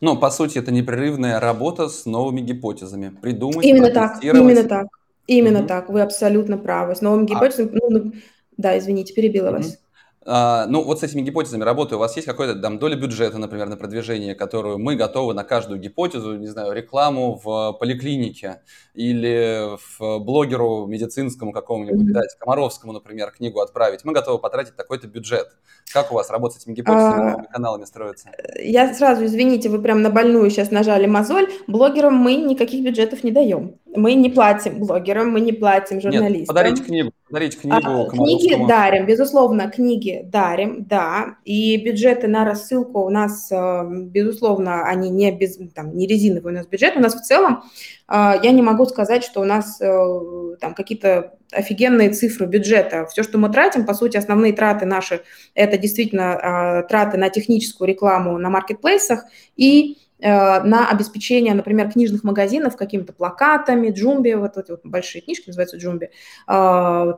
Ну, 0.00 0.16
по 0.16 0.30
сути, 0.30 0.58
это 0.58 0.70
непрерывная 0.70 1.40
работа 1.40 1.88
с 1.88 2.06
новыми 2.06 2.40
гипотезами. 2.40 3.08
Придумать, 3.08 3.64
Именно 3.64 3.90
так, 3.90 4.22
именно 4.22 4.64
так. 4.64 4.86
Именно 5.26 5.60
угу. 5.60 5.68
так, 5.68 5.88
вы 5.88 6.02
абсолютно 6.02 6.56
правы. 6.58 6.94
С 6.94 7.00
новыми 7.00 7.24
а 7.24 7.34
гипотезами, 7.34 7.70
а... 7.76 7.90
ну, 7.90 8.12
да, 8.56 8.78
извините, 8.78 9.12
перебила 9.14 9.48
угу. 9.48 9.56
вас. 9.58 9.78
А, 10.24 10.66
ну, 10.66 10.82
вот 10.82 11.00
с 11.00 11.02
этими 11.02 11.22
гипотезами 11.22 11.64
работаю. 11.64 11.98
У 11.98 12.00
вас 12.00 12.14
есть 12.16 12.26
какой-то 12.26 12.54
там 12.54 12.78
доля 12.78 12.96
бюджета, 12.96 13.38
например, 13.38 13.68
на 13.68 13.76
продвижение, 13.76 14.34
которую 14.34 14.78
мы 14.78 14.94
готовы 14.94 15.34
на 15.34 15.42
каждую 15.42 15.80
гипотезу, 15.80 16.36
не 16.36 16.46
знаю, 16.46 16.72
рекламу 16.72 17.40
в 17.42 17.72
поликлинике 17.72 18.62
или 18.94 19.76
в 19.98 20.18
блогеру 20.20 20.86
медицинскому 20.86 21.52
какому-нибудь, 21.52 22.12
дать, 22.12 22.36
Комаровскому, 22.38 22.92
например, 22.92 23.32
книгу 23.32 23.60
отправить. 23.60 24.04
Мы 24.04 24.12
готовы 24.12 24.38
потратить 24.38 24.76
такой-то 24.76 25.08
бюджет. 25.08 25.48
Как 25.92 26.12
у 26.12 26.14
вас 26.14 26.30
работа 26.30 26.54
с 26.54 26.62
этими 26.62 26.74
гипотезами, 26.74 27.32
а, 27.32 27.52
каналами 27.52 27.84
строится? 27.84 28.30
Я 28.62 28.94
сразу, 28.94 29.24
извините, 29.24 29.68
вы 29.68 29.80
прям 29.82 30.02
на 30.02 30.10
больную 30.10 30.48
сейчас 30.50 30.70
нажали 30.70 31.06
мозоль. 31.06 31.48
Блогерам 31.66 32.14
мы 32.14 32.36
никаких 32.36 32.84
бюджетов 32.84 33.24
не 33.24 33.32
даем. 33.32 33.76
Мы 33.94 34.14
не 34.14 34.30
платим 34.30 34.78
блогерам, 34.78 35.30
мы 35.30 35.40
не 35.40 35.52
платим 35.52 36.00
журналистам. 36.00 36.38
Нет, 36.38 36.48
подарить 36.48 36.84
книгу, 36.84 37.12
подарить 37.28 37.60
книгу. 37.60 37.76
А, 37.76 38.08
книги 38.08 38.66
дарим, 38.66 39.06
безусловно, 39.06 39.70
книги 39.70 40.22
дарим, 40.24 40.84
да. 40.84 41.36
И 41.44 41.76
бюджеты 41.76 42.26
на 42.26 42.44
рассылку 42.44 43.00
у 43.00 43.10
нас, 43.10 43.50
э, 43.50 43.82
безусловно, 43.90 44.84
они 44.84 45.10
не, 45.10 45.30
без, 45.30 45.58
там, 45.74 45.94
не 45.96 46.06
резиновые 46.06 46.54
у 46.54 46.56
нас 46.58 46.66
бюджет. 46.66 46.96
У 46.96 47.00
нас 47.00 47.14
в 47.14 47.22
целом, 47.22 47.64
э, 48.08 48.32
я 48.42 48.50
не 48.50 48.62
могу 48.62 48.86
сказать, 48.86 49.24
что 49.24 49.40
у 49.40 49.44
нас 49.44 49.80
э, 49.80 50.56
там 50.60 50.74
какие-то 50.74 51.34
офигенные 51.52 52.10
цифры 52.10 52.46
бюджета. 52.46 53.06
Все, 53.06 53.22
что 53.22 53.36
мы 53.36 53.50
тратим, 53.50 53.84
по 53.84 53.92
сути, 53.92 54.16
основные 54.16 54.54
траты 54.54 54.86
наши, 54.86 55.20
это 55.54 55.76
действительно 55.76 56.86
траты 56.88 57.18
на 57.18 57.28
техническую 57.28 57.88
рекламу 57.88 58.38
на 58.38 58.48
маркетплейсах 58.48 59.24
и 59.54 59.98
на 60.28 60.88
обеспечение, 60.88 61.54
например, 61.54 61.90
книжных 61.90 62.22
магазинов 62.24 62.76
какими-то 62.76 63.12
плакатами, 63.12 63.90
джумби, 63.90 64.32
вот 64.34 64.56
эти 64.56 64.70
вот 64.70 64.80
большие 64.84 65.22
книжки 65.22 65.48
называются 65.48 65.76
джумби, 65.76 66.06
э, 66.06 66.10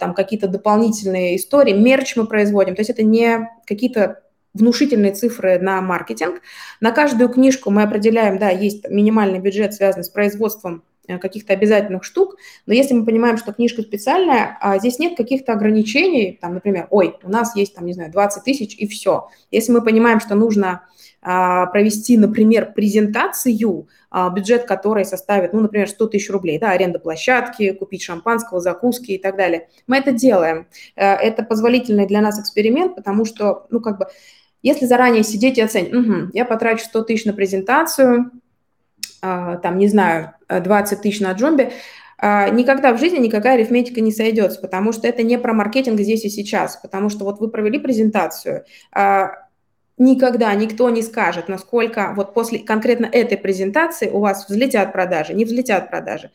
там 0.01 0.15
какие-то 0.15 0.49
дополнительные 0.49 1.37
истории, 1.37 1.73
мерч 1.73 2.17
мы 2.17 2.27
производим, 2.27 2.75
то 2.75 2.81
есть 2.81 2.91
это 2.91 3.03
не 3.03 3.49
какие-то 3.67 4.23
внушительные 4.55 5.13
цифры 5.13 5.59
на 5.59 5.81
маркетинг. 5.81 6.41
На 6.81 6.93
каждую 6.93 7.29
книжку 7.29 7.71
мы 7.71 7.83
определяем, 7.83 8.39
да, 8.39 8.51
есть 8.51 8.89
минимальный 8.89 9.41
бюджет, 9.41 9.75
связанный 9.75 10.05
с 10.05 10.09
производством 10.09 10.77
э, 10.77 10.94
каких-то 11.07 11.53
обязательных 11.53 12.05
штук, 12.05 12.37
но 12.67 12.75
если 12.75 12.95
мы 12.95 13.05
понимаем, 13.05 13.37
что 13.37 13.53
книжка 13.53 13.83
специальная, 13.83 14.57
а 14.61 14.79
здесь 14.79 14.99
нет 14.99 15.17
каких-то 15.17 15.53
ограничений, 15.53 16.39
там, 16.41 16.55
например, 16.55 16.87
ой, 16.91 17.17
у 17.23 17.29
нас 17.29 17.57
есть, 17.57 17.75
там, 17.75 17.87
не 17.87 17.93
знаю, 17.93 18.11
20 18.11 18.45
тысяч 18.45 18.75
и 18.77 18.87
все. 18.87 19.29
Если 19.51 19.73
мы 19.73 19.83
понимаем, 19.83 20.21
что 20.21 20.35
нужно 20.35 20.83
а, 21.27 21.67
провести, 21.67 22.19
например, 22.19 22.73
презентацию, 22.75 23.89
а, 24.11 24.29
бюджет 24.29 24.65
которой 24.65 25.07
составит, 25.07 25.55
ну, 25.55 25.61
например, 25.61 25.89
100 25.89 26.07
тысяч 26.09 26.31
рублей, 26.31 26.59
да, 26.59 26.71
аренда 26.73 26.99
площадки, 26.99 27.73
купить 27.73 28.03
шампанского, 28.03 28.61
закуски 28.61 29.13
и 29.13 29.19
так 29.19 29.37
далее. 29.37 29.69
Мы 29.87 29.97
это 29.97 30.13
делаем. 30.13 30.67
Э, 30.97 31.15
это 31.15 31.43
позволительный 31.43 32.07
для 32.07 32.21
нас 32.21 32.39
эксперимент, 32.39 32.95
потому 32.95 33.25
что, 33.25 33.67
ну, 33.71 33.81
как 33.81 33.99
бы, 33.99 34.07
если 34.63 34.85
заранее 34.85 35.23
сидеть 35.25 35.59
и 35.59 35.63
оценить, 35.63 35.95
угу, 35.95 36.31
я 36.33 36.45
потрачу 36.45 36.85
100 36.85 37.03
тысяч 37.05 37.25
на 37.25 37.33
презентацию, 37.33 38.31
там, 39.63 39.79
не 39.79 39.89
знаю, 39.89 40.35
20 40.49 41.01
тысяч 41.01 41.21
на 41.21 41.33
джумбе, 41.33 41.73
никогда 42.21 42.93
в 42.93 42.99
жизни 42.99 43.19
никакая 43.19 43.55
арифметика 43.55 44.01
не 44.01 44.13
сойдется, 44.13 44.61
потому 44.61 44.93
что 44.93 45.09
это 45.09 45.23
не 45.23 45.39
про 45.39 45.55
маркетинг 45.55 45.99
здесь 45.99 46.25
и 46.25 46.29
сейчас, 46.29 46.77
потому 46.77 47.09
что 47.09 47.25
вот 47.25 47.41
вы 47.41 47.49
провели 47.49 47.79
презентацию, 47.79 48.65
никогда 49.97 50.55
никто 50.55 50.91
не 50.91 51.03
скажет, 51.03 51.49
насколько 51.49 52.13
вот 52.17 52.35
после 52.35 52.59
конкретно 52.59 53.07
этой 53.07 53.39
презентации 53.39 54.11
у 54.11 54.21
вас 54.21 54.49
взлетят 54.49 54.93
продажи, 54.93 55.35
не 55.35 55.45
взлетят 55.45 55.89
продажи. 55.89 56.31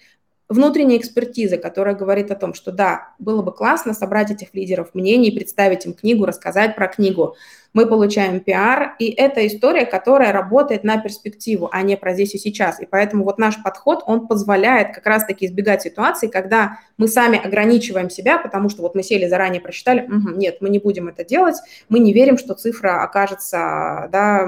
Внутренняя 0.48 0.98
экспертиза, 0.98 1.58
которая 1.58 1.94
говорит 1.94 2.32
о 2.32 2.36
том, 2.36 2.56
что 2.56 2.72
да, 2.72 3.10
было 3.20 3.44
бы 3.44 3.54
классно 3.54 3.94
собрать 3.94 4.32
этих 4.32 4.56
лидеров 4.56 4.96
мнений, 4.96 5.30
представить 5.30 5.86
им 5.86 5.94
книгу, 5.94 6.26
рассказать 6.26 6.76
про 6.76 6.88
книгу, 6.88 7.36
мы 7.74 7.86
получаем 7.86 8.40
пиар, 8.40 8.96
и 9.00 9.10
это 9.10 9.46
история, 9.46 9.86
которая 9.86 10.32
работает 10.32 10.84
на 10.84 10.98
перспективу, 10.98 11.70
а 11.72 11.82
не 11.84 11.98
про 11.98 12.14
здесь 12.14 12.34
и 12.34 12.38
сейчас. 12.38 12.82
И 12.82 12.88
поэтому 12.90 13.24
вот 13.24 13.38
наш 13.38 13.62
подход, 13.62 14.04
он 14.08 14.28
позволяет 14.28 14.94
как 14.96 15.06
раз-таки 15.06 15.46
избегать 15.46 15.84
ситуации, 15.84 16.28
когда 16.28 16.80
мы 16.98 17.08
сами 17.08 17.40
ограничиваем 17.40 18.10
себя, 18.10 18.38
потому 18.40 18.70
что 18.70 18.82
вот 18.82 18.96
мы 18.96 19.04
сели 19.04 19.28
заранее, 19.28 19.62
просчитали, 19.62 20.02
угу, 20.02 20.32
нет, 20.36 20.58
мы 20.62 20.70
не 20.70 20.80
будем 20.80 21.08
это 21.08 21.24
делать, 21.24 21.56
мы 21.88 22.00
не 22.00 22.12
верим, 22.12 22.38
что 22.38 22.56
цифра 22.56 23.04
окажется 23.04 24.10
да, 24.12 24.46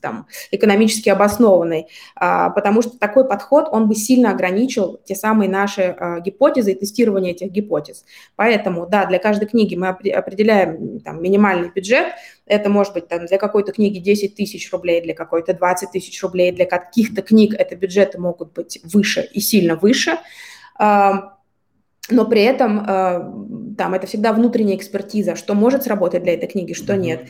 там, 0.00 0.26
экономически 0.50 1.08
обоснованной, 1.08 1.86
а, 2.16 2.50
потому 2.50 2.82
что 2.82 2.98
такой 2.98 3.28
подход, 3.28 3.68
он 3.70 3.88
бы 3.88 3.94
сильно 3.94 4.30
ограничил 4.30 5.00
те 5.04 5.14
самые 5.14 5.50
наши 5.50 5.82
а, 5.82 6.20
гипотезы 6.20 6.72
и 6.72 6.74
тестирование 6.74 7.32
этих 7.32 7.50
гипотез. 7.50 8.04
Поэтому, 8.36 8.86
да, 8.86 9.06
для 9.06 9.18
каждой 9.18 9.46
книги 9.46 9.74
мы 9.76 9.88
определяем 9.88 11.00
там, 11.00 11.22
минимальный 11.22 11.70
бюджет, 11.70 12.08
это 12.48 12.70
может 12.70 12.94
быть 12.94 13.08
там, 13.08 13.26
для 13.26 13.38
какой-то 13.38 13.72
книги 13.72 13.98
10 13.98 14.34
тысяч 14.34 14.72
рублей, 14.72 15.00
для 15.00 15.14
какой-то 15.14 15.54
20 15.54 15.90
тысяч 15.90 16.22
рублей, 16.22 16.52
для 16.52 16.66
каких-то 16.66 17.22
книг 17.22 17.54
это 17.54 17.76
бюджеты 17.76 18.18
могут 18.18 18.52
быть 18.52 18.80
выше 18.84 19.28
и 19.32 19.40
сильно 19.40 19.76
выше. 19.76 20.18
Но 20.78 22.24
при 22.24 22.42
этом 22.42 22.84
там 23.76 23.94
это 23.94 24.06
всегда 24.06 24.32
внутренняя 24.32 24.76
экспертиза, 24.76 25.36
что 25.36 25.54
может 25.54 25.82
сработать 25.82 26.22
для 26.22 26.34
этой 26.34 26.48
книги, 26.48 26.72
что 26.72 26.96
нет. 26.96 27.28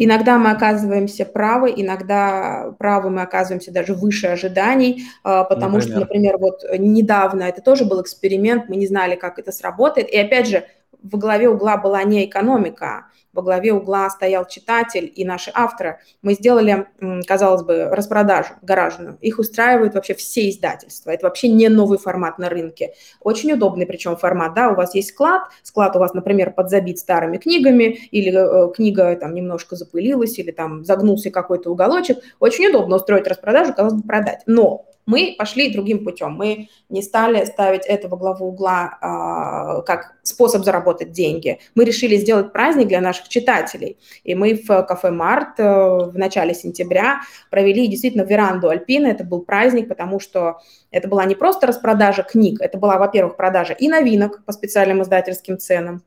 Иногда 0.00 0.38
мы 0.38 0.52
оказываемся 0.52 1.24
правы, 1.24 1.74
иногда 1.76 2.72
правы 2.78 3.10
мы 3.10 3.22
оказываемся 3.22 3.72
даже 3.72 3.94
выше 3.94 4.28
ожиданий, 4.28 5.04
потому 5.22 5.78
например. 5.78 5.82
что, 5.82 6.00
например, 6.00 6.38
вот 6.38 6.64
недавно 6.78 7.42
это 7.42 7.62
тоже 7.62 7.84
был 7.84 8.00
эксперимент, 8.00 8.68
мы 8.68 8.76
не 8.76 8.86
знали, 8.86 9.16
как 9.16 9.40
это 9.40 9.50
сработает. 9.50 10.08
И 10.08 10.16
опять 10.16 10.46
же, 10.46 10.64
во 11.02 11.18
главе 11.18 11.48
угла 11.48 11.76
была 11.76 12.04
не 12.04 12.24
экономика, 12.24 13.06
во 13.38 13.42
главе 13.42 13.72
угла 13.72 14.10
стоял 14.10 14.44
читатель 14.46 15.12
и 15.14 15.24
наши 15.24 15.52
авторы. 15.54 16.00
Мы 16.22 16.34
сделали, 16.34 16.88
казалось 17.24 17.62
бы, 17.62 17.84
распродажу 17.84 18.54
гаражную. 18.62 19.16
Их 19.20 19.38
устраивают 19.38 19.94
вообще 19.94 20.14
все 20.14 20.50
издательства. 20.50 21.12
Это 21.12 21.26
вообще 21.26 21.46
не 21.46 21.68
новый 21.68 21.98
формат 21.98 22.40
на 22.40 22.48
рынке. 22.48 22.94
Очень 23.20 23.52
удобный 23.52 23.86
причем 23.86 24.16
формат. 24.16 24.54
Да, 24.54 24.70
у 24.70 24.74
вас 24.74 24.96
есть 24.96 25.10
склад, 25.10 25.42
склад 25.62 25.94
у 25.94 26.00
вас, 26.00 26.14
например, 26.14 26.50
подзабит 26.50 26.98
старыми 26.98 27.36
книгами, 27.36 28.08
или 28.10 28.32
э, 28.32 28.72
книга 28.72 29.14
там 29.14 29.34
немножко 29.34 29.76
запылилась, 29.76 30.36
или 30.40 30.50
там 30.50 30.84
загнулся 30.84 31.30
какой-то 31.30 31.70
уголочек. 31.70 32.18
Очень 32.40 32.66
удобно 32.66 32.96
устроить 32.96 33.28
распродажу, 33.28 33.72
казалось 33.72 33.94
бы, 33.94 34.02
продать. 34.02 34.42
Но 34.46 34.88
мы 35.08 35.36
пошли 35.38 35.72
другим 35.72 36.04
путем. 36.04 36.32
Мы 36.32 36.68
не 36.90 37.00
стали 37.00 37.42
ставить 37.46 37.86
это 37.86 38.08
во 38.08 38.18
главу 38.18 38.48
угла 38.48 38.98
а, 39.00 39.80
как 39.80 40.16
способ 40.22 40.64
заработать 40.64 41.12
деньги. 41.12 41.60
Мы 41.74 41.84
решили 41.84 42.16
сделать 42.16 42.52
праздник 42.52 42.88
для 42.88 43.00
наших 43.00 43.27
читателей. 43.28 43.98
И 44.24 44.34
мы 44.34 44.54
в 44.54 44.82
кафе 44.82 45.10
«Март» 45.10 45.58
э, 45.58 45.64
в 45.64 46.16
начале 46.16 46.54
сентября 46.54 47.20
провели 47.50 47.86
действительно 47.86 48.22
веранду 48.22 48.68
Альпина. 48.68 49.08
Это 49.08 49.24
был 49.24 49.42
праздник, 49.42 49.88
потому 49.88 50.20
что 50.20 50.58
это 50.90 51.08
была 51.08 51.24
не 51.24 51.34
просто 51.34 51.66
распродажа 51.66 52.22
книг, 52.22 52.60
это 52.60 52.78
была, 52.78 52.98
во-первых, 52.98 53.36
продажа 53.36 53.74
и 53.74 53.88
новинок 53.88 54.44
по 54.44 54.52
специальным 54.52 55.02
издательским 55.02 55.58
ценам, 55.58 56.02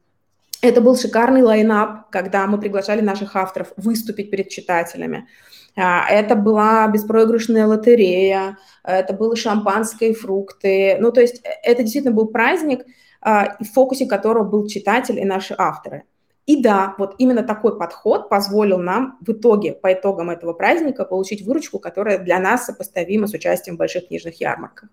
это 0.61 0.79
был 0.79 0.95
шикарный 0.95 1.41
лайнап, 1.41 2.09
когда 2.11 2.45
мы 2.45 2.59
приглашали 2.59 3.01
наших 3.01 3.35
авторов 3.35 3.73
выступить 3.77 4.29
перед 4.29 4.49
читателями. 4.49 5.27
А, 5.75 6.07
это 6.07 6.35
была 6.35 6.87
беспроигрышная 6.87 7.65
лотерея, 7.65 8.57
это 8.83 9.13
было 9.13 9.35
шампанское 9.35 10.09
и 10.09 10.13
фрукты. 10.13 10.97
Ну, 10.99 11.11
то 11.11 11.21
есть 11.21 11.41
э, 11.43 11.49
это 11.63 11.81
действительно 11.81 12.13
был 12.13 12.27
праздник, 12.27 12.85
а, 13.21 13.55
в 13.59 13.65
фокусе 13.73 14.05
которого 14.05 14.43
был 14.43 14.67
читатель 14.67 15.19
и 15.19 15.25
наши 15.25 15.55
авторы. 15.57 16.03
И 16.45 16.61
да, 16.61 16.95
вот 16.97 17.15
именно 17.17 17.43
такой 17.43 17.77
подход 17.77 18.29
позволил 18.29 18.79
нам 18.79 19.17
в 19.21 19.31
итоге, 19.31 19.73
по 19.73 19.93
итогам 19.93 20.29
этого 20.29 20.53
праздника, 20.53 21.05
получить 21.05 21.43
выручку, 21.43 21.79
которая 21.79 22.17
для 22.17 22.39
нас 22.39 22.65
сопоставима 22.65 23.27
с 23.27 23.33
участием 23.33 23.75
в 23.75 23.79
больших 23.79 24.07
книжных 24.07 24.41
ярмарках. 24.41 24.89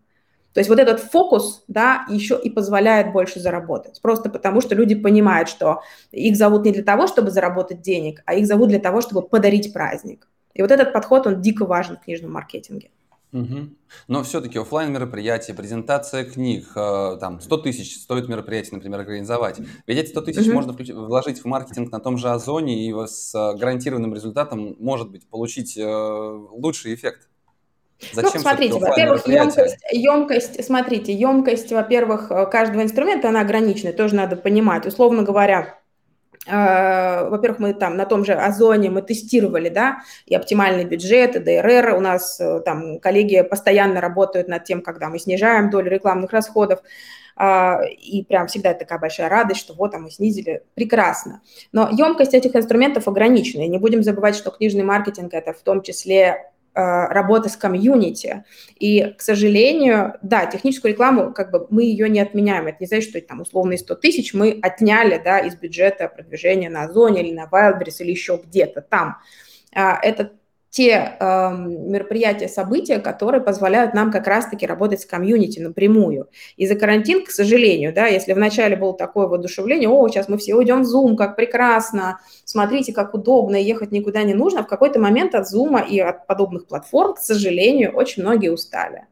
То 0.53 0.61
есть 0.61 0.71
вот 0.71 0.79
этот 0.79 1.01
фокус, 1.01 1.65
да, 1.69 2.05
еще 2.09 2.39
и 2.43 2.51
позволяет 2.51 3.13
больше 3.13 3.39
заработать. 3.39 4.01
Просто 4.03 4.29
потому, 4.29 4.61
что 4.61 4.75
люди 4.75 4.95
понимают, 4.95 5.49
что 5.49 5.83
их 6.11 6.37
зовут 6.37 6.65
не 6.65 6.73
для 6.73 6.83
того, 6.83 7.07
чтобы 7.07 7.31
заработать 7.31 7.81
денег, 7.81 8.23
а 8.27 8.35
их 8.35 8.47
зовут 8.47 8.69
для 8.69 8.81
того, 8.81 9.01
чтобы 9.01 9.23
подарить 9.23 9.73
праздник. 9.73 10.29
И 10.55 10.63
вот 10.63 10.71
этот 10.71 10.93
подход, 10.93 11.27
он 11.27 11.41
дико 11.41 11.65
важен 11.65 11.97
в 11.97 12.01
книжном 12.01 12.33
маркетинге. 12.33 12.91
Угу. 13.33 13.69
Но 14.09 14.23
все-таки 14.23 14.59
офлайн 14.59 14.91
мероприятие, 14.91 15.55
презентация 15.55 16.25
книг, 16.25 16.67
э, 16.75 17.19
там 17.21 17.41
100 17.41 17.57
тысяч 17.59 17.97
стоит 17.97 18.29
мероприятие, 18.29 18.73
например, 18.75 19.01
организовать. 19.01 19.61
Ведь 19.87 19.99
эти 19.99 20.09
100 20.09 20.21
тысяч 20.23 20.47
угу. 20.47 20.55
можно 20.55 20.73
включить, 20.73 20.95
вложить 20.95 21.39
в 21.41 21.45
маркетинг 21.45 21.93
на 21.93 22.01
том 22.01 22.17
же 22.17 22.31
Озоне 22.31 22.89
и 22.89 22.95
с 23.07 23.33
гарантированным 23.33 24.15
результатом, 24.15 24.77
может 24.79 25.11
быть, 25.11 25.27
получить 25.29 25.77
э, 25.77 25.85
лучший 25.85 26.95
эффект. 26.95 27.29
Зачем 28.13 28.33
ну, 28.35 28.41
смотрите, 28.41 28.79
во-первых, 28.79 29.27
емкость, 29.27 29.79
емкость, 29.91 30.65
смотрите, 30.65 31.13
емкость, 31.13 31.73
во-первых, 31.73 32.31
э, 32.31 32.47
каждого 32.47 32.83
инструмента, 32.83 33.29
она 33.29 33.41
ограничена, 33.41 33.93
тоже 33.93 34.15
надо 34.15 34.37
понимать. 34.37 34.87
Условно 34.87 35.23
говоря, 35.23 35.79
во-первых, 36.49 37.59
мы 37.59 37.75
там 37.75 37.97
на 37.97 38.07
том 38.07 38.25
же 38.25 38.33
Озоне 38.33 38.91
мы 38.91 39.03
тестировали, 39.03 39.69
да, 39.69 40.03
и 40.27 40.35
оптимальный 40.35 40.85
бюджет, 40.85 41.37
и 41.37 41.39
ДРР. 41.39 41.95
У 41.95 42.01
нас 42.01 42.41
uh, 42.41 42.61
там 42.61 42.99
коллеги 43.01 43.43
постоянно 43.43 44.01
работают 44.01 44.49
над 44.49 44.65
тем, 44.65 44.83
когда 44.83 45.09
мы 45.09 45.19
снижаем 45.19 45.71
долю 45.71 45.91
рекламных 45.91 46.33
расходов. 46.33 46.81
Uh, 47.37 47.87
и 47.89 48.25
прям 48.25 48.49
всегда 48.49 48.75
такая 48.75 48.99
большая 48.99 49.29
радость, 49.29 49.61
что 49.61 49.75
вот, 49.75 49.95
а 49.95 49.99
мы 49.99 50.11
снизили. 50.11 50.63
Прекрасно. 50.75 51.43
Но 51.73 51.89
емкость 51.91 52.35
этих 52.35 52.57
инструментов 52.57 53.07
ограничена. 53.07 53.63
И 53.63 53.69
не 53.69 53.79
будем 53.79 54.03
забывать, 54.03 54.35
что 54.35 54.51
книжный 54.51 54.85
маркетинг– 54.85 55.33
это 55.35 55.53
в 55.53 55.61
том 55.61 55.83
числе 55.83 56.39
Э, 56.39 56.58
работы 56.79 57.49
с 57.49 57.57
комьюнити. 57.57 58.45
И, 58.79 59.15
к 59.17 59.21
сожалению, 59.21 60.15
да, 60.23 60.47
техническую 60.47 60.93
рекламу, 60.93 61.33
как 61.33 61.51
бы 61.51 61.67
мы 61.71 61.83
ее 61.85 62.09
не 62.09 62.21
отменяем. 62.21 62.67
Это 62.67 62.77
не 62.81 62.87
значит, 62.87 63.11
что 63.11 63.21
там 63.21 63.41
условные 63.41 63.79
100 63.79 63.95
тысяч 63.97 64.35
мы 64.35 64.59
отняли, 64.63 65.21
да, 65.23 65.39
из 65.41 65.57
бюджета 65.57 66.09
продвижения 66.09 66.71
на 66.71 66.85
Озоне 66.85 67.23
или 67.23 67.35
на 67.35 67.49
Wildberries 67.51 67.97
или 68.01 68.11
еще 68.11 68.41
где-то 68.45 68.81
там. 68.81 69.17
А, 69.75 69.99
это 70.03 70.33
те 70.71 71.17
э, 71.19 71.51
мероприятия, 71.57 72.49
события, 72.49 72.99
которые 72.99 73.41
позволяют 73.41 73.95
нам 73.95 74.11
как 74.11 74.27
раз-таки 74.27 74.67
работать 74.67 75.01
с 75.01 75.07
комьюнити 75.07 75.61
напрямую. 75.61 76.29
И 76.57 76.67
за 76.67 76.75
карантин, 76.75 77.25
к 77.25 77.31
сожалению, 77.31 77.93
да, 77.95 78.07
если 78.07 78.33
вначале 78.33 78.77
было 78.77 78.95
такое 78.95 79.27
воодушевление, 79.27 79.89
о, 79.89 80.07
сейчас 80.09 80.29
мы 80.29 80.37
все 80.37 80.55
уйдем 80.55 80.83
в 80.83 80.95
Zoom, 80.95 81.17
как 81.17 81.37
прекрасно, 81.37 82.21
смотрите, 82.45 82.93
как 82.93 83.15
удобно, 83.15 83.57
ехать 83.57 83.93
никуда 83.93 84.23
не 84.23 84.35
нужно, 84.35 84.63
в 84.63 84.67
какой-то 84.67 85.01
момент 85.01 85.35
от 85.35 85.47
Zoom 85.53 85.87
и 85.89 86.01
от 86.01 86.27
подобных 86.27 86.67
платформ, 86.67 87.15
к 87.15 87.19
сожалению, 87.19 87.93
очень 87.93 88.23
многие 88.23 88.51
устали. 88.51 89.07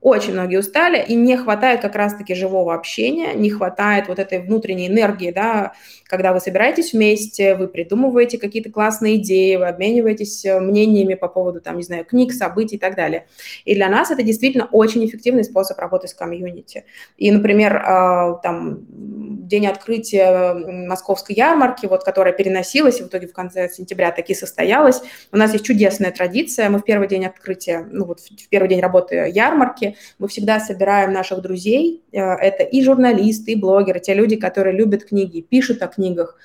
Очень 0.00 0.32
многие 0.32 0.56
устали, 0.56 1.04
и 1.06 1.14
не 1.14 1.36
хватает 1.36 1.82
как 1.82 1.94
раз-таки 1.94 2.34
живого 2.34 2.74
общения, 2.74 3.34
не 3.34 3.50
хватает 3.50 4.08
вот 4.08 4.18
этой 4.18 4.38
внутренней 4.38 4.88
энергии, 4.88 5.30
да, 5.30 5.74
когда 6.06 6.32
вы 6.32 6.40
собираетесь 6.40 6.94
вместе, 6.94 7.54
вы 7.54 7.68
придумываете 7.68 8.38
какие-то 8.38 8.70
классные 8.70 9.16
идеи, 9.16 9.56
вы 9.56 9.68
обмениваетесь 9.68 10.44
э, 10.46 10.58
мнениями 10.58 11.14
по 11.14 11.28
поводу, 11.28 11.60
там, 11.60 11.76
не 11.76 11.82
знаю, 11.82 12.06
книг, 12.06 12.32
событий 12.32 12.76
и 12.76 12.78
так 12.78 12.96
далее. 12.96 13.26
И 13.66 13.74
для 13.74 13.90
нас 13.90 14.10
это 14.10 14.22
действительно 14.22 14.68
очень 14.72 15.04
эффективный 15.04 15.44
способ 15.44 15.78
работы 15.78 16.08
с 16.08 16.14
комьюнити. 16.14 16.84
И, 17.18 17.30
например, 17.30 17.76
э, 17.76 18.36
там, 18.42 18.86
день 18.88 19.66
открытия 19.66 20.54
московской 20.54 21.36
ярмарки, 21.36 21.84
вот, 21.84 22.04
которая 22.04 22.32
переносилась, 22.32 23.00
и 23.00 23.02
в 23.02 23.08
итоге 23.08 23.26
в 23.26 23.34
конце 23.34 23.68
сентября 23.68 24.12
таки 24.12 24.34
состоялась. 24.34 25.02
У 25.30 25.36
нас 25.36 25.52
есть 25.52 25.64
чудесная 25.64 26.10
традиция, 26.10 26.70
мы 26.70 26.78
в 26.78 26.84
первый 26.84 27.06
день 27.06 27.26
открытия, 27.26 27.86
ну 27.90 28.06
вот 28.06 28.20
в 28.20 28.48
первый 28.48 28.68
день 28.68 28.80
работы 28.80 29.30
ярмарки, 29.32 29.89
мы 30.18 30.28
всегда 30.28 30.60
собираем 30.60 31.12
наших 31.12 31.40
друзей, 31.42 32.02
э, 32.12 32.18
это 32.18 32.62
и 32.62 32.82
журналисты, 32.82 33.52
и 33.52 33.56
блогеры, 33.56 34.00
те 34.00 34.14
люди, 34.14 34.36
которые 34.36 34.76
любят 34.76 35.04
книги, 35.04 35.40
пишут 35.40 35.82
о 35.82 35.88
книгах, 35.88 36.36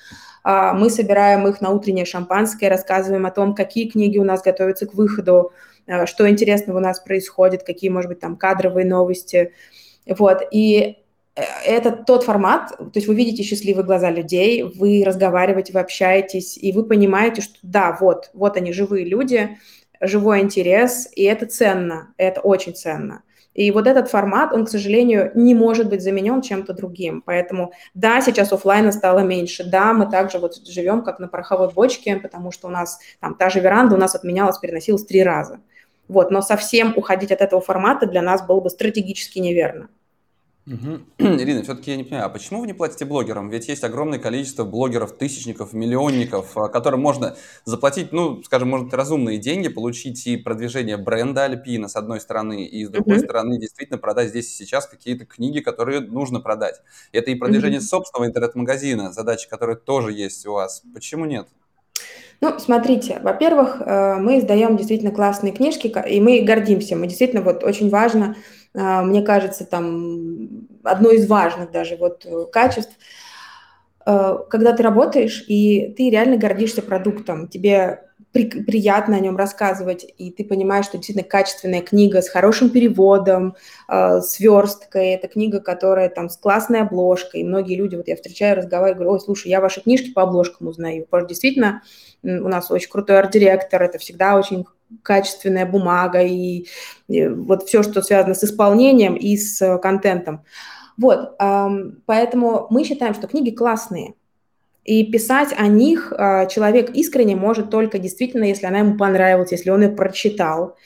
а, 0.48 0.74
мы 0.74 0.90
собираем 0.90 1.48
их 1.48 1.60
на 1.60 1.70
утреннее 1.70 2.04
шампанское, 2.04 2.68
рассказываем 2.68 3.26
о 3.26 3.32
том, 3.32 3.52
какие 3.52 3.88
книги 3.88 4.16
у 4.16 4.22
нас 4.22 4.42
готовятся 4.42 4.86
к 4.86 4.94
выходу, 4.94 5.52
э, 5.88 6.06
что 6.06 6.30
интересного 6.30 6.76
у 6.76 6.80
нас 6.80 7.00
происходит, 7.00 7.64
какие, 7.64 7.90
может 7.90 8.08
быть, 8.08 8.20
там 8.20 8.36
кадровые 8.36 8.86
новости. 8.86 9.52
Вот, 10.06 10.42
и 10.52 10.98
э, 11.34 11.42
это 11.66 11.90
тот 11.90 12.22
формат, 12.22 12.76
то 12.78 12.92
есть 12.94 13.08
вы 13.08 13.16
видите 13.16 13.42
счастливые 13.42 13.84
глаза 13.84 14.08
людей, 14.08 14.62
вы 14.62 15.02
разговариваете, 15.04 15.72
вы 15.72 15.80
общаетесь, 15.80 16.56
и 16.56 16.70
вы 16.70 16.84
понимаете, 16.84 17.42
что 17.42 17.58
да, 17.62 17.98
вот, 18.00 18.30
вот 18.32 18.56
они 18.56 18.72
живые 18.72 19.04
люди, 19.04 19.58
живой 20.00 20.42
интерес, 20.42 21.08
и 21.16 21.24
это 21.24 21.46
ценно, 21.46 22.14
это 22.18 22.40
очень 22.40 22.76
ценно. 22.76 23.24
И 23.56 23.70
вот 23.70 23.86
этот 23.86 24.10
формат, 24.10 24.52
он, 24.52 24.66
к 24.66 24.68
сожалению, 24.68 25.32
не 25.34 25.54
может 25.54 25.88
быть 25.88 26.02
заменен 26.02 26.42
чем-то 26.42 26.74
другим. 26.74 27.22
Поэтому, 27.24 27.72
да, 27.94 28.20
сейчас 28.20 28.52
офлайна 28.52 28.92
стало 28.92 29.20
меньше, 29.20 29.64
да, 29.64 29.94
мы 29.94 30.10
также 30.10 30.38
вот 30.38 30.56
живем 30.66 31.02
как 31.02 31.20
на 31.20 31.26
пороховой 31.26 31.72
бочке, 31.72 32.16
потому 32.16 32.52
что 32.52 32.68
у 32.68 32.70
нас 32.70 32.98
там 33.18 33.34
та 33.34 33.48
же 33.48 33.60
веранда 33.60 33.94
у 33.94 33.98
нас 33.98 34.14
отменялась, 34.14 34.58
переносилась 34.58 35.06
три 35.06 35.22
раза. 35.22 35.60
Вот, 36.06 36.30
но 36.30 36.42
совсем 36.42 36.92
уходить 36.96 37.32
от 37.32 37.40
этого 37.40 37.62
формата 37.62 38.06
для 38.06 38.20
нас 38.20 38.46
было 38.46 38.60
бы 38.60 38.68
стратегически 38.68 39.38
неверно. 39.38 39.88
Угу. 40.66 41.00
Ирина, 41.18 41.62
все-таки 41.62 41.92
я 41.92 41.96
не 41.96 42.02
понимаю, 42.02 42.26
а 42.26 42.28
почему 42.28 42.60
вы 42.60 42.66
не 42.66 42.72
платите 42.72 43.04
блогерам? 43.04 43.50
Ведь 43.50 43.68
есть 43.68 43.84
огромное 43.84 44.18
количество 44.18 44.64
блогеров, 44.64 45.16
тысячников, 45.16 45.72
миллионников, 45.72 46.56
а, 46.56 46.68
которым 46.68 47.00
можно 47.00 47.36
заплатить, 47.64 48.12
ну, 48.12 48.42
скажем, 48.42 48.70
может, 48.70 48.92
разумные 48.92 49.38
деньги, 49.38 49.68
получить 49.68 50.26
и 50.26 50.36
продвижение 50.36 50.96
бренда 50.96 51.44
Альпина 51.44 51.86
с 51.86 51.94
одной 51.94 52.20
стороны, 52.20 52.64
и 52.64 52.84
с 52.84 52.90
другой 52.90 53.18
угу. 53.18 53.24
стороны 53.24 53.60
действительно 53.60 53.98
продать 53.98 54.30
здесь 54.30 54.52
и 54.52 54.64
сейчас 54.64 54.86
какие-то 54.86 55.24
книги, 55.24 55.60
которые 55.60 56.00
нужно 56.00 56.40
продать. 56.40 56.80
Это 57.12 57.30
и 57.30 57.36
продвижение 57.36 57.78
угу. 57.78 57.86
собственного 57.86 58.28
интернет-магазина, 58.28 59.12
задача, 59.12 59.48
которая 59.48 59.76
тоже 59.76 60.12
есть 60.12 60.44
у 60.46 60.52
вас. 60.52 60.82
Почему 60.92 61.26
нет? 61.26 61.48
Ну, 62.40 62.58
смотрите, 62.58 63.18
во-первых, 63.22 63.80
э, 63.80 64.16
мы 64.16 64.38
издаем 64.38 64.76
действительно 64.76 65.10
классные 65.10 65.52
книжки, 65.52 65.92
и 66.08 66.20
мы 66.20 66.40
гордимся. 66.40 66.96
Мы 66.96 67.06
действительно, 67.06 67.42
вот 67.42 67.64
очень 67.64 67.88
важно 67.88 68.36
а, 68.76 69.02
мне 69.02 69.22
кажется, 69.22 69.64
там 69.64 70.48
одно 70.82 71.10
из 71.10 71.26
важных 71.28 71.70
даже 71.70 71.96
вот 71.96 72.26
э, 72.26 72.44
качеств, 72.52 72.92
э, 74.04 74.36
когда 74.50 74.72
ты 74.72 74.82
работаешь, 74.82 75.44
и 75.48 75.94
ты 75.96 76.10
реально 76.10 76.36
гордишься 76.36 76.82
продуктом, 76.82 77.48
тебе 77.48 78.02
при, 78.36 78.50
приятно 78.50 79.16
о 79.16 79.20
нем 79.20 79.34
рассказывать, 79.38 80.04
и 80.18 80.30
ты 80.30 80.44
понимаешь, 80.44 80.84
что 80.84 80.98
действительно 80.98 81.26
качественная 81.26 81.80
книга 81.80 82.20
с 82.20 82.28
хорошим 82.28 82.68
переводом, 82.68 83.56
э, 83.88 84.20
с 84.20 84.38
версткой, 84.38 85.12
это 85.12 85.26
книга, 85.26 85.60
которая 85.60 86.10
там 86.10 86.28
с 86.28 86.36
классной 86.36 86.82
обложкой, 86.82 87.40
и 87.40 87.44
многие 87.44 87.76
люди, 87.76 87.96
вот 87.96 88.08
я 88.08 88.16
встречаю, 88.16 88.58
разговариваю, 88.58 88.96
говорю, 88.96 89.12
ой, 89.12 89.20
слушай, 89.20 89.48
я 89.48 89.62
ваши 89.62 89.80
книжки 89.80 90.12
по 90.12 90.20
обложкам 90.20 90.68
узнаю, 90.68 91.06
потому 91.06 91.22
что 91.22 91.28
действительно 91.30 91.82
у 92.22 92.48
нас 92.48 92.70
очень 92.70 92.90
крутой 92.90 93.20
арт-директор, 93.20 93.82
это 93.82 93.96
всегда 93.96 94.36
очень 94.36 94.66
качественная 95.02 95.64
бумага 95.64 96.20
и, 96.20 96.66
и 97.08 97.26
вот 97.26 97.62
все, 97.62 97.82
что 97.82 98.02
связано 98.02 98.34
с 98.34 98.44
исполнением 98.44 99.14
и 99.14 99.38
с 99.38 99.78
контентом. 99.78 100.44
Вот, 100.98 101.36
поэтому 102.06 102.66
мы 102.70 102.84
считаем, 102.84 103.14
что 103.14 103.28
книги 103.28 103.50
классные, 103.50 104.14
и 104.86 105.04
писать 105.04 105.52
о 105.58 105.66
них 105.66 106.12
а, 106.12 106.46
человек 106.46 106.90
искренне 106.90 107.34
может 107.34 107.70
только 107.70 107.98
действительно, 107.98 108.44
если 108.44 108.66
она 108.66 108.78
ему 108.78 108.96
понравилась, 108.96 109.50
если 109.50 109.70
он 109.70 109.82
ее 109.82 109.88
прочитал. 109.88 110.76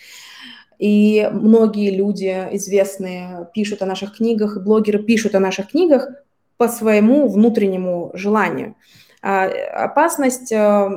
И 0.78 1.28
многие 1.30 1.90
люди 1.90 2.48
известные 2.52 3.50
пишут 3.52 3.82
о 3.82 3.86
наших 3.86 4.16
книгах, 4.16 4.56
и 4.56 4.60
блогеры 4.60 5.02
пишут 5.02 5.34
о 5.34 5.40
наших 5.40 5.72
книгах 5.72 6.08
по 6.56 6.66
своему 6.68 7.28
внутреннему 7.28 8.10
желанию. 8.14 8.74
А, 9.20 9.44
опасность 9.84 10.50
а, 10.50 10.90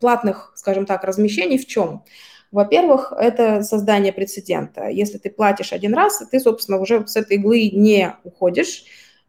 платных, 0.00 0.52
скажем 0.56 0.86
так, 0.86 1.04
размещений 1.04 1.58
в 1.58 1.66
чем? 1.66 2.02
Во-первых, 2.50 3.12
это 3.16 3.62
создание 3.62 4.12
прецедента. 4.12 4.88
Если 4.88 5.18
ты 5.18 5.30
платишь 5.30 5.72
один 5.72 5.94
раз, 5.94 6.20
ты, 6.28 6.40
собственно, 6.40 6.80
уже 6.80 7.06
с 7.06 7.14
этой 7.14 7.36
иглы 7.36 7.70
не 7.70 8.16
уходишь. 8.24 8.82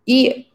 И 0.07 0.50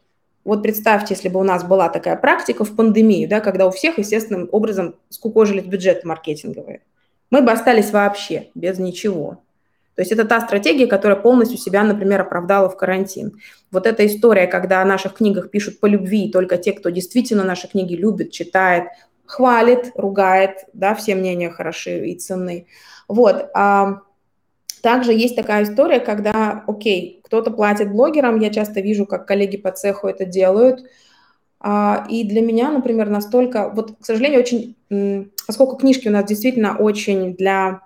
вот 0.47 0.63
представьте, 0.63 1.13
если 1.13 1.27
бы 1.27 1.41
у 1.41 1.43
нас 1.43 1.65
была 1.65 1.89
такая 1.89 2.15
практика 2.15 2.63
в 2.63 2.73
пандемию, 2.73 3.27
да, 3.27 3.41
когда 3.41 3.67
у 3.67 3.71
всех 3.71 3.97
естественным 3.97 4.47
образом 4.53 4.95
скукожились 5.09 5.65
бюджеты 5.65 6.07
маркетинговые. 6.07 6.83
Мы 7.29 7.41
бы 7.41 7.51
остались 7.51 7.91
вообще 7.91 8.47
без 8.55 8.79
ничего. 8.79 9.41
То 9.95 10.01
есть 10.01 10.13
это 10.13 10.23
та 10.23 10.39
стратегия, 10.39 10.87
которая 10.87 11.19
полностью 11.19 11.57
себя, 11.57 11.83
например, 11.83 12.21
оправдала 12.21 12.69
в 12.69 12.77
карантин. 12.77 13.41
Вот 13.71 13.85
эта 13.85 14.05
история, 14.05 14.47
когда 14.47 14.81
о 14.81 14.85
наших 14.85 15.15
книгах 15.15 15.51
пишут 15.51 15.81
по 15.81 15.85
любви, 15.85 16.31
только 16.31 16.57
те, 16.57 16.71
кто 16.71 16.91
действительно 16.91 17.43
наши 17.43 17.67
книги 17.67 17.95
любит, 17.95 18.31
читает, 18.31 18.85
хвалит, 19.25 19.91
ругает, 19.95 20.65
да, 20.71 20.95
все 20.95 21.15
мнения 21.15 21.49
хороши 21.49 22.07
и 22.07 22.15
ценны. 22.15 22.67
Вот. 23.09 23.49
А 23.53 23.99
также 24.87 25.11
есть 25.11 25.35
такая 25.35 25.65
история, 25.65 25.99
когда, 25.99 26.63
окей, 26.65 27.19
кто-то 27.25 27.51
платит 27.51 27.91
блогерам, 27.91 28.39
я 28.39 28.49
часто 28.49 28.79
вижу, 28.79 29.05
как 29.05 29.27
коллеги 29.27 29.57
по 29.57 29.69
цеху 29.69 30.07
это 30.07 30.23
делают, 30.23 30.79
а, 31.59 32.07
и 32.09 32.23
для 32.23 32.39
меня, 32.39 32.71
например, 32.71 33.09
настолько, 33.09 33.69
вот, 33.69 33.97
к 33.99 34.05
сожалению, 34.05 34.39
очень, 34.39 34.77
поскольку 35.45 35.75
книжки 35.75 36.07
у 36.07 36.11
нас 36.11 36.23
действительно 36.23 36.77
очень 36.77 37.35
для 37.35 37.81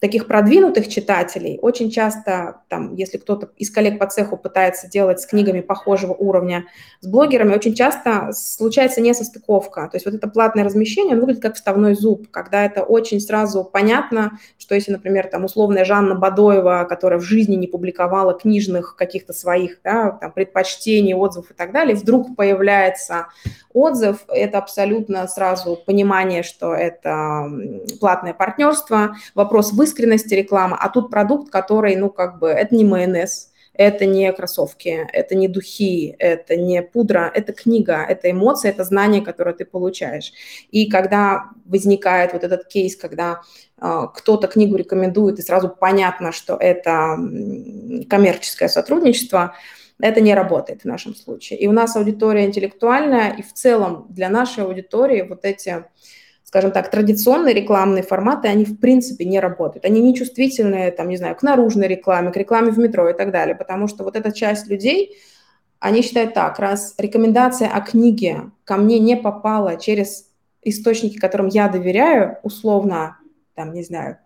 таких 0.00 0.26
продвинутых 0.26 0.88
читателей 0.88 1.58
очень 1.60 1.90
часто, 1.90 2.62
там, 2.68 2.94
если 2.94 3.18
кто-то 3.18 3.50
из 3.56 3.70
коллег 3.70 3.98
по 3.98 4.06
цеху 4.06 4.36
пытается 4.36 4.88
делать 4.88 5.20
с 5.20 5.26
книгами 5.26 5.60
похожего 5.60 6.12
уровня 6.12 6.66
с 7.00 7.06
блогерами, 7.06 7.54
очень 7.54 7.74
часто 7.74 8.30
случается 8.32 9.00
несостыковка. 9.00 9.88
То 9.90 9.96
есть 9.96 10.06
вот 10.06 10.14
это 10.14 10.28
платное 10.28 10.64
размещение, 10.64 11.12
оно 11.12 11.22
выглядит 11.22 11.42
как 11.42 11.56
вставной 11.56 11.94
зуб, 11.94 12.30
когда 12.30 12.64
это 12.64 12.82
очень 12.82 13.20
сразу 13.20 13.64
понятно, 13.64 14.38
что 14.56 14.74
если, 14.74 14.92
например, 14.92 15.28
там 15.28 15.44
условная 15.44 15.84
Жанна 15.84 16.14
Бадоева, 16.14 16.86
которая 16.88 17.18
в 17.18 17.24
жизни 17.24 17.56
не 17.56 17.66
публиковала 17.66 18.34
книжных 18.34 18.94
каких-то 18.96 19.32
своих 19.32 19.80
да, 19.82 20.12
там, 20.12 20.32
предпочтений, 20.32 21.14
отзывов 21.14 21.50
и 21.50 21.54
так 21.54 21.72
далее, 21.72 21.96
вдруг 21.96 22.36
появляется 22.36 23.28
отзыв, 23.78 24.24
это 24.28 24.58
абсолютно 24.58 25.26
сразу 25.28 25.76
понимание, 25.76 26.42
что 26.42 26.74
это 26.74 27.50
платное 28.00 28.34
партнерство, 28.34 29.16
вопрос 29.34 29.72
вы 29.72 29.84
искренности 29.84 30.34
рекламы, 30.34 30.76
а 30.78 30.88
тут 30.88 31.10
продукт, 31.10 31.50
который, 31.50 31.96
ну, 31.96 32.10
как 32.10 32.38
бы, 32.38 32.48
это 32.48 32.74
не 32.74 32.84
майонез, 32.84 33.50
это 33.78 34.06
не 34.06 34.30
кроссовки, 34.32 35.06
это 35.12 35.36
не 35.36 35.46
духи, 35.46 36.14
это 36.18 36.56
не 36.56 36.82
пудра, 36.82 37.30
это 37.32 37.52
книга, 37.52 38.04
это 38.06 38.30
эмоции, 38.30 38.68
это 38.68 38.82
знание, 38.82 39.22
которое 39.22 39.54
ты 39.54 39.64
получаешь. 39.64 40.32
И 40.72 40.90
когда 40.90 41.50
возникает 41.64 42.32
вот 42.32 42.42
этот 42.42 42.66
кейс, 42.66 42.96
когда 42.96 43.40
э, 43.80 44.06
кто-то 44.14 44.48
книгу 44.48 44.74
рекомендует, 44.74 45.38
и 45.38 45.42
сразу 45.42 45.68
понятно, 45.68 46.32
что 46.32 46.56
это 46.56 47.16
коммерческое 48.10 48.68
сотрудничество, 48.68 49.54
это 50.00 50.20
не 50.20 50.34
работает 50.34 50.82
в 50.82 50.84
нашем 50.84 51.14
случае. 51.14 51.58
И 51.58 51.66
у 51.66 51.72
нас 51.72 51.96
аудитория 51.96 52.46
интеллектуальная, 52.46 53.30
и 53.30 53.42
в 53.42 53.52
целом 53.52 54.06
для 54.08 54.28
нашей 54.28 54.64
аудитории 54.64 55.22
вот 55.22 55.44
эти 55.44 55.84
скажем 56.48 56.70
так, 56.70 56.90
традиционные 56.90 57.52
рекламные 57.52 58.02
форматы, 58.02 58.48
они 58.48 58.64
в 58.64 58.80
принципе 58.80 59.26
не 59.26 59.38
работают. 59.38 59.84
Они 59.84 60.00
не 60.00 60.14
чувствительны, 60.14 60.90
там, 60.90 61.10
не 61.10 61.18
знаю, 61.18 61.36
к 61.36 61.42
наружной 61.42 61.88
рекламе, 61.88 62.32
к 62.32 62.36
рекламе 62.38 62.70
в 62.70 62.78
метро 62.78 63.06
и 63.10 63.12
так 63.12 63.32
далее, 63.32 63.54
потому 63.54 63.86
что 63.86 64.02
вот 64.02 64.16
эта 64.16 64.32
часть 64.32 64.66
людей, 64.66 65.18
они 65.78 66.00
считают 66.00 66.32
так, 66.32 66.58
раз 66.58 66.94
рекомендация 66.96 67.68
о 67.68 67.82
книге 67.82 68.50
ко 68.64 68.78
мне 68.78 68.98
не 68.98 69.14
попала 69.14 69.76
через 69.76 70.30
источники, 70.62 71.18
которым 71.18 71.48
я 71.48 71.68
доверяю, 71.68 72.38
условно, 72.42 73.18
там, 73.54 73.74
не 73.74 73.82
знаю, 73.82 74.16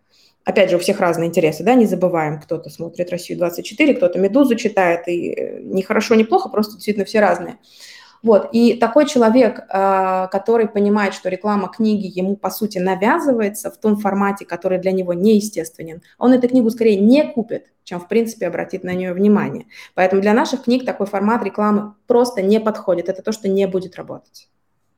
опять 0.45 0.71
же, 0.71 0.77
у 0.77 0.79
всех 0.79 1.01
разные 1.01 1.29
интересы, 1.29 1.63
да, 1.63 1.75
не 1.75 1.87
забываем, 1.87 2.41
кто-то 2.41 2.71
смотрит 2.71 3.11
«Россию-24», 3.11 3.95
кто-то 3.95 4.19
«Медузу» 4.19 4.57
читает, 4.57 5.09
и 5.09 5.33
э, 5.33 5.61
не 5.63 5.83
хорошо, 5.83 6.15
не 6.15 6.25
плохо, 6.25 6.49
просто 6.49 6.75
действительно 6.75 7.05
все 7.05 7.21
разные. 7.21 7.59
Вот, 8.23 8.51
и 8.53 8.75
такой 8.75 9.07
человек, 9.07 9.65
а, 9.69 10.29
который 10.29 10.69
понимает, 10.69 11.13
что 11.13 11.29
реклама 11.29 11.69
книги 11.69 12.07
ему, 12.07 12.37
по 12.37 12.51
сути, 12.51 12.79
навязывается 12.79 13.69
в 13.69 13.77
том 13.79 13.97
формате, 13.97 14.45
который 14.45 14.79
для 14.79 14.93
него 14.93 15.13
неестественен, 15.13 16.03
он 16.19 16.33
эту 16.33 16.49
книгу 16.49 16.71
скорее 16.71 17.01
не 17.01 17.25
купит, 17.25 17.67
чем, 17.83 17.99
в 17.99 18.07
принципе, 18.07 18.47
обратит 18.47 18.85
на 18.85 18.93
нее 18.93 19.13
внимание. 19.13 19.67
Поэтому 19.95 20.23
для 20.23 20.35
наших 20.35 20.65
книг 20.65 20.85
такой 20.87 21.07
формат 21.07 21.43
рекламы 21.43 21.95
просто 22.07 22.43
не 22.43 22.61
подходит. 22.61 23.09
Это 23.09 23.23
то, 23.23 23.33
что 23.33 23.49
не 23.49 23.67
будет 23.67 23.97
работать. 23.97 24.49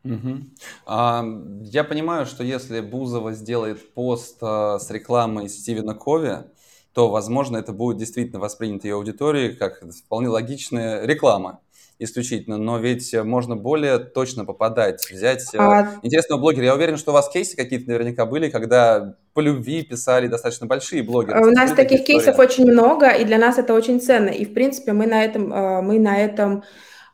Угу. 0.05 0.39
А, 0.87 1.25
я 1.63 1.83
понимаю, 1.83 2.27
что 2.27 2.45
если 2.45 2.81
Бузова 2.81 3.33
сделает 3.33 3.95
пост 3.95 4.37
а, 4.43 4.79
с 4.79 4.91
рекламой 4.91 5.49
Стивена 5.49 5.95
Кови, 5.95 6.45
то, 6.93 7.11
возможно, 7.11 7.57
это 7.57 7.73
будет 7.73 7.97
действительно 7.97 8.39
воспринято 8.39 8.87
ее 8.87 8.95
аудиторией 8.95 9.57
как 9.57 9.83
вполне 10.05 10.29
логичная 10.29 11.05
реклама 11.07 11.61
исключительно, 11.99 12.57
но 12.57 12.79
ведь 12.79 13.15
можно 13.15 13.57
более 13.57 13.99
точно 13.99 14.45
попадать, 14.45 15.09
взять 15.11 15.55
э, 15.55 15.59
а... 15.59 15.95
интересного 16.03 16.41
блогера. 16.41 16.65
Я 16.65 16.75
уверен, 16.75 16.97
что 16.97 17.13
у 17.13 17.15
вас 17.15 17.29
кейсы 17.29 17.57
какие-то 17.57 17.89
наверняка 17.89 18.27
были, 18.27 18.51
когда 18.51 19.15
по 19.33 19.41
любви 19.41 19.83
писали 19.83 20.27
достаточно 20.27 20.67
большие 20.67 21.03
блогеры. 21.03 21.41
У 21.47 21.51
нас 21.51 21.73
таких 21.73 22.05
кейсов 22.05 22.39
очень 22.39 22.67
много, 22.67 23.11
и 23.11 23.25
для 23.25 23.39
нас 23.39 23.59
это 23.59 23.75
очень 23.75 24.01
ценно. 24.01 24.29
И, 24.29 24.45
в 24.45 24.53
принципе, 24.55 24.93
мы 24.93 25.07
на 25.07 25.25
этом, 25.25 25.53
э, 25.53 25.83
мы 25.83 25.99
на 26.01 26.19
этом 26.19 26.65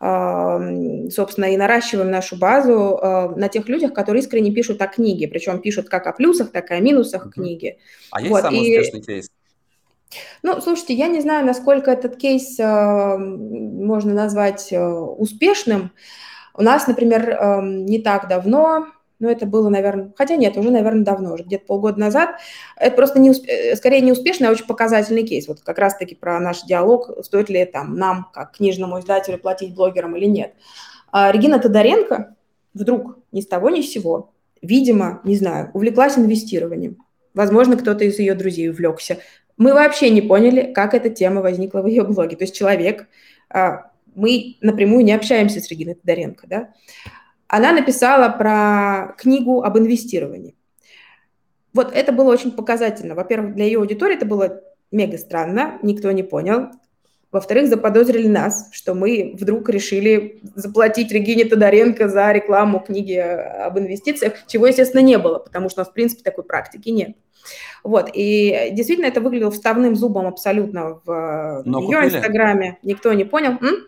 собственно, 0.01 1.45
и 1.53 1.59
наращиваем 1.59 2.11
нашу 2.11 2.37
базу 2.37 2.99
э, 3.03 3.35
на 3.37 3.49
тех 3.49 3.69
людях, 3.69 3.93
которые 3.93 4.23
искренне 4.23 4.51
пишут 4.51 4.81
о 4.81 4.87
книге, 4.87 5.29
причем 5.29 5.61
пишут 5.61 5.91
как 5.91 6.07
о 6.07 6.13
плюсах, 6.13 6.51
так 6.51 6.71
и 6.71 6.75
о 6.75 6.81
минусах 6.81 7.27
uh-huh. 7.27 7.33
книги. 7.33 7.79
А 8.11 8.21
есть 8.21 8.31
вот, 8.31 8.41
самый 8.41 8.61
и... 8.61 8.79
успешный 8.79 9.03
кейс? 9.03 9.31
Ну, 10.43 10.59
слушайте, 10.63 10.95
я 10.95 11.09
не 11.09 11.21
знаю, 11.21 11.45
насколько 11.45 11.91
этот 11.91 12.17
кейс 12.17 12.59
э, 12.59 13.17
можно 13.19 14.15
назвать 14.15 14.73
э, 14.73 14.83
успешным. 14.83 15.93
У 16.55 16.63
нас, 16.63 16.87
например, 16.87 17.63
не 17.63 18.01
так 18.01 18.27
давно, 18.27 18.87
ну, 19.21 19.29
это 19.29 19.47
было, 19.47 19.69
наверное, 19.69 20.13
хотя 20.17 20.37
нет, 20.37 20.57
уже, 20.57 20.71
наверное, 20.71 21.05
давно, 21.05 21.35
уже 21.35 21.45
где-то 21.45 21.67
полгода 21.67 22.01
назад. 22.01 22.37
Это 22.77 22.97
просто 22.97 23.21
не, 23.21 23.31
э, 23.31 23.77
скорее 23.77 24.01
не 24.01 24.13
успешный, 24.13 24.49
а 24.49 24.51
очень 24.51 24.67
показательный 24.67 25.25
кейс. 25.25 25.47
Вот 25.47 25.61
как 25.61 25.79
раз-таки 25.79 26.15
про 26.15 26.41
наш 26.41 26.63
диалог, 26.63 27.11
стоит 27.23 27.51
ли 27.51 27.65
там 27.67 27.97
нам, 27.97 28.29
как 28.33 28.57
книжному 28.57 28.99
издателю, 28.99 29.39
платить 29.39 29.75
блогерам 29.75 30.17
или 30.17 30.25
нет. 30.25 30.55
А 31.13 31.31
Регина 31.31 31.59
Тодоренко 31.59 32.35
вдруг 32.73 33.19
ни 33.31 33.43
с 33.43 33.47
того 33.47 33.69
ни 33.69 33.83
с 33.83 33.91
сего, 33.91 34.33
видимо, 34.63 35.21
не 35.25 35.37
знаю, 35.37 35.71
увлеклась 35.75 36.17
инвестированием. 36.17 36.97
Возможно, 37.35 37.77
кто-то 37.77 38.05
из 38.05 38.19
ее 38.19 38.35
друзей 38.35 38.71
увлекся. 38.71 39.19
Мы 39.59 39.75
вообще 39.75 40.09
не 40.09 40.23
поняли, 40.23 40.73
как 40.73 40.95
эта 40.95 41.11
тема 41.11 41.43
возникла 41.43 41.83
в 41.83 41.87
ее 41.87 42.05
блоге. 42.05 42.37
То 42.37 42.45
есть 42.45 42.57
человек, 42.57 43.07
а, 43.51 43.91
мы 44.15 44.57
напрямую 44.63 45.05
не 45.05 45.13
общаемся 45.13 45.61
с 45.61 45.69
Региной 45.69 45.95
Тодоренко, 45.95 46.47
да, 46.47 46.71
она 47.51 47.73
написала 47.73 48.29
про 48.29 49.15
книгу 49.19 49.63
об 49.63 49.77
инвестировании. 49.77 50.55
Вот 51.73 51.93
это 51.93 52.13
было 52.13 52.31
очень 52.33 52.53
показательно. 52.53 53.15
Во-первых, 53.15 53.55
для 53.55 53.65
ее 53.65 53.79
аудитории 53.79 54.17
это 54.17 54.27
было 54.27 54.63
мега 54.93 55.19
странно, 55.19 55.79
никто 55.83 56.11
не 56.13 56.23
понял. 56.23 56.69
Во-вторых, 57.33 57.69
заподозрили 57.69 58.27
нас, 58.27 58.69
что 58.73 58.95
мы 58.95 59.37
вдруг 59.39 59.69
решили 59.69 60.41
заплатить 60.57 61.13
Регине 61.13 61.45
Тодоренко 61.45 62.09
за 62.09 62.33
рекламу 62.33 62.81
книги 62.81 63.15
об 63.15 63.79
инвестициях, 63.79 64.33
чего, 64.49 64.67
естественно, 64.67 65.01
не 65.01 65.17
было, 65.17 65.39
потому 65.39 65.69
что 65.69 65.81
у 65.81 65.83
нас, 65.83 65.91
в 65.91 65.93
принципе, 65.93 66.23
такой 66.23 66.43
практики 66.43 66.89
нет. 66.89 67.17
Вот, 67.85 68.11
и 68.13 68.71
действительно 68.73 69.07
это 69.07 69.21
выглядело 69.21 69.51
вставным 69.51 69.95
зубом 69.97 70.27
абсолютно 70.27 71.01
в 71.05 71.63
Но 71.65 71.81
ее 71.81 71.99
купили. 72.01 72.17
инстаграме. 72.17 72.79
Никто 72.83 73.13
не 73.13 73.25
понял. 73.25 73.53
М? 73.61 73.87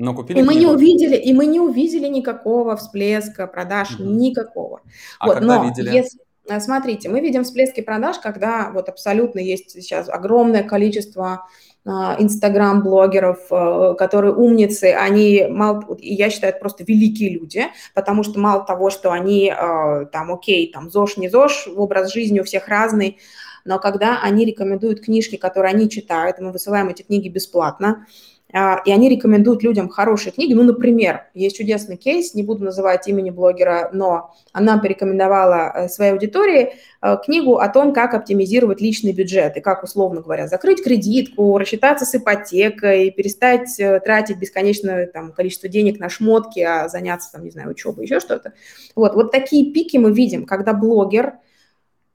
Но 0.00 0.14
купили 0.14 0.38
и 0.38 0.42
мы 0.42 0.54
не 0.54 0.66
увидели, 0.66 1.16
и 1.16 1.32
мы 1.34 1.46
не 1.46 1.60
увидели 1.60 2.08
никакого 2.08 2.76
всплеска 2.76 3.46
продаж, 3.46 3.94
угу. 3.94 4.04
никакого. 4.04 4.80
А 5.18 5.26
вот, 5.26 5.34
когда 5.34 5.58
но 5.58 5.64
видели? 5.68 5.94
Если, 5.94 6.20
э, 6.48 6.60
смотрите, 6.60 7.08
мы 7.08 7.20
видим 7.20 7.44
всплески 7.44 7.80
продаж, 7.80 8.18
когда 8.18 8.70
вот 8.72 8.88
абсолютно 8.88 9.40
есть 9.40 9.70
сейчас 9.70 10.08
огромное 10.08 10.62
количество 10.62 11.46
а, 11.86 12.16
инстаграм-блогеров, 12.18 13.46
э, 13.50 13.94
которые 13.96 14.34
умницы, 14.34 14.92
они, 14.92 15.46
мало, 15.48 15.96
я 15.98 16.28
считаю, 16.28 16.52
это 16.52 16.60
просто 16.60 16.84
великие 16.84 17.30
люди, 17.30 17.64
потому 17.94 18.22
что 18.22 18.38
мало 18.38 18.64
того, 18.64 18.90
что 18.90 19.12
они 19.12 19.50
э, 19.50 20.06
там, 20.12 20.32
окей, 20.32 20.70
там 20.72 20.90
ЗОЖ, 20.90 21.16
не 21.16 21.28
ЗОЖ, 21.30 21.68
образ 21.74 22.12
жизни 22.12 22.40
у 22.40 22.44
всех 22.44 22.68
разный, 22.68 23.18
но 23.64 23.78
когда 23.78 24.20
они 24.22 24.44
рекомендуют 24.44 25.00
книжки, 25.00 25.36
которые 25.36 25.72
они 25.72 25.88
читают, 25.88 26.38
мы 26.38 26.52
высылаем 26.52 26.88
эти 26.88 27.02
книги 27.02 27.28
бесплатно, 27.28 27.88
а, 27.90 28.04
и 28.52 28.90
они 28.90 29.08
рекомендуют 29.08 29.62
людям 29.62 29.88
хорошие 29.88 30.32
книги. 30.32 30.54
Ну, 30.54 30.62
например, 30.62 31.24
есть 31.34 31.56
чудесный 31.56 31.96
кейс, 31.96 32.34
не 32.34 32.42
буду 32.42 32.64
называть 32.64 33.06
имени 33.06 33.30
блогера, 33.30 33.90
но 33.92 34.34
она 34.52 34.78
порекомендовала 34.78 35.72
э, 35.74 35.88
своей 35.88 36.12
аудитории 36.12 36.74
э, 37.00 37.16
книгу 37.24 37.58
о 37.58 37.68
том, 37.68 37.92
как 37.92 38.14
оптимизировать 38.14 38.80
личный 38.80 39.12
бюджет 39.12 39.56
и 39.56 39.60
как, 39.60 39.84
условно 39.84 40.20
говоря, 40.20 40.48
закрыть 40.48 40.82
кредитку, 40.82 41.56
рассчитаться 41.58 42.04
с 42.04 42.14
ипотекой, 42.14 43.10
перестать 43.10 43.78
э, 43.78 44.00
тратить 44.00 44.38
бесконечное 44.38 45.06
там, 45.06 45.32
количество 45.32 45.68
денег 45.68 46.00
на 46.00 46.08
шмотки, 46.08 46.60
а 46.60 46.88
заняться, 46.88 47.30
там, 47.32 47.44
не 47.44 47.50
знаю, 47.50 47.70
учебой, 47.70 48.04
еще 48.04 48.18
что-то. 48.18 48.52
Вот, 48.96 49.14
вот 49.14 49.30
такие 49.30 49.72
пики 49.72 49.96
мы 49.96 50.12
видим, 50.12 50.44
когда 50.44 50.72
блогер– 50.72 51.34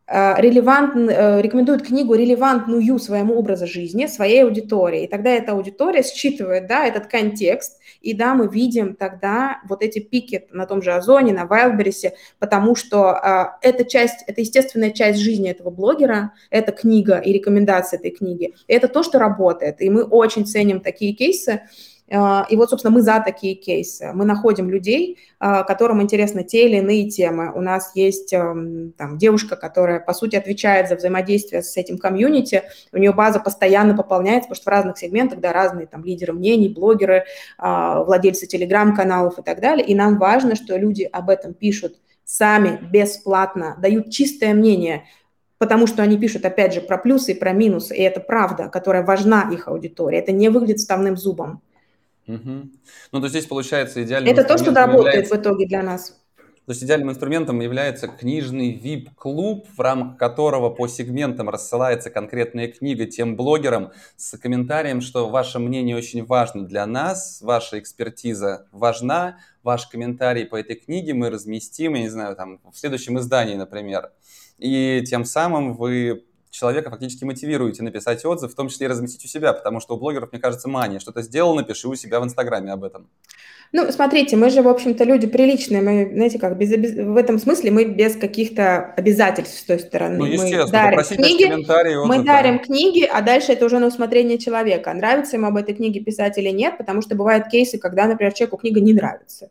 релевант, 0.08 0.96
э, 0.96 1.42
рекомендует 1.42 1.82
книгу 1.82 2.14
релевантную 2.14 3.00
своему 3.00 3.36
образу 3.36 3.66
жизни, 3.66 4.06
своей 4.06 4.44
аудитории. 4.44 5.06
И 5.06 5.08
тогда 5.08 5.32
эта 5.32 5.54
аудитория 5.54 6.04
считывает 6.04 6.68
да, 6.68 6.86
этот 6.86 7.08
контекст, 7.08 7.80
и 8.02 8.14
да, 8.14 8.36
мы 8.36 8.48
видим 8.48 8.96
тогда 8.96 9.62
вот 9.68 9.82
эти 9.82 9.98
пики 9.98 10.46
на 10.52 10.68
том 10.68 10.84
же 10.84 10.94
Озоне, 10.94 11.34
на 11.34 11.46
Wildberries, 11.46 12.12
потому 12.38 12.76
что 12.76 13.14
э, 13.14 13.68
это 13.68 13.84
часть, 13.84 14.24
это 14.28 14.42
естественная 14.42 14.92
часть 14.92 15.20
жизни 15.20 15.50
этого 15.50 15.72
блогера, 15.72 16.34
это 16.52 16.72
книга 16.72 17.18
и 17.18 17.34
рекомендация 17.34 17.98
этой 17.98 18.12
книги. 18.12 18.54
Это 18.68 18.88
то, 18.88 19.02
что 19.02 19.18
работает. 19.18 19.82
И 19.82 19.90
мы 19.90 20.04
очень 20.04 20.46
ценим 20.46 20.82
такие 20.82 21.14
кейсы, 21.14 21.64
и 22.08 22.56
вот, 22.56 22.70
собственно, 22.70 22.94
мы 22.94 23.02
за 23.02 23.20
такие 23.20 23.56
кейсы. 23.56 24.12
Мы 24.14 24.26
находим 24.26 24.70
людей, 24.70 25.18
а, 25.40 25.64
которым 25.64 26.04
интересны 26.04 26.44
те 26.44 26.68
или 26.68 26.78
иные 26.78 27.10
темы. 27.10 27.52
У 27.56 27.62
нас 27.62 27.96
есть 27.96 28.32
эм, 28.32 28.94
там, 28.96 29.18
девушка, 29.18 29.56
которая, 29.56 30.00
по 30.00 30.14
сути, 30.14 30.36
отвечает 30.36 30.88
за 30.88 30.98
взаимодействие 30.98 31.64
с 31.64 31.76
этим 31.78 31.98
комьюнити. 31.98 32.64
У 32.92 32.98
нее 32.98 33.12
база 33.12 33.40
постоянно 33.40 33.98
пополняется, 33.98 34.50
потому 34.50 34.56
что 34.56 34.70
в 34.70 34.74
разных 34.74 34.98
сегментах, 35.00 35.40
да, 35.40 35.52
разные 35.52 35.88
там 35.88 36.04
лидеры 36.04 36.34
мнений, 36.34 36.70
блогеры, 36.70 37.26
а, 37.58 38.04
владельцы 38.04 38.46
телеграм-каналов 38.46 39.40
и 39.40 39.42
так 39.42 39.60
далее. 39.60 39.86
И 39.86 39.96
нам 39.96 40.20
важно, 40.20 40.56
что 40.56 40.78
люди 40.78 41.10
об 41.12 41.32
этом 41.32 41.56
пишут 41.56 41.96
сами, 42.24 42.80
бесплатно, 42.92 43.78
дают 43.80 44.12
чистое 44.12 44.54
мнение, 44.54 45.06
потому 45.58 45.88
что 45.88 46.04
они 46.04 46.20
пишут, 46.20 46.46
опять 46.46 46.74
же, 46.74 46.82
про 46.82 47.00
плюсы 47.00 47.32
и 47.32 47.40
про 47.40 47.52
минусы, 47.52 47.96
и 47.96 48.02
это 48.02 48.20
правда, 48.20 48.68
которая 48.68 49.04
важна 49.04 49.50
их 49.52 49.68
аудитории. 49.68 50.20
Это 50.20 50.32
не 50.32 50.50
выглядит 50.50 50.80
ставным 50.80 51.18
зубом. 51.18 51.62
Угу. 52.28 52.70
Ну, 53.12 53.22
то 53.22 53.28
здесь 53.28 53.46
получается 53.46 54.04
идеальным 54.04 54.34
Это 54.34 54.44
то, 54.44 54.58
что 54.58 54.74
работает 54.74 55.06
является... 55.06 55.36
в 55.36 55.42
итоге 55.42 55.68
для 55.68 55.84
нас. 55.84 56.20
То 56.66 56.72
есть 56.72 56.84
идеальным 56.84 57.12
инструментом 57.12 57.60
является 57.60 58.08
книжный 58.08 58.74
VIP-клуб, 58.74 59.68
в 59.78 59.80
рамках 59.80 60.18
которого 60.18 60.72
по 60.72 60.88
сегментам 60.88 61.48
рассылается 61.48 62.10
конкретная 62.10 62.68
книга 62.68 63.06
тем 63.06 63.36
блогерам 63.36 63.92
с 64.18 64.36
комментарием, 64.36 65.02
что 65.02 65.30
ваше 65.30 65.60
мнение 65.60 65.96
очень 65.96 66.26
важно 66.26 66.66
для 66.66 66.88
нас, 66.88 67.40
ваша 67.44 67.78
экспертиза 67.78 68.68
важна, 68.72 69.38
ваш 69.62 69.86
комментарий 69.86 70.46
по 70.46 70.56
этой 70.56 70.76
книге 70.76 71.14
мы 71.14 71.30
разместим, 71.30 71.94
я 71.94 72.02
не 72.02 72.10
знаю, 72.10 72.36
там, 72.36 72.60
в 72.72 72.76
следующем 72.76 73.20
издании, 73.20 73.56
например. 73.56 74.12
И 74.58 75.04
тем 75.06 75.24
самым 75.24 75.74
вы 75.74 76.26
человека 76.56 76.90
фактически 76.90 77.24
мотивируете 77.24 77.84
написать 77.84 78.24
отзыв, 78.26 78.52
в 78.52 78.56
том 78.56 78.70
числе 78.70 78.86
и 78.88 78.90
разместить 78.90 79.26
у 79.26 79.28
себя, 79.28 79.54
потому 79.54 79.80
что 79.80 79.96
у 79.96 80.00
блогеров, 80.00 80.32
мне 80.32 80.42
кажется, 80.42 80.70
мания. 80.70 81.00
Что-то 81.00 81.22
сделал, 81.22 81.56
напиши 81.56 81.88
у 81.88 81.96
себя 81.96 82.20
в 82.20 82.24
Инстаграме 82.24 82.72
об 82.72 82.84
этом. 82.84 83.10
Ну, 83.72 83.92
смотрите, 83.92 84.38
мы 84.38 84.50
же, 84.50 84.62
в 84.62 84.68
общем-то, 84.68 85.04
люди 85.04 85.28
приличные. 85.28 85.82
Мы, 85.82 86.10
знаете, 86.14 86.40
как, 86.40 86.58
без, 86.58 86.70
в 86.72 87.18
этом 87.18 87.40
смысле 87.40 87.72
мы 87.72 87.84
без 87.84 88.16
каких-то 88.16 88.94
обязательств 88.96 89.60
с 89.60 89.64
той 89.64 89.80
стороны. 89.80 90.18
Ну, 90.18 90.26
естественно, 90.26 90.64
мы 90.64 90.72
дарим 90.72 91.04
книги, 91.04 92.06
мы 92.08 92.24
дарим 92.24 92.60
книги, 92.60 93.04
а 93.04 93.22
дальше 93.22 93.52
это 93.52 93.66
уже 93.66 93.80
на 93.80 93.88
усмотрение 93.88 94.38
человека. 94.38 94.94
Нравится 94.94 95.36
ему 95.36 95.48
об 95.48 95.58
этой 95.58 95.76
книге 95.76 96.00
писать 96.00 96.38
или 96.38 96.50
нет, 96.50 96.78
потому 96.78 97.02
что 97.02 97.16
бывают 97.16 97.48
кейсы, 97.50 97.78
когда, 97.78 98.06
например, 98.06 98.34
человеку 98.34 98.58
книга 98.58 98.80
не 98.80 98.94
нравится. 98.94 99.50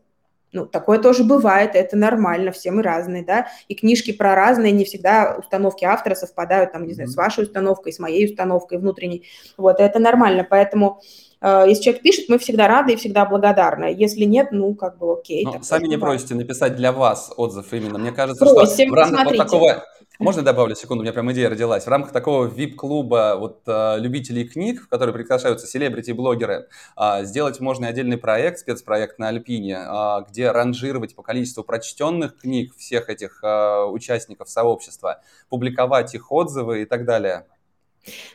Ну, 0.54 0.66
такое 0.66 1.00
тоже 1.00 1.24
бывает, 1.24 1.74
это 1.74 1.96
нормально, 1.96 2.52
все 2.52 2.70
мы 2.70 2.82
разные, 2.82 3.24
да, 3.24 3.48
и 3.66 3.74
книжки 3.74 4.12
про 4.12 4.36
разные, 4.36 4.70
не 4.70 4.84
всегда 4.84 5.34
установки 5.36 5.84
автора 5.84 6.14
совпадают, 6.14 6.72
там, 6.72 6.86
не 6.86 6.94
знаю, 6.94 7.10
с 7.10 7.16
вашей 7.16 7.42
установкой, 7.42 7.92
с 7.92 7.98
моей 7.98 8.24
установкой 8.24 8.78
внутренней, 8.78 9.26
вот, 9.56 9.80
это 9.80 9.98
нормально, 9.98 10.46
поэтому 10.48 11.00
э, 11.40 11.64
если 11.66 11.82
человек 11.82 12.02
пишет, 12.02 12.28
мы 12.28 12.38
всегда 12.38 12.68
рады 12.68 12.92
и 12.92 12.96
всегда 12.96 13.26
благодарны. 13.26 13.92
Если 13.96 14.22
нет, 14.22 14.52
ну, 14.52 14.74
как 14.76 14.96
бы 14.98 15.12
окей. 15.12 15.44
Но 15.44 15.60
сами 15.62 15.88
не 15.88 15.98
просите 15.98 16.36
написать 16.36 16.76
для 16.76 16.92
вас 16.92 17.32
отзыв 17.36 17.72
именно. 17.72 17.98
Мне 17.98 18.12
кажется, 18.12 18.44
Просим, 18.44 18.86
что 18.86 18.94
в 18.94 18.94
рамках 18.94 19.24
вот 19.24 19.36
такого 19.36 19.84
можно 20.18 20.42
добавлю 20.42 20.76
секунду? 20.76 21.00
У 21.00 21.04
меня 21.04 21.12
прям 21.12 21.30
идея 21.32 21.50
родилась. 21.50 21.84
В 21.84 21.88
рамках 21.88 22.12
такого 22.12 22.46
VIP-клуба 22.46 23.36
вот, 23.36 23.62
э, 23.66 23.98
любителей 23.98 24.46
книг, 24.46 24.82
в 24.82 24.88
который 24.88 25.12
приглашаются 25.12 25.66
селебрити-блогеры, 25.66 26.68
э, 26.96 27.24
сделать 27.24 27.60
можно 27.60 27.88
отдельный 27.88 28.16
проект, 28.16 28.60
спецпроект 28.60 29.18
на 29.18 29.28
Альпине, 29.28 29.78
э, 29.78 30.24
где 30.28 30.52
ранжировать 30.52 31.16
по 31.16 31.22
количеству 31.22 31.64
прочтенных 31.64 32.38
книг 32.38 32.76
всех 32.76 33.08
этих 33.08 33.42
э, 33.42 33.84
участников 33.86 34.48
сообщества, 34.48 35.20
публиковать 35.48 36.14
их 36.14 36.30
отзывы 36.30 36.82
и 36.82 36.84
так 36.84 37.04
далее. 37.04 37.46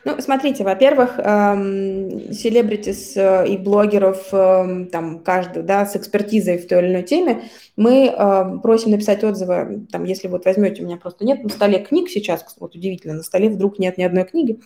Ну, 0.04 0.20
смотрите, 0.20 0.64
во-первых, 0.64 1.18
селебритис 1.18 3.16
э, 3.16 3.48
и 3.48 3.58
блогеров, 3.58 4.34
эм, 4.34 4.88
там, 4.88 5.20
каждый, 5.20 5.64
да, 5.64 5.86
с 5.86 5.96
экспертизой 5.96 6.58
в 6.58 6.68
той 6.68 6.80
или 6.80 6.92
иной 6.92 7.04
теме, 7.04 7.44
мы 7.76 8.08
эм, 8.08 8.62
просим 8.62 8.92
написать 8.92 9.24
отзывы, 9.24 9.86
там, 9.92 10.06
если 10.06 10.28
вот 10.28 10.46
возьмете, 10.46 10.82
у 10.82 10.86
меня 10.86 10.98
просто 10.98 11.26
нет 11.26 11.44
на 11.44 11.50
столе 11.50 11.80
книг 11.80 12.10
сейчас, 12.10 12.46
вот 12.60 12.76
удивительно, 12.76 13.16
на 13.16 13.24
столе 13.24 13.50
вдруг 13.50 13.78
нет 13.78 13.98
ни 13.98 14.04
одной 14.04 14.26
книги. 14.26 14.60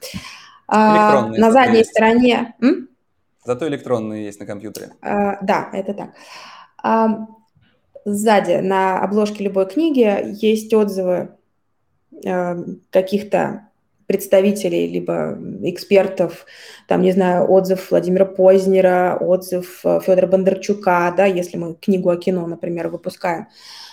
А, 0.67 1.27
на 1.27 1.51
задней 1.51 1.79
есть. 1.79 1.91
стороне... 1.91 2.55
М? 2.61 2.87
Зато 3.43 3.67
электронные 3.67 4.25
есть 4.25 4.39
на 4.39 4.45
компьютере. 4.45 4.93
А, 5.01 5.37
да, 5.43 5.69
это 5.73 5.93
так. 5.93 6.09
А, 6.81 7.27
сзади 8.05 8.61
на 8.61 8.99
обложке 9.01 9.43
любой 9.43 9.67
книги 9.67 10.33
есть 10.41 10.73
отзывы 10.73 11.35
каких-то 12.91 13.67
представителей, 14.07 14.87
либо 14.87 15.37
экспертов, 15.63 16.45
там, 16.87 17.01
не 17.01 17.11
знаю, 17.11 17.49
отзыв 17.49 17.91
Владимира 17.91 18.25
Познера, 18.25 19.17
отзыв 19.19 19.81
э, 19.83 19.99
Федора 20.05 20.27
Бондарчука, 20.27 21.13
да, 21.15 21.25
если 21.25 21.57
мы 21.57 21.75
книгу 21.75 22.09
о 22.09 22.17
кино, 22.17 22.45
например, 22.47 22.89
выпускаем. 22.89 23.47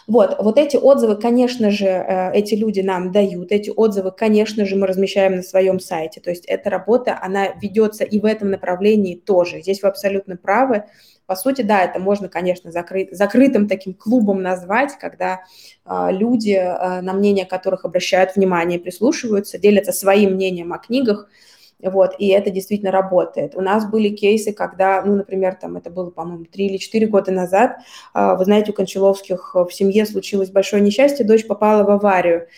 Вот, 0.06 0.36
вот 0.40 0.58
эти 0.58 0.76
отзывы, 0.76 1.16
конечно 1.16 1.70
же, 1.70 1.86
э, 1.86 2.32
эти 2.32 2.54
люди 2.54 2.80
нам 2.80 3.12
дают, 3.12 3.52
эти 3.52 3.70
отзывы, 3.70 4.10
конечно 4.10 4.66
же, 4.66 4.76
мы 4.76 4.86
размещаем 4.86 5.36
на 5.36 5.42
своем 5.42 5.78
сайте. 5.78 6.20
То 6.20 6.30
есть 6.30 6.46
эта 6.46 6.68
работа, 6.70 7.18
она 7.22 7.48
ведется 7.62 8.04
и 8.04 8.18
в 8.18 8.24
этом 8.24 8.50
направлении 8.50 9.14
тоже. 9.14 9.60
Здесь 9.60 9.82
вы 9.82 9.88
абсолютно 9.88 10.36
правы. 10.36 10.84
По 11.30 11.36
сути, 11.36 11.62
да, 11.62 11.84
это 11.84 12.00
можно, 12.00 12.28
конечно, 12.28 12.72
закрыт, 12.72 13.10
закрытым 13.12 13.68
таким 13.68 13.94
клубом 13.94 14.42
назвать, 14.42 14.98
когда 14.98 15.42
э, 15.86 16.08
люди, 16.10 16.50
э, 16.50 17.02
на 17.02 17.12
мнение 17.12 17.46
которых 17.46 17.84
обращают 17.84 18.34
внимание, 18.34 18.80
прислушиваются, 18.80 19.56
делятся 19.56 19.92
своим 19.92 20.32
мнением 20.32 20.72
о 20.72 20.78
книгах, 20.78 21.28
вот, 21.80 22.16
и 22.18 22.26
это 22.30 22.50
действительно 22.50 22.90
работает. 22.90 23.54
У 23.54 23.60
нас 23.60 23.88
были 23.88 24.08
кейсы, 24.08 24.52
когда, 24.52 25.04
ну, 25.04 25.14
например, 25.14 25.54
там 25.54 25.76
это 25.76 25.88
было, 25.88 26.10
по-моему, 26.10 26.46
три 26.46 26.66
или 26.66 26.78
четыре 26.78 27.06
года 27.06 27.30
назад, 27.30 27.76
э, 28.12 28.34
вы 28.36 28.44
знаете, 28.44 28.72
у 28.72 28.74
Кончаловских 28.74 29.54
в 29.54 29.70
семье 29.70 30.06
случилось 30.06 30.50
большое 30.50 30.82
несчастье, 30.82 31.24
дочь 31.24 31.46
попала 31.46 31.84
в 31.84 31.90
аварию, 31.90 32.48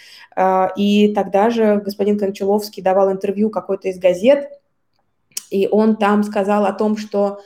и 0.79 1.12
тогда 1.14 1.51
же 1.51 1.77
господин 1.77 2.18
Кончаловский 2.18 2.83
давал 2.83 3.12
интервью 3.12 3.51
какой-то 3.51 3.89
из 3.89 3.99
газет, 3.99 4.49
и 5.51 5.68
он 5.70 5.97
там 5.97 6.23
сказал 6.23 6.64
о 6.64 6.73
том, 6.73 6.97
что 6.97 7.41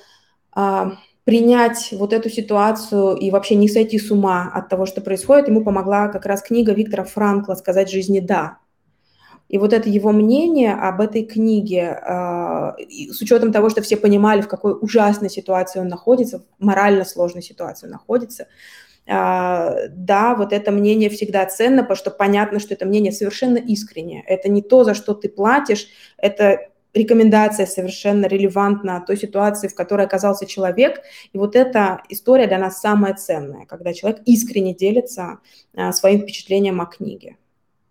принять 1.26 1.88
вот 1.90 2.12
эту 2.12 2.30
ситуацию 2.30 3.16
и 3.16 3.32
вообще 3.32 3.56
не 3.56 3.68
сойти 3.68 3.98
с 3.98 4.12
ума 4.12 4.48
от 4.54 4.68
того, 4.68 4.86
что 4.86 5.00
происходит, 5.00 5.48
ему 5.48 5.64
помогла 5.64 6.06
как 6.06 6.24
раз 6.24 6.40
книга 6.40 6.72
Виктора 6.72 7.02
Франкла 7.02 7.56
«Сказать 7.56 7.90
жизни 7.90 8.20
да». 8.20 8.58
И 9.48 9.58
вот 9.58 9.72
это 9.72 9.88
его 9.88 10.12
мнение 10.12 10.72
об 10.74 11.00
этой 11.00 11.24
книге, 11.24 12.00
э, 12.00 12.72
с 13.10 13.20
учетом 13.20 13.50
того, 13.52 13.70
что 13.70 13.82
все 13.82 13.96
понимали, 13.96 14.40
в 14.40 14.46
какой 14.46 14.76
ужасной 14.80 15.28
ситуации 15.28 15.80
он 15.80 15.88
находится, 15.88 16.44
в 16.60 16.64
морально 16.64 17.04
сложной 17.04 17.42
ситуации 17.42 17.86
он 17.86 17.92
находится, 17.92 18.46
э, 19.06 19.88
да, 19.88 20.36
вот 20.36 20.52
это 20.52 20.70
мнение 20.70 21.10
всегда 21.10 21.44
ценно, 21.46 21.82
потому 21.82 21.96
что 21.96 22.12
понятно, 22.12 22.60
что 22.60 22.72
это 22.72 22.86
мнение 22.86 23.10
совершенно 23.10 23.58
искреннее. 23.58 24.22
Это 24.28 24.48
не 24.48 24.62
то, 24.62 24.84
за 24.84 24.94
что 24.94 25.12
ты 25.12 25.28
платишь, 25.28 25.88
это 26.18 26.68
рекомендация 26.96 27.66
совершенно 27.66 28.26
релевантна 28.26 29.04
той 29.06 29.16
ситуации, 29.16 29.68
в 29.68 29.74
которой 29.74 30.06
оказался 30.06 30.46
человек. 30.46 31.02
И 31.32 31.38
вот 31.38 31.54
эта 31.54 32.02
история 32.08 32.46
для 32.46 32.58
нас 32.58 32.80
самая 32.80 33.14
ценная, 33.14 33.66
когда 33.66 33.92
человек 33.92 34.22
искренне 34.24 34.74
делится 34.74 35.38
а, 35.74 35.92
своим 35.92 36.22
впечатлением 36.22 36.80
о 36.80 36.86
книге. 36.86 37.36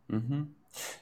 Угу. 0.10 0.48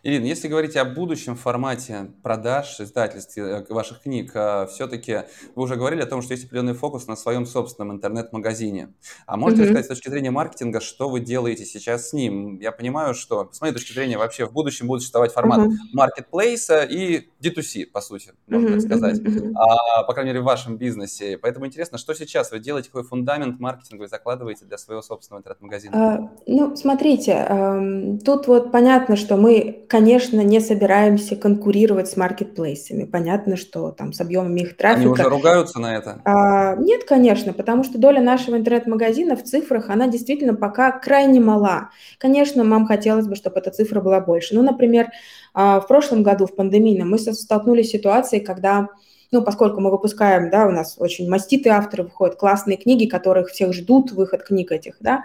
Ирина, 0.04 0.26
если 0.26 0.48
говорить 0.48 0.76
о 0.76 0.86
будущем 0.86 1.36
формате 1.36 2.12
продаж, 2.22 2.80
издательств 2.80 3.38
э, 3.38 3.66
ваших 3.70 4.02
книг, 4.02 4.32
э, 4.34 4.68
все-таки 4.68 5.24
вы 5.56 5.64
уже 5.64 5.76
говорили 5.76 6.02
о 6.02 6.06
том, 6.06 6.22
что 6.22 6.34
есть 6.34 6.46
определенный 6.46 6.74
фокус 6.74 7.08
на 7.08 7.16
своем 7.16 7.46
собственном 7.46 7.96
интернет-магазине. 7.96 8.94
А 9.26 9.38
можете 9.38 9.62
mm-hmm. 9.62 9.66
рассказать 9.66 9.86
с 9.86 9.90
точки 9.90 10.10
зрения 10.10 10.32
маркетинга, 10.32 10.82
что 10.82 11.10
вы 11.10 11.20
делаете 11.20 11.66
сейчас 11.66 12.10
с 12.10 12.14
ним? 12.14 12.60
Я 12.60 12.72
понимаю, 12.72 13.14
что 13.14 13.50
с 13.52 13.62
моей 13.62 13.74
точки 13.74 13.94
зрения 13.94 14.18
вообще 14.18 14.46
в 14.46 14.52
будущем 14.52 14.88
будет 14.88 15.02
существовать 15.02 15.32
формат 15.32 15.60
mm-hmm. 15.60 15.94
маркетплейса 15.94 16.84
и 16.84 17.30
D2C, 17.42 17.88
по 17.88 18.02
сути, 18.02 18.34
можно 18.48 18.72
так 18.72 18.82
сказать, 18.82 19.22
а, 19.56 20.04
по 20.04 20.14
крайней 20.14 20.32
мере, 20.32 20.42
в 20.42 20.46
вашем 20.46 20.78
бизнесе. 20.78 21.38
Поэтому 21.38 21.66
интересно, 21.66 21.98
что 21.98 22.14
сейчас 22.14 22.52
вы 22.52 22.60
делаете, 22.60 22.90
какой 22.90 23.04
фундамент 23.04 23.60
маркетинга 23.60 24.04
вы 24.04 24.08
закладываете 24.08 24.66
для 24.66 24.78
своего 24.78 25.02
собственного 25.02 25.42
интернет-магазина? 25.42 25.94
А, 25.96 26.32
ну, 26.48 26.76
смотрите, 26.76 27.32
эм, 27.32 28.20
тут 28.20 28.48
вот 28.48 28.72
понятно, 28.72 29.16
что 29.16 29.38
мы, 29.38 29.63
конечно, 29.88 30.42
не 30.42 30.60
собираемся 30.60 31.36
конкурировать 31.36 32.10
с 32.10 32.18
маркетплейсами. 32.18 33.06
Понятно, 33.06 33.56
что 33.56 33.92
там 33.92 34.14
с 34.14 34.22
объемами 34.22 34.62
их 34.62 34.78
трафика... 34.78 35.02
Они 35.02 35.12
уже 35.12 35.24
ругаются 35.24 35.80
на 35.80 35.96
это? 35.96 36.22
А, 36.26 36.76
нет, 36.76 37.04
конечно, 37.04 37.54
потому 37.54 37.84
что 37.84 37.98
доля 37.98 38.22
нашего 38.22 38.58
интернет-магазина 38.58 39.36
в 39.36 39.44
цифрах, 39.44 39.90
она 39.90 40.08
действительно 40.08 40.54
пока 40.56 40.92
крайне 40.92 41.40
мала. 41.40 41.90
Конечно, 42.18 42.64
нам 42.64 42.86
хотелось 42.86 43.28
бы, 43.28 43.36
чтобы 43.36 43.60
эта 43.60 43.72
цифра 43.72 44.02
была 44.02 44.20
больше. 44.20 44.56
Ну, 44.56 44.62
например, 44.62 45.10
а, 45.54 45.80
в 45.80 45.88
прошлом 45.88 46.24
году, 46.24 46.46
в 46.46 46.56
пандемийном, 46.56 47.10
мы 47.10 47.18
столкнулись 47.18 47.90
с 47.90 47.92
ситуацией, 47.92 48.44
когда 48.44 48.90
ну, 49.32 49.42
поскольку 49.42 49.82
мы 49.82 49.90
выпускаем, 49.90 50.52
да, 50.52 50.68
у 50.68 50.70
нас 50.70 50.96
очень 51.00 51.28
маститые 51.28 51.74
авторы 51.74 52.04
выходят, 52.04 52.36
классные 52.36 52.78
книги, 52.78 53.08
которых 53.08 53.50
всех 53.50 53.74
ждут, 53.74 54.12
выход 54.12 54.44
книг 54.44 54.72
этих, 54.72 54.98
да, 55.00 55.24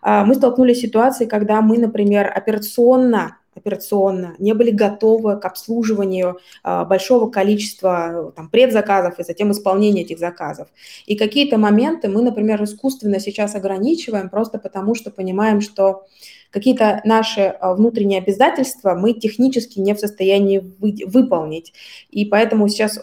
а, 0.00 0.24
мы 0.24 0.34
столкнулись 0.34 0.78
с 0.78 0.82
ситуацией, 0.82 1.28
когда 1.28 1.60
мы, 1.60 1.78
например, 1.78 2.30
операционно 2.34 3.38
операционно 3.58 4.34
не 4.38 4.54
были 4.54 4.70
готовы 4.70 5.38
к 5.38 5.44
обслуживанию 5.44 6.38
а, 6.62 6.84
большого 6.84 7.30
количества 7.30 8.32
там, 8.34 8.48
предзаказов 8.48 9.18
и 9.18 9.24
затем 9.24 9.52
исполнения 9.52 10.02
этих 10.02 10.18
заказов. 10.18 10.68
И 11.06 11.16
какие-то 11.16 11.58
моменты 11.58 12.08
мы, 12.08 12.22
например, 12.22 12.62
искусственно 12.62 13.20
сейчас 13.20 13.54
ограничиваем 13.54 14.30
просто 14.30 14.58
потому, 14.58 14.94
что 14.94 15.10
понимаем, 15.10 15.60
что 15.60 16.06
какие-то 16.50 17.00
наши 17.04 17.42
а, 17.42 17.74
внутренние 17.74 18.20
обязательства 18.20 18.94
мы 18.94 19.12
технически 19.12 19.78
не 19.78 19.94
в 19.94 20.00
состоянии 20.00 20.58
вы, 20.78 20.96
выполнить. 21.06 21.72
И 22.10 22.24
поэтому 22.24 22.68
сейчас 22.68 23.00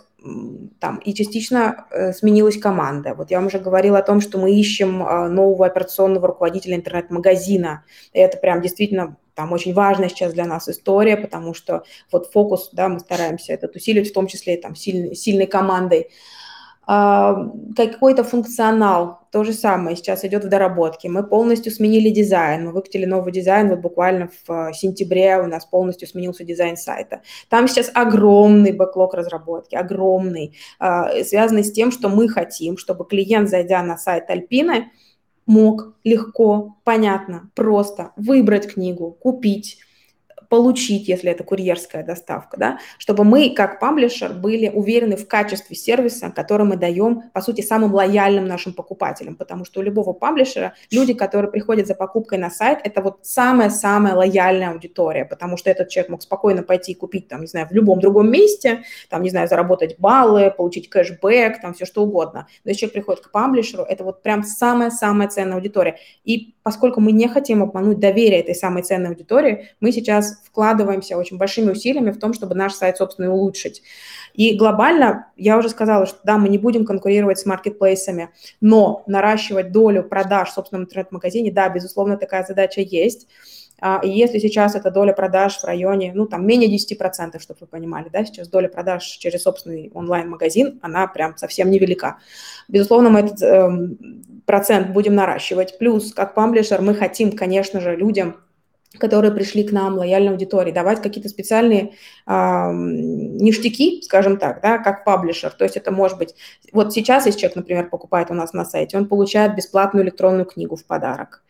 там 0.80 0.98
и 0.98 1.14
частично 1.14 1.86
э, 1.92 2.12
сменилась 2.14 2.58
команда. 2.58 3.14
Вот 3.14 3.32
я 3.32 3.38
вам 3.38 3.48
уже 3.48 3.60
говорила 3.60 4.00
о 4.00 4.04
том, 4.04 4.22
что 4.22 4.40
мы 4.40 4.54
ищем 4.56 5.04
э, 5.04 5.28
нового 5.28 5.66
операционного 5.66 6.28
руководителя 6.28 6.76
интернет-магазина. 6.76 7.84
Это 8.12 8.38
прям 8.38 8.62
действительно 8.62 9.18
там 9.36 9.52
очень 9.52 9.74
важная 9.74 10.10
сейчас 10.10 10.34
для 10.34 10.46
нас 10.46 10.68
история, 10.70 11.18
потому 11.18 11.54
что 11.54 11.84
вот 12.12 12.32
фокус, 12.32 12.70
да, 12.72 12.88
мы 12.88 13.00
стараемся 13.00 13.54
этот 13.54 13.76
усиливать, 13.76 14.10
в 14.10 14.14
том 14.14 14.28
числе 14.28 14.58
там 14.58 14.76
сильной, 14.76 15.16
сильной 15.16 15.46
командой. 15.46 16.10
А, 16.88 17.50
какой-то 17.76 18.24
функционал, 18.24 19.22
то 19.32 19.44
же 19.44 19.54
самое 19.54 19.96
сейчас 19.96 20.24
идет 20.24 20.46
в 20.46 20.50
доработке. 20.50 21.10
Мы 21.10 21.24
полностью 21.24 21.72
сменили 21.72 22.10
дизайн, 22.12 22.66
мы 22.66 22.72
выкатили 22.72 23.06
новый 23.06 23.34
дизайн, 23.34 23.70
вот 23.70 23.80
буквально 23.80 24.30
в 24.48 24.72
сентябре 24.74 25.40
у 25.40 25.48
нас 25.48 25.66
полностью 25.66 26.08
сменился 26.08 26.44
дизайн 26.44 26.78
сайта. 26.78 27.22
Там 27.50 27.68
сейчас 27.68 27.90
огромный 27.94 28.72
бэклог 28.72 29.16
разработки, 29.16 29.76
огромный, 29.76 30.56
а, 30.80 31.24
связанный 31.24 31.64
с 31.64 31.72
тем, 31.72 31.92
что 31.92 32.08
мы 32.08 32.30
хотим, 32.30 32.78
чтобы 32.78 33.06
клиент, 33.06 33.50
зайдя 33.50 33.82
на 33.82 33.98
сайт 33.98 34.30
Альпины, 34.30 34.92
мог 35.46 35.96
легко, 36.04 36.78
понятно, 36.84 37.50
просто 37.56 38.12
выбрать 38.16 38.68
книгу, 38.74 39.12
купить, 39.12 39.80
получить, 40.50 41.08
если 41.08 41.32
это 41.32 41.44
курьерская 41.44 42.04
доставка, 42.04 42.58
да, 42.58 42.80
чтобы 42.98 43.24
мы, 43.24 43.54
как 43.54 43.80
паблишер, 43.80 44.34
были 44.34 44.70
уверены 44.70 45.16
в 45.16 45.28
качестве 45.28 45.76
сервиса, 45.76 46.32
который 46.32 46.66
мы 46.66 46.78
даем, 46.78 47.24
по 47.34 47.42
сути, 47.42 47.62
самым 47.62 47.94
лояльным 47.94 48.46
нашим 48.46 48.74
покупателям, 48.74 49.36
потому 49.36 49.66
что 49.66 49.80
у 49.80 49.84
любого 49.84 50.14
паблишера 50.14 50.74
люди, 50.92 51.14
которые 51.14 51.52
приходят 51.52 51.88
за 51.88 51.96
покупкой 51.96 52.38
на 52.38 52.50
сайт, 52.50 52.80
это 52.84 53.02
вот 53.02 53.20
самая-самая 53.24 54.16
лояльная 54.16 54.72
аудитория, 54.72 55.26
потому 55.26 55.58
что 55.58 55.70
этот 55.70 55.90
человек 55.90 56.10
мог 56.10 56.22
спокойно 56.22 56.64
пойти 56.64 56.92
и 56.94 56.96
купить, 56.96 57.28
там, 57.28 57.42
не 57.42 57.48
знаю, 57.48 57.68
в 57.68 57.72
любом 57.72 58.00
другом 58.00 58.32
месте, 58.32 58.84
там, 59.10 59.24
не 59.24 59.30
знаю, 59.30 59.48
заработать 59.48 60.00
баллы, 60.00 60.52
получить 60.52 60.90
кэшбэк, 60.90 61.62
там, 61.62 61.74
все 61.74 61.86
что 61.86 62.04
угодно. 62.04 62.48
Но 62.64 62.70
если 62.70 62.82
человек 62.82 62.94
приходит 62.94 63.24
к 63.24 63.32
паблишеру, 63.32 63.84
это 63.84 64.04
вот 64.04 64.22
прям 64.22 64.44
самая-самая 64.44 65.28
ценная 65.28 65.56
аудитория. 65.56 65.98
И 66.24 66.56
поскольку 66.64 67.02
мы 67.02 67.12
не 67.12 67.28
хотим 67.28 67.64
обмануть 67.64 68.00
доверие 68.00 68.40
этой 68.40 68.56
самой 68.56 68.84
ценной 68.84 69.10
аудитории, 69.10 69.70
мы 69.80 69.92
сейчас 69.92 70.35
вкладываемся 70.44 71.18
очень 71.18 71.38
большими 71.38 71.72
усилиями 71.72 72.12
в 72.12 72.20
том, 72.20 72.34
чтобы 72.34 72.56
наш 72.56 72.74
сайт, 72.74 72.98
собственно, 72.98 73.32
улучшить. 73.32 73.82
И 74.34 74.58
глобально, 74.58 75.28
я 75.38 75.58
уже 75.58 75.70
сказала, 75.70 76.06
что 76.06 76.20
да, 76.24 76.38
мы 76.38 76.50
не 76.50 76.58
будем 76.58 76.86
конкурировать 76.86 77.40
с 77.40 77.46
маркетплейсами, 77.46 78.30
но 78.62 79.04
наращивать 79.08 79.72
долю 79.72 80.04
продаж 80.04 80.50
в 80.50 80.54
собственном 80.54 80.84
интернет-магазине, 80.84 81.52
да, 81.52 81.70
безусловно, 81.70 82.18
такая 82.18 82.46
задача 82.46 82.82
есть. 82.82 83.28
А, 83.82 84.00
и 84.04 84.10
если 84.10 84.40
сейчас 84.40 84.76
эта 84.76 84.90
доля 84.90 85.14
продаж 85.14 85.58
в 85.58 85.64
районе, 85.66 86.12
ну, 86.16 86.26
там, 86.28 86.46
менее 86.48 86.74
10%, 86.74 87.40
чтобы 87.40 87.58
вы 87.62 87.68
понимали, 87.68 88.10
да, 88.12 88.24
сейчас 88.26 88.48
доля 88.48 88.70
продаж 88.70 89.04
через 89.04 89.44
собственный 89.44 89.92
онлайн-магазин, 89.94 90.80
она 90.82 91.08
прям 91.08 91.36
совсем 91.38 91.70
невелика. 91.70 92.20
Безусловно, 92.68 93.10
мы 93.10 93.20
этот 93.22 93.42
э, 93.42 93.70
процент 94.46 94.92
будем 94.92 95.16
наращивать. 95.16 95.78
Плюс, 95.78 96.14
как 96.14 96.36
паблишер, 96.36 96.82
мы 96.82 96.96
хотим, 96.96 97.34
конечно 97.34 97.82
же, 97.82 97.96
людям 97.96 98.38
которые 98.98 99.32
пришли 99.32 99.64
к 99.64 99.72
нам, 99.72 99.98
лояльной 99.98 100.32
аудитории, 100.32 100.72
давать 100.72 101.02
какие-то 101.02 101.30
специальные 101.30 101.94
э, 102.28 102.72
ништяки, 102.74 104.02
скажем 104.04 104.38
так, 104.38 104.62
да, 104.62 104.78
как 104.78 105.04
паблишер. 105.04 105.52
То 105.52 105.64
есть 105.64 105.78
это 105.78 105.92
может 105.92 106.18
быть, 106.18 106.36
вот 106.72 106.94
сейчас, 106.94 107.26
если 107.26 107.40
человек, 107.40 107.56
например, 107.58 107.90
покупает 107.90 108.32
у 108.32 108.34
нас 108.34 108.54
на 108.54 108.66
сайте, 108.66 108.98
он 108.98 109.08
получает 109.08 109.56
бесплатную 109.56 110.06
электронную 110.06 110.46
книгу 110.46 110.76
в 110.76 110.86
подарок. 110.86 111.44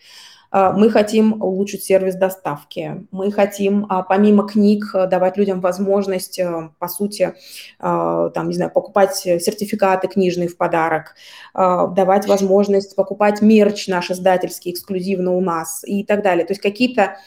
Мы 0.56 0.90
хотим 0.90 1.42
улучшить 1.42 1.84
сервис 1.84 2.16
доставки. 2.16 3.06
Мы 3.12 3.30
хотим, 3.32 3.86
а, 3.90 4.04
помимо 4.04 4.48
книг, 4.48 4.86
давать 4.94 5.36
людям 5.36 5.60
возможность, 5.60 6.40
э, 6.40 6.70
по 6.80 6.88
сути, 6.88 7.34
а, 7.78 8.30
там, 8.30 8.48
не 8.48 8.56
знаю, 8.56 8.72
покупать 8.72 9.16
сертификаты 9.16 10.08
книжные 10.08 10.48
в 10.48 10.56
подарок, 10.56 11.16
давать 11.54 12.28
возможность 12.28 12.96
покупать 12.96 13.42
мерч 13.42 13.88
наш 13.88 14.12
издательский 14.12 14.72
эксклюзивно 14.72 15.36
у 15.36 15.42
нас 15.42 15.84
и 15.86 16.04
так 16.04 16.24
далее. 16.24 16.46
То 16.46 16.52
есть 16.52 16.62
какие-то 16.62 17.18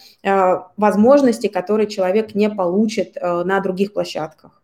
возможности, 0.77 1.49
которые 1.49 1.87
человек 1.87 2.35
не 2.35 2.49
получит 2.49 3.17
э, 3.17 3.43
на 3.45 3.61
других 3.61 3.93
площадках. 3.93 4.63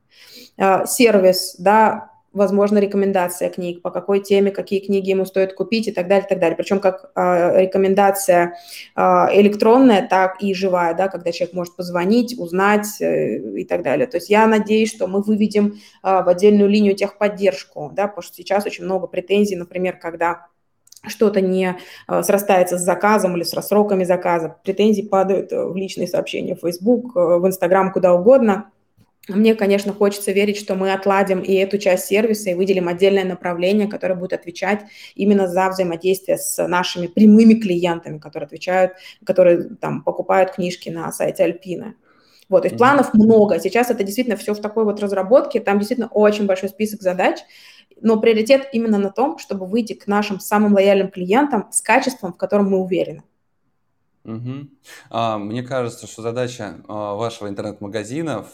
Сервис, 0.87 1.57
да, 1.59 2.14
возможно, 2.35 2.79
рекомендация 2.79 3.49
книг, 3.49 3.81
по 3.81 3.91
какой 3.91 4.21
теме, 4.21 4.51
какие 4.51 4.81
книги 4.81 5.11
ему 5.11 5.25
стоит 5.25 5.55
купить 5.55 5.89
и 5.89 5.93
так 5.93 6.09
далее, 6.09 6.27
и 6.27 6.29
так 6.29 6.41
далее. 6.41 6.57
Причем 6.57 6.81
как 6.81 7.11
э, 7.15 7.63
рекомендация 7.63 8.59
э, 8.97 9.01
электронная, 9.01 10.07
так 10.07 10.43
и 10.43 10.53
живая, 10.53 10.95
да, 10.95 11.09
когда 11.09 11.33
человек 11.33 11.55
может 11.55 11.77
позвонить, 11.77 12.39
узнать 12.39 13.01
э, 13.01 13.39
и 13.61 13.65
так 13.65 13.83
далее. 13.83 14.07
То 14.07 14.17
есть 14.17 14.29
я 14.29 14.47
надеюсь, 14.47 14.93
что 14.93 15.07
мы 15.07 15.23
выведем 15.23 15.75
э, 16.03 16.23
в 16.23 16.29
отдельную 16.29 16.69
линию 16.69 16.95
техподдержку, 16.95 17.91
да, 17.95 18.09
потому 18.09 18.23
что 18.23 18.35
сейчас 18.35 18.67
очень 18.67 18.85
много 18.85 19.07
претензий, 19.07 19.57
например, 19.57 19.97
когда 19.99 20.49
что-то 21.07 21.43
не 21.43 21.77
срастается 22.23 22.79
с 22.79 22.81
заказом 22.81 23.37
или 23.37 23.43
с 23.43 23.51
сроками 23.51 24.05
заказа, 24.05 24.57
претензии 24.65 25.03
падают 25.03 25.53
в 25.53 25.77
личные 25.77 26.09
сообщения 26.09 26.57
в 26.57 26.61
Facebook, 26.61 27.15
в 27.15 27.47
Instagram, 27.47 27.93
куда 27.93 28.15
угодно– 28.15 28.71
мне, 29.29 29.55
конечно, 29.55 29.93
хочется 29.93 30.33
верить, 30.33 30.59
что 30.59 30.75
мы 30.75 30.93
отладим 30.93 31.41
и 31.41 31.55
эту 31.55 31.79
часть 31.79 32.07
сервиса 32.07 32.51
и 32.51 32.55
выделим 32.55 32.89
отдельное 32.89 33.25
направление, 33.25 33.89
которое 33.89 34.15
будет 34.15 34.35
отвечать 34.35 34.83
именно 35.15 35.49
за 35.49 35.71
взаимодействие 35.71 36.37
с 36.37 36.67
нашими 36.67 37.07
прямыми 37.07 37.55
клиентами, 37.55 38.19
которые 38.19 38.47
отвечают, 38.47 38.93
которые 39.25 39.77
там 39.81 40.03
покупают 40.03 40.53
книжки 40.53 40.91
на 40.91 41.11
сайте 41.11 41.45
Альпина. 41.45 41.95
Вот, 42.51 42.63
то 42.63 42.67
есть 42.67 42.75
mm-hmm. 42.75 42.79
планов 42.79 43.15
много. 43.15 43.59
Сейчас 43.59 43.91
это 43.91 44.05
действительно 44.05 44.37
все 44.37 44.53
в 44.53 44.61
такой 44.61 44.85
вот 44.85 45.01
разработке. 45.01 45.61
Там 45.61 45.79
действительно 45.79 46.09
очень 46.09 46.45
большой 46.45 46.69
список 46.69 47.01
задач, 47.01 47.39
но 48.03 48.21
приоритет 48.21 48.69
именно 48.73 48.99
на 48.99 49.11
том, 49.11 49.39
чтобы 49.39 49.67
выйти 49.67 49.95
к 49.95 50.07
нашим 50.07 50.39
самым 50.39 50.75
лояльным 50.75 51.11
клиентам 51.11 51.69
с 51.73 51.81
качеством, 51.81 52.35
в 52.35 52.37
котором 52.37 52.71
мы 52.71 52.79
уверены. 52.79 53.23
Мгм. 54.25 54.71
А, 55.11 55.37
Мне 55.37 55.63
кажется, 55.63 56.07
что 56.07 56.23
задача 56.23 56.83
а, 56.89 57.15
вашего 57.15 57.47
интернет-магазина 57.49 58.47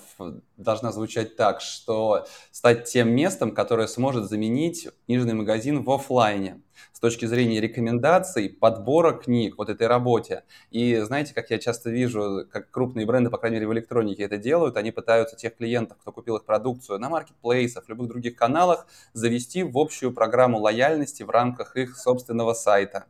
должна 0.56 0.90
звучать 0.90 1.36
так, 1.36 1.60
что 1.60 2.26
стать 2.50 2.84
тем 2.90 3.10
местом, 3.10 3.52
которое 3.54 3.86
сможет 3.86 4.28
заменить 4.28 4.88
книжный 5.06 5.34
магазин 5.34 5.84
в 5.84 5.90
офлайне 5.92 6.60
с 6.92 6.98
точки 6.98 7.26
зрения 7.26 7.60
рекомендаций, 7.60 8.48
подбора 8.50 9.12
книг, 9.12 9.54
вот 9.58 9.68
этой 9.68 9.86
работе. 9.86 10.42
И 10.72 10.96
знаете, 10.96 11.34
как 11.34 11.50
я 11.50 11.58
часто 11.58 11.90
вижу, 11.90 12.46
как 12.50 12.70
крупные 12.72 13.06
бренды, 13.06 13.30
по 13.30 13.38
крайней 13.38 13.56
мере 13.58 13.68
в 13.68 13.72
электронике 13.72 14.24
это 14.24 14.38
делают, 14.38 14.76
они 14.76 14.90
пытаются 14.90 15.36
тех 15.36 15.56
клиентов, 15.56 15.98
кто 16.00 16.10
купил 16.10 16.36
их 16.36 16.44
продукцию 16.44 16.98
на 16.98 17.08
маркетплейсах, 17.08 17.88
любых 17.88 18.08
других 18.08 18.34
каналах, 18.34 18.86
завести 19.12 19.62
в 19.62 19.78
общую 19.78 20.12
программу 20.12 20.58
лояльности 20.58 21.22
в 21.22 21.30
рамках 21.30 21.76
их 21.76 21.96
собственного 21.96 22.54
сайта. 22.54 23.04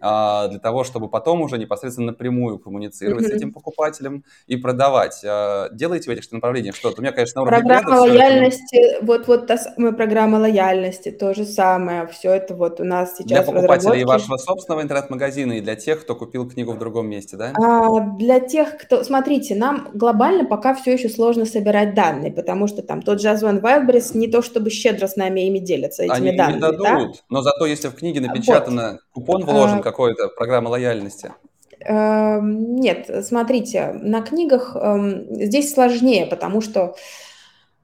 А, 0.00 0.48
для 0.48 0.58
того, 0.58 0.84
чтобы 0.84 1.08
потом 1.08 1.40
уже 1.42 1.56
непосредственно 1.56 2.08
напрямую 2.08 2.58
коммуницировать 2.58 3.24
mm-hmm. 3.24 3.28
с 3.28 3.32
этим 3.32 3.52
покупателем 3.52 4.24
и 4.46 4.56
продавать. 4.56 5.22
А, 5.24 5.68
делаете 5.70 6.10
в 6.10 6.12
этих 6.12 6.30
направлениях 6.30 6.76
что-то? 6.76 7.00
У 7.00 7.02
меня, 7.02 7.12
конечно, 7.12 7.40
на 7.40 7.46
уровне 7.46 7.68
Программа 7.68 8.00
лояльности, 8.00 8.76
это... 8.76 9.06
вот, 9.06 9.26
вот 9.28 9.46
та 9.46 9.56
самая 9.56 9.92
программа 9.92 10.36
лояльности, 10.36 11.10
то 11.10 11.32
же 11.32 11.44
самое. 11.44 12.06
Все 12.08 12.32
это 12.32 12.54
вот 12.54 12.80
у 12.80 12.84
нас 12.84 13.16
сейчас 13.16 13.46
Для 13.46 13.52
покупателей 13.52 14.04
вашего 14.04 14.36
собственного 14.36 14.82
интернет-магазина 14.82 15.54
и 15.54 15.60
для 15.60 15.76
тех, 15.76 16.02
кто 16.02 16.14
купил 16.14 16.48
книгу 16.48 16.72
в 16.72 16.78
другом 16.78 17.08
месте, 17.08 17.36
да? 17.36 17.52
А, 17.54 18.00
для 18.16 18.40
тех, 18.40 18.76
кто... 18.76 19.04
Смотрите, 19.04 19.54
нам 19.54 19.88
глобально 19.94 20.44
пока 20.44 20.74
все 20.74 20.92
еще 20.92 21.08
сложно 21.08 21.46
собирать 21.46 21.94
данные, 21.94 22.32
потому 22.32 22.66
что 22.66 22.82
там 22.82 23.00
тот 23.00 23.20
же 23.20 23.28
Озон 23.28 23.58
Wildberries 23.58 24.16
не 24.16 24.28
то 24.28 24.42
чтобы 24.42 24.70
щедро 24.70 25.06
с 25.06 25.16
нами 25.16 25.46
ими 25.46 25.58
делятся, 25.58 26.02
этими 26.02 26.28
Они 26.28 26.36
данными. 26.36 26.56
не 26.56 26.60
дадут, 26.60 26.82
да? 26.82 27.12
но 27.30 27.42
зато 27.42 27.66
если 27.66 27.88
в 27.88 27.94
книге 27.94 28.20
напечатано, 28.20 28.92
вот. 28.92 29.00
купон 29.12 29.44
вложен 29.44 29.78
а... 29.78 29.82
какой-то, 29.84 30.28
программа 30.28 30.70
лояльности. 30.70 31.32
Эм, 31.80 32.76
нет, 32.76 33.10
смотрите, 33.24 33.92
на 33.92 34.22
книгах 34.22 34.74
эм, 34.74 35.26
здесь 35.30 35.72
сложнее, 35.72 36.26
потому 36.26 36.60
что, 36.60 36.96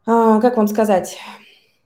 а, 0.07 0.41
как 0.41 0.57
вам 0.57 0.67
сказать, 0.67 1.19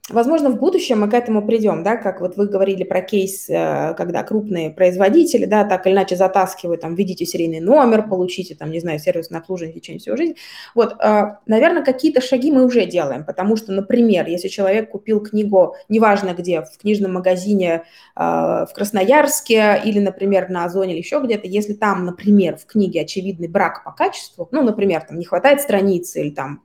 Возможно, 0.09 0.51
в 0.51 0.59
будущем 0.59 0.99
мы 0.99 1.09
к 1.09 1.15
этому 1.15 1.43
придем, 1.43 1.81
да, 1.81 1.95
как 1.97 2.21
вот 2.21 2.37
вы 2.37 2.47
говорили 2.47 2.83
про 2.83 3.01
кейс, 3.01 3.49
э, 3.49 3.95
когда 3.97 4.21
крупные 4.21 4.69
производители, 4.69 5.45
да, 5.45 5.63
так 5.63 5.87
или 5.87 5.95
иначе 5.95 6.15
затаскивают, 6.15 6.81
там, 6.81 6.93
введите 6.93 7.25
серийный 7.25 7.59
номер, 7.59 8.07
получите, 8.07 8.53
там, 8.53 8.69
не 8.69 8.79
знаю, 8.79 8.99
сервисное 8.99 9.39
обслуживание 9.39 9.75
в 9.75 9.81
течение 9.81 9.99
всей 9.99 10.15
жизни. 10.15 10.35
Вот, 10.75 10.93
э, 11.01 11.37
наверное, 11.47 11.83
какие-то 11.83 12.21
шаги 12.21 12.51
мы 12.51 12.65
уже 12.65 12.85
делаем, 12.85 13.25
потому 13.25 13.55
что, 13.55 13.71
например, 13.71 14.27
если 14.27 14.47
человек 14.47 14.91
купил 14.91 15.21
книгу, 15.21 15.75
неважно 15.89 16.35
где, 16.35 16.61
в 16.61 16.77
книжном 16.79 17.13
магазине 17.13 17.81
э, 18.15 18.19
в 18.19 18.69
Красноярске 18.75 19.81
или, 19.83 19.99
например, 19.99 20.51
на 20.51 20.65
Озоне 20.65 20.93
или 20.93 20.99
еще 20.99 21.19
где-то, 21.19 21.47
если 21.47 21.73
там, 21.73 22.05
например, 22.05 22.57
в 22.57 22.67
книге 22.67 23.01
очевидный 23.01 23.47
брак 23.47 23.83
по 23.83 23.91
качеству, 23.91 24.47
ну, 24.51 24.61
например, 24.61 25.01
там 25.01 25.17
не 25.17 25.25
хватает 25.25 25.61
страницы 25.61 26.21
или 26.21 26.29
там 26.29 26.61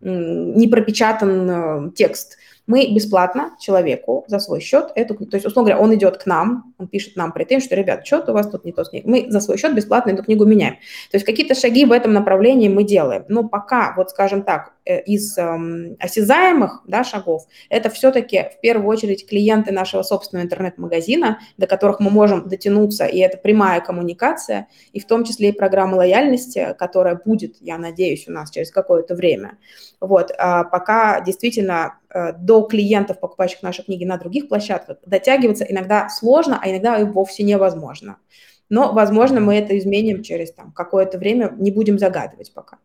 не 0.00 0.68
пропечатан 0.68 1.92
текст, 1.92 2.36
мы 2.68 2.86
бесплатно 2.92 3.56
человеку 3.58 4.24
за 4.28 4.38
свой 4.38 4.60
счет 4.60 4.92
эту, 4.94 5.14
то 5.14 5.36
есть, 5.36 5.46
условно 5.46 5.70
говоря, 5.70 5.82
он 5.82 5.94
идет 5.94 6.18
к 6.18 6.26
нам, 6.26 6.74
он 6.76 6.86
пишет 6.86 7.16
нам 7.16 7.32
претензию, 7.32 7.66
что, 7.66 7.76
ребят, 7.76 8.06
что-то 8.06 8.32
у 8.32 8.34
вас 8.34 8.48
тут 8.50 8.66
не 8.66 8.72
то 8.72 8.84
с 8.84 8.90
книгой. 8.90 9.10
Мы 9.10 9.30
за 9.30 9.40
свой 9.40 9.56
счет 9.56 9.74
бесплатно 9.74 10.10
эту 10.10 10.22
книгу 10.22 10.44
меняем. 10.44 10.74
То 11.10 11.16
есть 11.16 11.24
какие-то 11.24 11.54
шаги 11.54 11.86
в 11.86 11.92
этом 11.92 12.12
направлении 12.12 12.68
мы 12.68 12.84
делаем. 12.84 13.24
Но 13.28 13.48
пока, 13.48 13.94
вот 13.96 14.10
скажем 14.10 14.42
так, 14.42 14.74
э, 14.84 15.00
из 15.00 15.38
эм, 15.38 15.96
осязаемых 15.98 16.82
да, 16.86 17.04
шагов, 17.04 17.46
это 17.70 17.88
все-таки 17.88 18.50
в 18.54 18.60
первую 18.60 18.86
очередь 18.86 19.26
клиенты 19.26 19.72
нашего 19.72 20.02
собственного 20.02 20.44
интернет-магазина, 20.44 21.38
до 21.56 21.66
которых 21.66 22.00
мы 22.00 22.10
можем 22.10 22.50
дотянуться, 22.50 23.06
и 23.06 23.18
это 23.18 23.38
прямая 23.38 23.80
коммуникация, 23.80 24.68
и 24.92 25.00
в 25.00 25.06
том 25.06 25.24
числе 25.24 25.48
и 25.48 25.52
программа 25.52 25.96
лояльности, 25.96 26.76
которая 26.78 27.14
будет, 27.14 27.56
я 27.60 27.78
надеюсь, 27.78 28.28
у 28.28 28.32
нас 28.32 28.50
через 28.50 28.70
какое-то 28.70 29.14
время. 29.14 29.56
Вот, 30.00 30.32
а 30.38 30.64
пока 30.64 31.20
действительно 31.22 31.94
до 32.38 32.62
клиентов, 32.62 33.20
покупающих 33.20 33.62
наши 33.62 33.82
книги 33.82 34.04
на 34.04 34.16
других 34.16 34.48
площадках, 34.48 34.98
дотягиваться 35.04 35.64
иногда 35.64 36.08
сложно, 36.08 36.58
а 36.62 36.70
иногда 36.70 36.98
и 36.98 37.04
вовсе 37.04 37.42
невозможно. 37.42 38.18
Но, 38.68 38.92
возможно, 38.92 39.40
мы 39.40 39.56
это 39.56 39.78
изменим 39.78 40.22
через 40.22 40.52
там, 40.52 40.72
какое-то 40.72 41.18
время, 41.18 41.54
не 41.56 41.70
будем 41.70 41.98
загадывать 41.98 42.52
пока. 42.52 42.78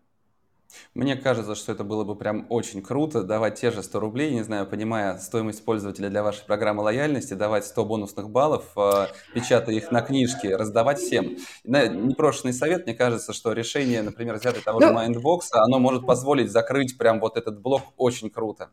Мне 0.93 1.15
кажется, 1.15 1.55
что 1.55 1.71
это 1.71 1.83
было 1.83 2.03
бы 2.03 2.15
прям 2.15 2.45
очень 2.49 2.81
круто, 2.81 3.23
давать 3.23 3.59
те 3.59 3.71
же 3.71 3.83
100 3.83 3.99
рублей, 3.99 4.33
не 4.33 4.43
знаю, 4.43 4.65
понимая 4.65 5.17
стоимость 5.17 5.63
пользователя 5.65 6.09
для 6.09 6.23
вашей 6.23 6.45
программы 6.45 6.83
лояльности, 6.83 7.33
давать 7.33 7.65
100 7.65 7.85
бонусных 7.85 8.29
баллов, 8.29 8.65
э, 8.75 9.07
печатая 9.33 9.75
их 9.75 9.91
на 9.91 10.01
книжке, 10.01 10.55
раздавать 10.55 10.99
всем. 10.99 11.37
Непрошенный 11.63 12.53
совет, 12.53 12.85
мне 12.85 12.95
кажется, 12.95 13.33
что 13.33 13.53
решение, 13.53 14.01
например, 14.01 14.35
взятое 14.35 14.61
того 14.61 14.79
же 14.79 14.87
Mindbox, 14.87 15.41
ну, 15.53 15.59
оно 15.61 15.79
может 15.79 16.05
позволить 16.05 16.51
закрыть 16.51 16.97
прям 16.97 17.19
вот 17.19 17.37
этот 17.37 17.61
блок 17.61 17.81
очень 17.97 18.29
круто. 18.29 18.69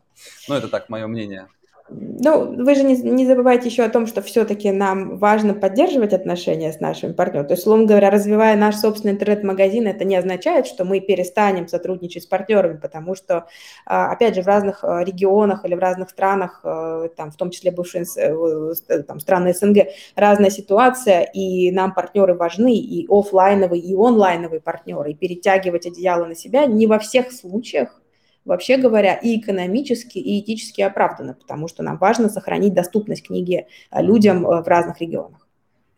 Ну, 0.47 0.55
это 0.55 0.67
так, 0.67 0.89
мое 0.89 1.07
мнение. 1.07 1.47
Ну, 1.93 2.63
вы 2.63 2.75
же 2.75 2.83
не, 2.83 2.95
не 2.95 3.25
забывайте 3.25 3.67
еще 3.67 3.83
о 3.83 3.89
том, 3.89 4.07
что 4.07 4.21
все-таки 4.21 4.71
нам 4.71 5.17
важно 5.17 5.53
поддерживать 5.53 6.13
отношения 6.13 6.71
с 6.71 6.79
нашими 6.79 7.11
партнерами. 7.11 7.47
То 7.47 7.53
есть, 7.53 7.63
условно 7.63 7.85
говоря, 7.85 8.09
развивая 8.09 8.55
наш 8.55 8.77
собственный 8.77 9.13
интернет-магазин, 9.13 9.87
это 9.87 10.05
не 10.05 10.15
означает, 10.15 10.67
что 10.67 10.85
мы 10.85 11.01
перестанем 11.01 11.67
сотрудничать 11.67 12.23
с 12.23 12.27
партнерами, 12.27 12.77
потому 12.77 13.15
что, 13.15 13.47
а, 13.85 14.11
опять 14.11 14.35
же, 14.35 14.41
в 14.41 14.47
разных 14.47 14.83
а, 14.83 15.03
регионах 15.03 15.65
или 15.65 15.75
в 15.75 15.79
разных 15.79 16.11
странах, 16.11 16.61
а, 16.63 17.09
там, 17.09 17.31
в 17.31 17.35
том 17.35 17.49
числе 17.49 17.71
бывшие 17.71 18.05
э, 18.15 19.03
там, 19.03 19.19
страны 19.19 19.53
СНГ, 19.53 19.87
разная 20.15 20.49
ситуация, 20.49 21.23
и 21.23 21.71
нам 21.71 21.93
партнеры 21.93 22.35
важны, 22.35 22.75
и 22.75 23.05
офлайновые, 23.09 23.81
и 23.81 23.93
онлайновые 23.95 24.61
партнеры, 24.61 25.11
и 25.11 25.15
перетягивать 25.15 25.87
одеяло 25.87 26.25
на 26.25 26.35
себя 26.35 26.65
не 26.67 26.87
во 26.87 26.99
всех 26.99 27.33
случаях 27.33 28.00
вообще 28.45 28.77
говоря, 28.77 29.15
и 29.15 29.39
экономически, 29.39 30.17
и 30.17 30.39
этически 30.39 30.81
оправдано, 30.81 31.33
потому 31.33 31.67
что 31.67 31.83
нам 31.83 31.97
важно 31.97 32.29
сохранить 32.29 32.73
доступность 32.73 33.27
книги 33.27 33.67
э, 33.91 34.01
людям 34.01 34.45
э, 34.45 34.61
в 34.61 34.67
разных 34.67 35.01
регионах. 35.01 35.47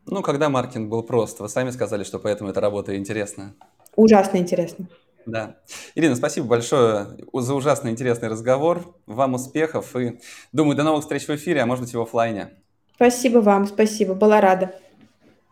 Ну, 0.05 0.21
когда 0.21 0.49
маркетинг 0.49 0.89
был 0.89 1.03
прост, 1.03 1.39
вы 1.39 1.47
сами 1.47 1.69
сказали, 1.69 2.03
что 2.03 2.19
поэтому 2.19 2.49
эта 2.49 2.59
работа 2.59 2.97
интересная. 2.97 3.55
Ужасно 3.95 4.37
интересно. 4.37 4.87
Да. 5.25 5.55
Ирина, 5.95 6.15
спасибо 6.15 6.47
большое 6.47 7.07
за 7.31 7.53
ужасно 7.53 7.89
интересный 7.89 8.27
разговор. 8.27 8.93
Вам 9.05 9.35
успехов 9.35 9.95
и, 9.95 10.19
думаю, 10.51 10.75
до 10.75 10.83
новых 10.83 11.03
встреч 11.03 11.27
в 11.27 11.35
эфире, 11.35 11.61
а 11.61 11.65
может 11.65 11.85
быть 11.85 11.93
и 11.93 11.97
в 11.97 12.01
офлайне. 12.01 12.51
Спасибо 12.95 13.39
вам, 13.39 13.65
спасибо, 13.65 14.13
была 14.13 14.41
рада. 14.41 14.75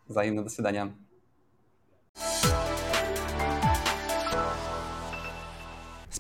Взаимно, 0.08 0.44
до 0.44 0.50
свидания. 0.50 0.94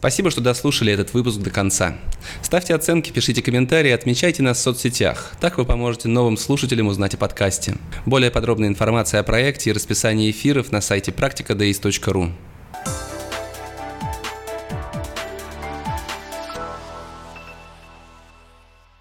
Спасибо, 0.01 0.31
что 0.31 0.41
дослушали 0.41 0.91
этот 0.91 1.13
выпуск 1.13 1.37
до 1.41 1.51
конца. 1.51 1.95
Ставьте 2.41 2.73
оценки, 2.73 3.11
пишите 3.11 3.43
комментарии, 3.43 3.91
отмечайте 3.91 4.41
нас 4.41 4.57
в 4.57 4.61
соцсетях. 4.61 5.33
Так 5.39 5.59
вы 5.59 5.63
поможете 5.63 6.07
новым 6.07 6.37
слушателям 6.37 6.87
узнать 6.87 7.13
о 7.13 7.17
подкасте. 7.17 7.75
Более 8.07 8.31
подробная 8.31 8.67
информация 8.67 9.19
о 9.19 9.23
проекте 9.23 9.69
и 9.69 9.73
расписании 9.73 10.31
эфиров 10.31 10.71
на 10.71 10.81
сайте 10.81 11.11
практикадеис.ру. 11.11 12.31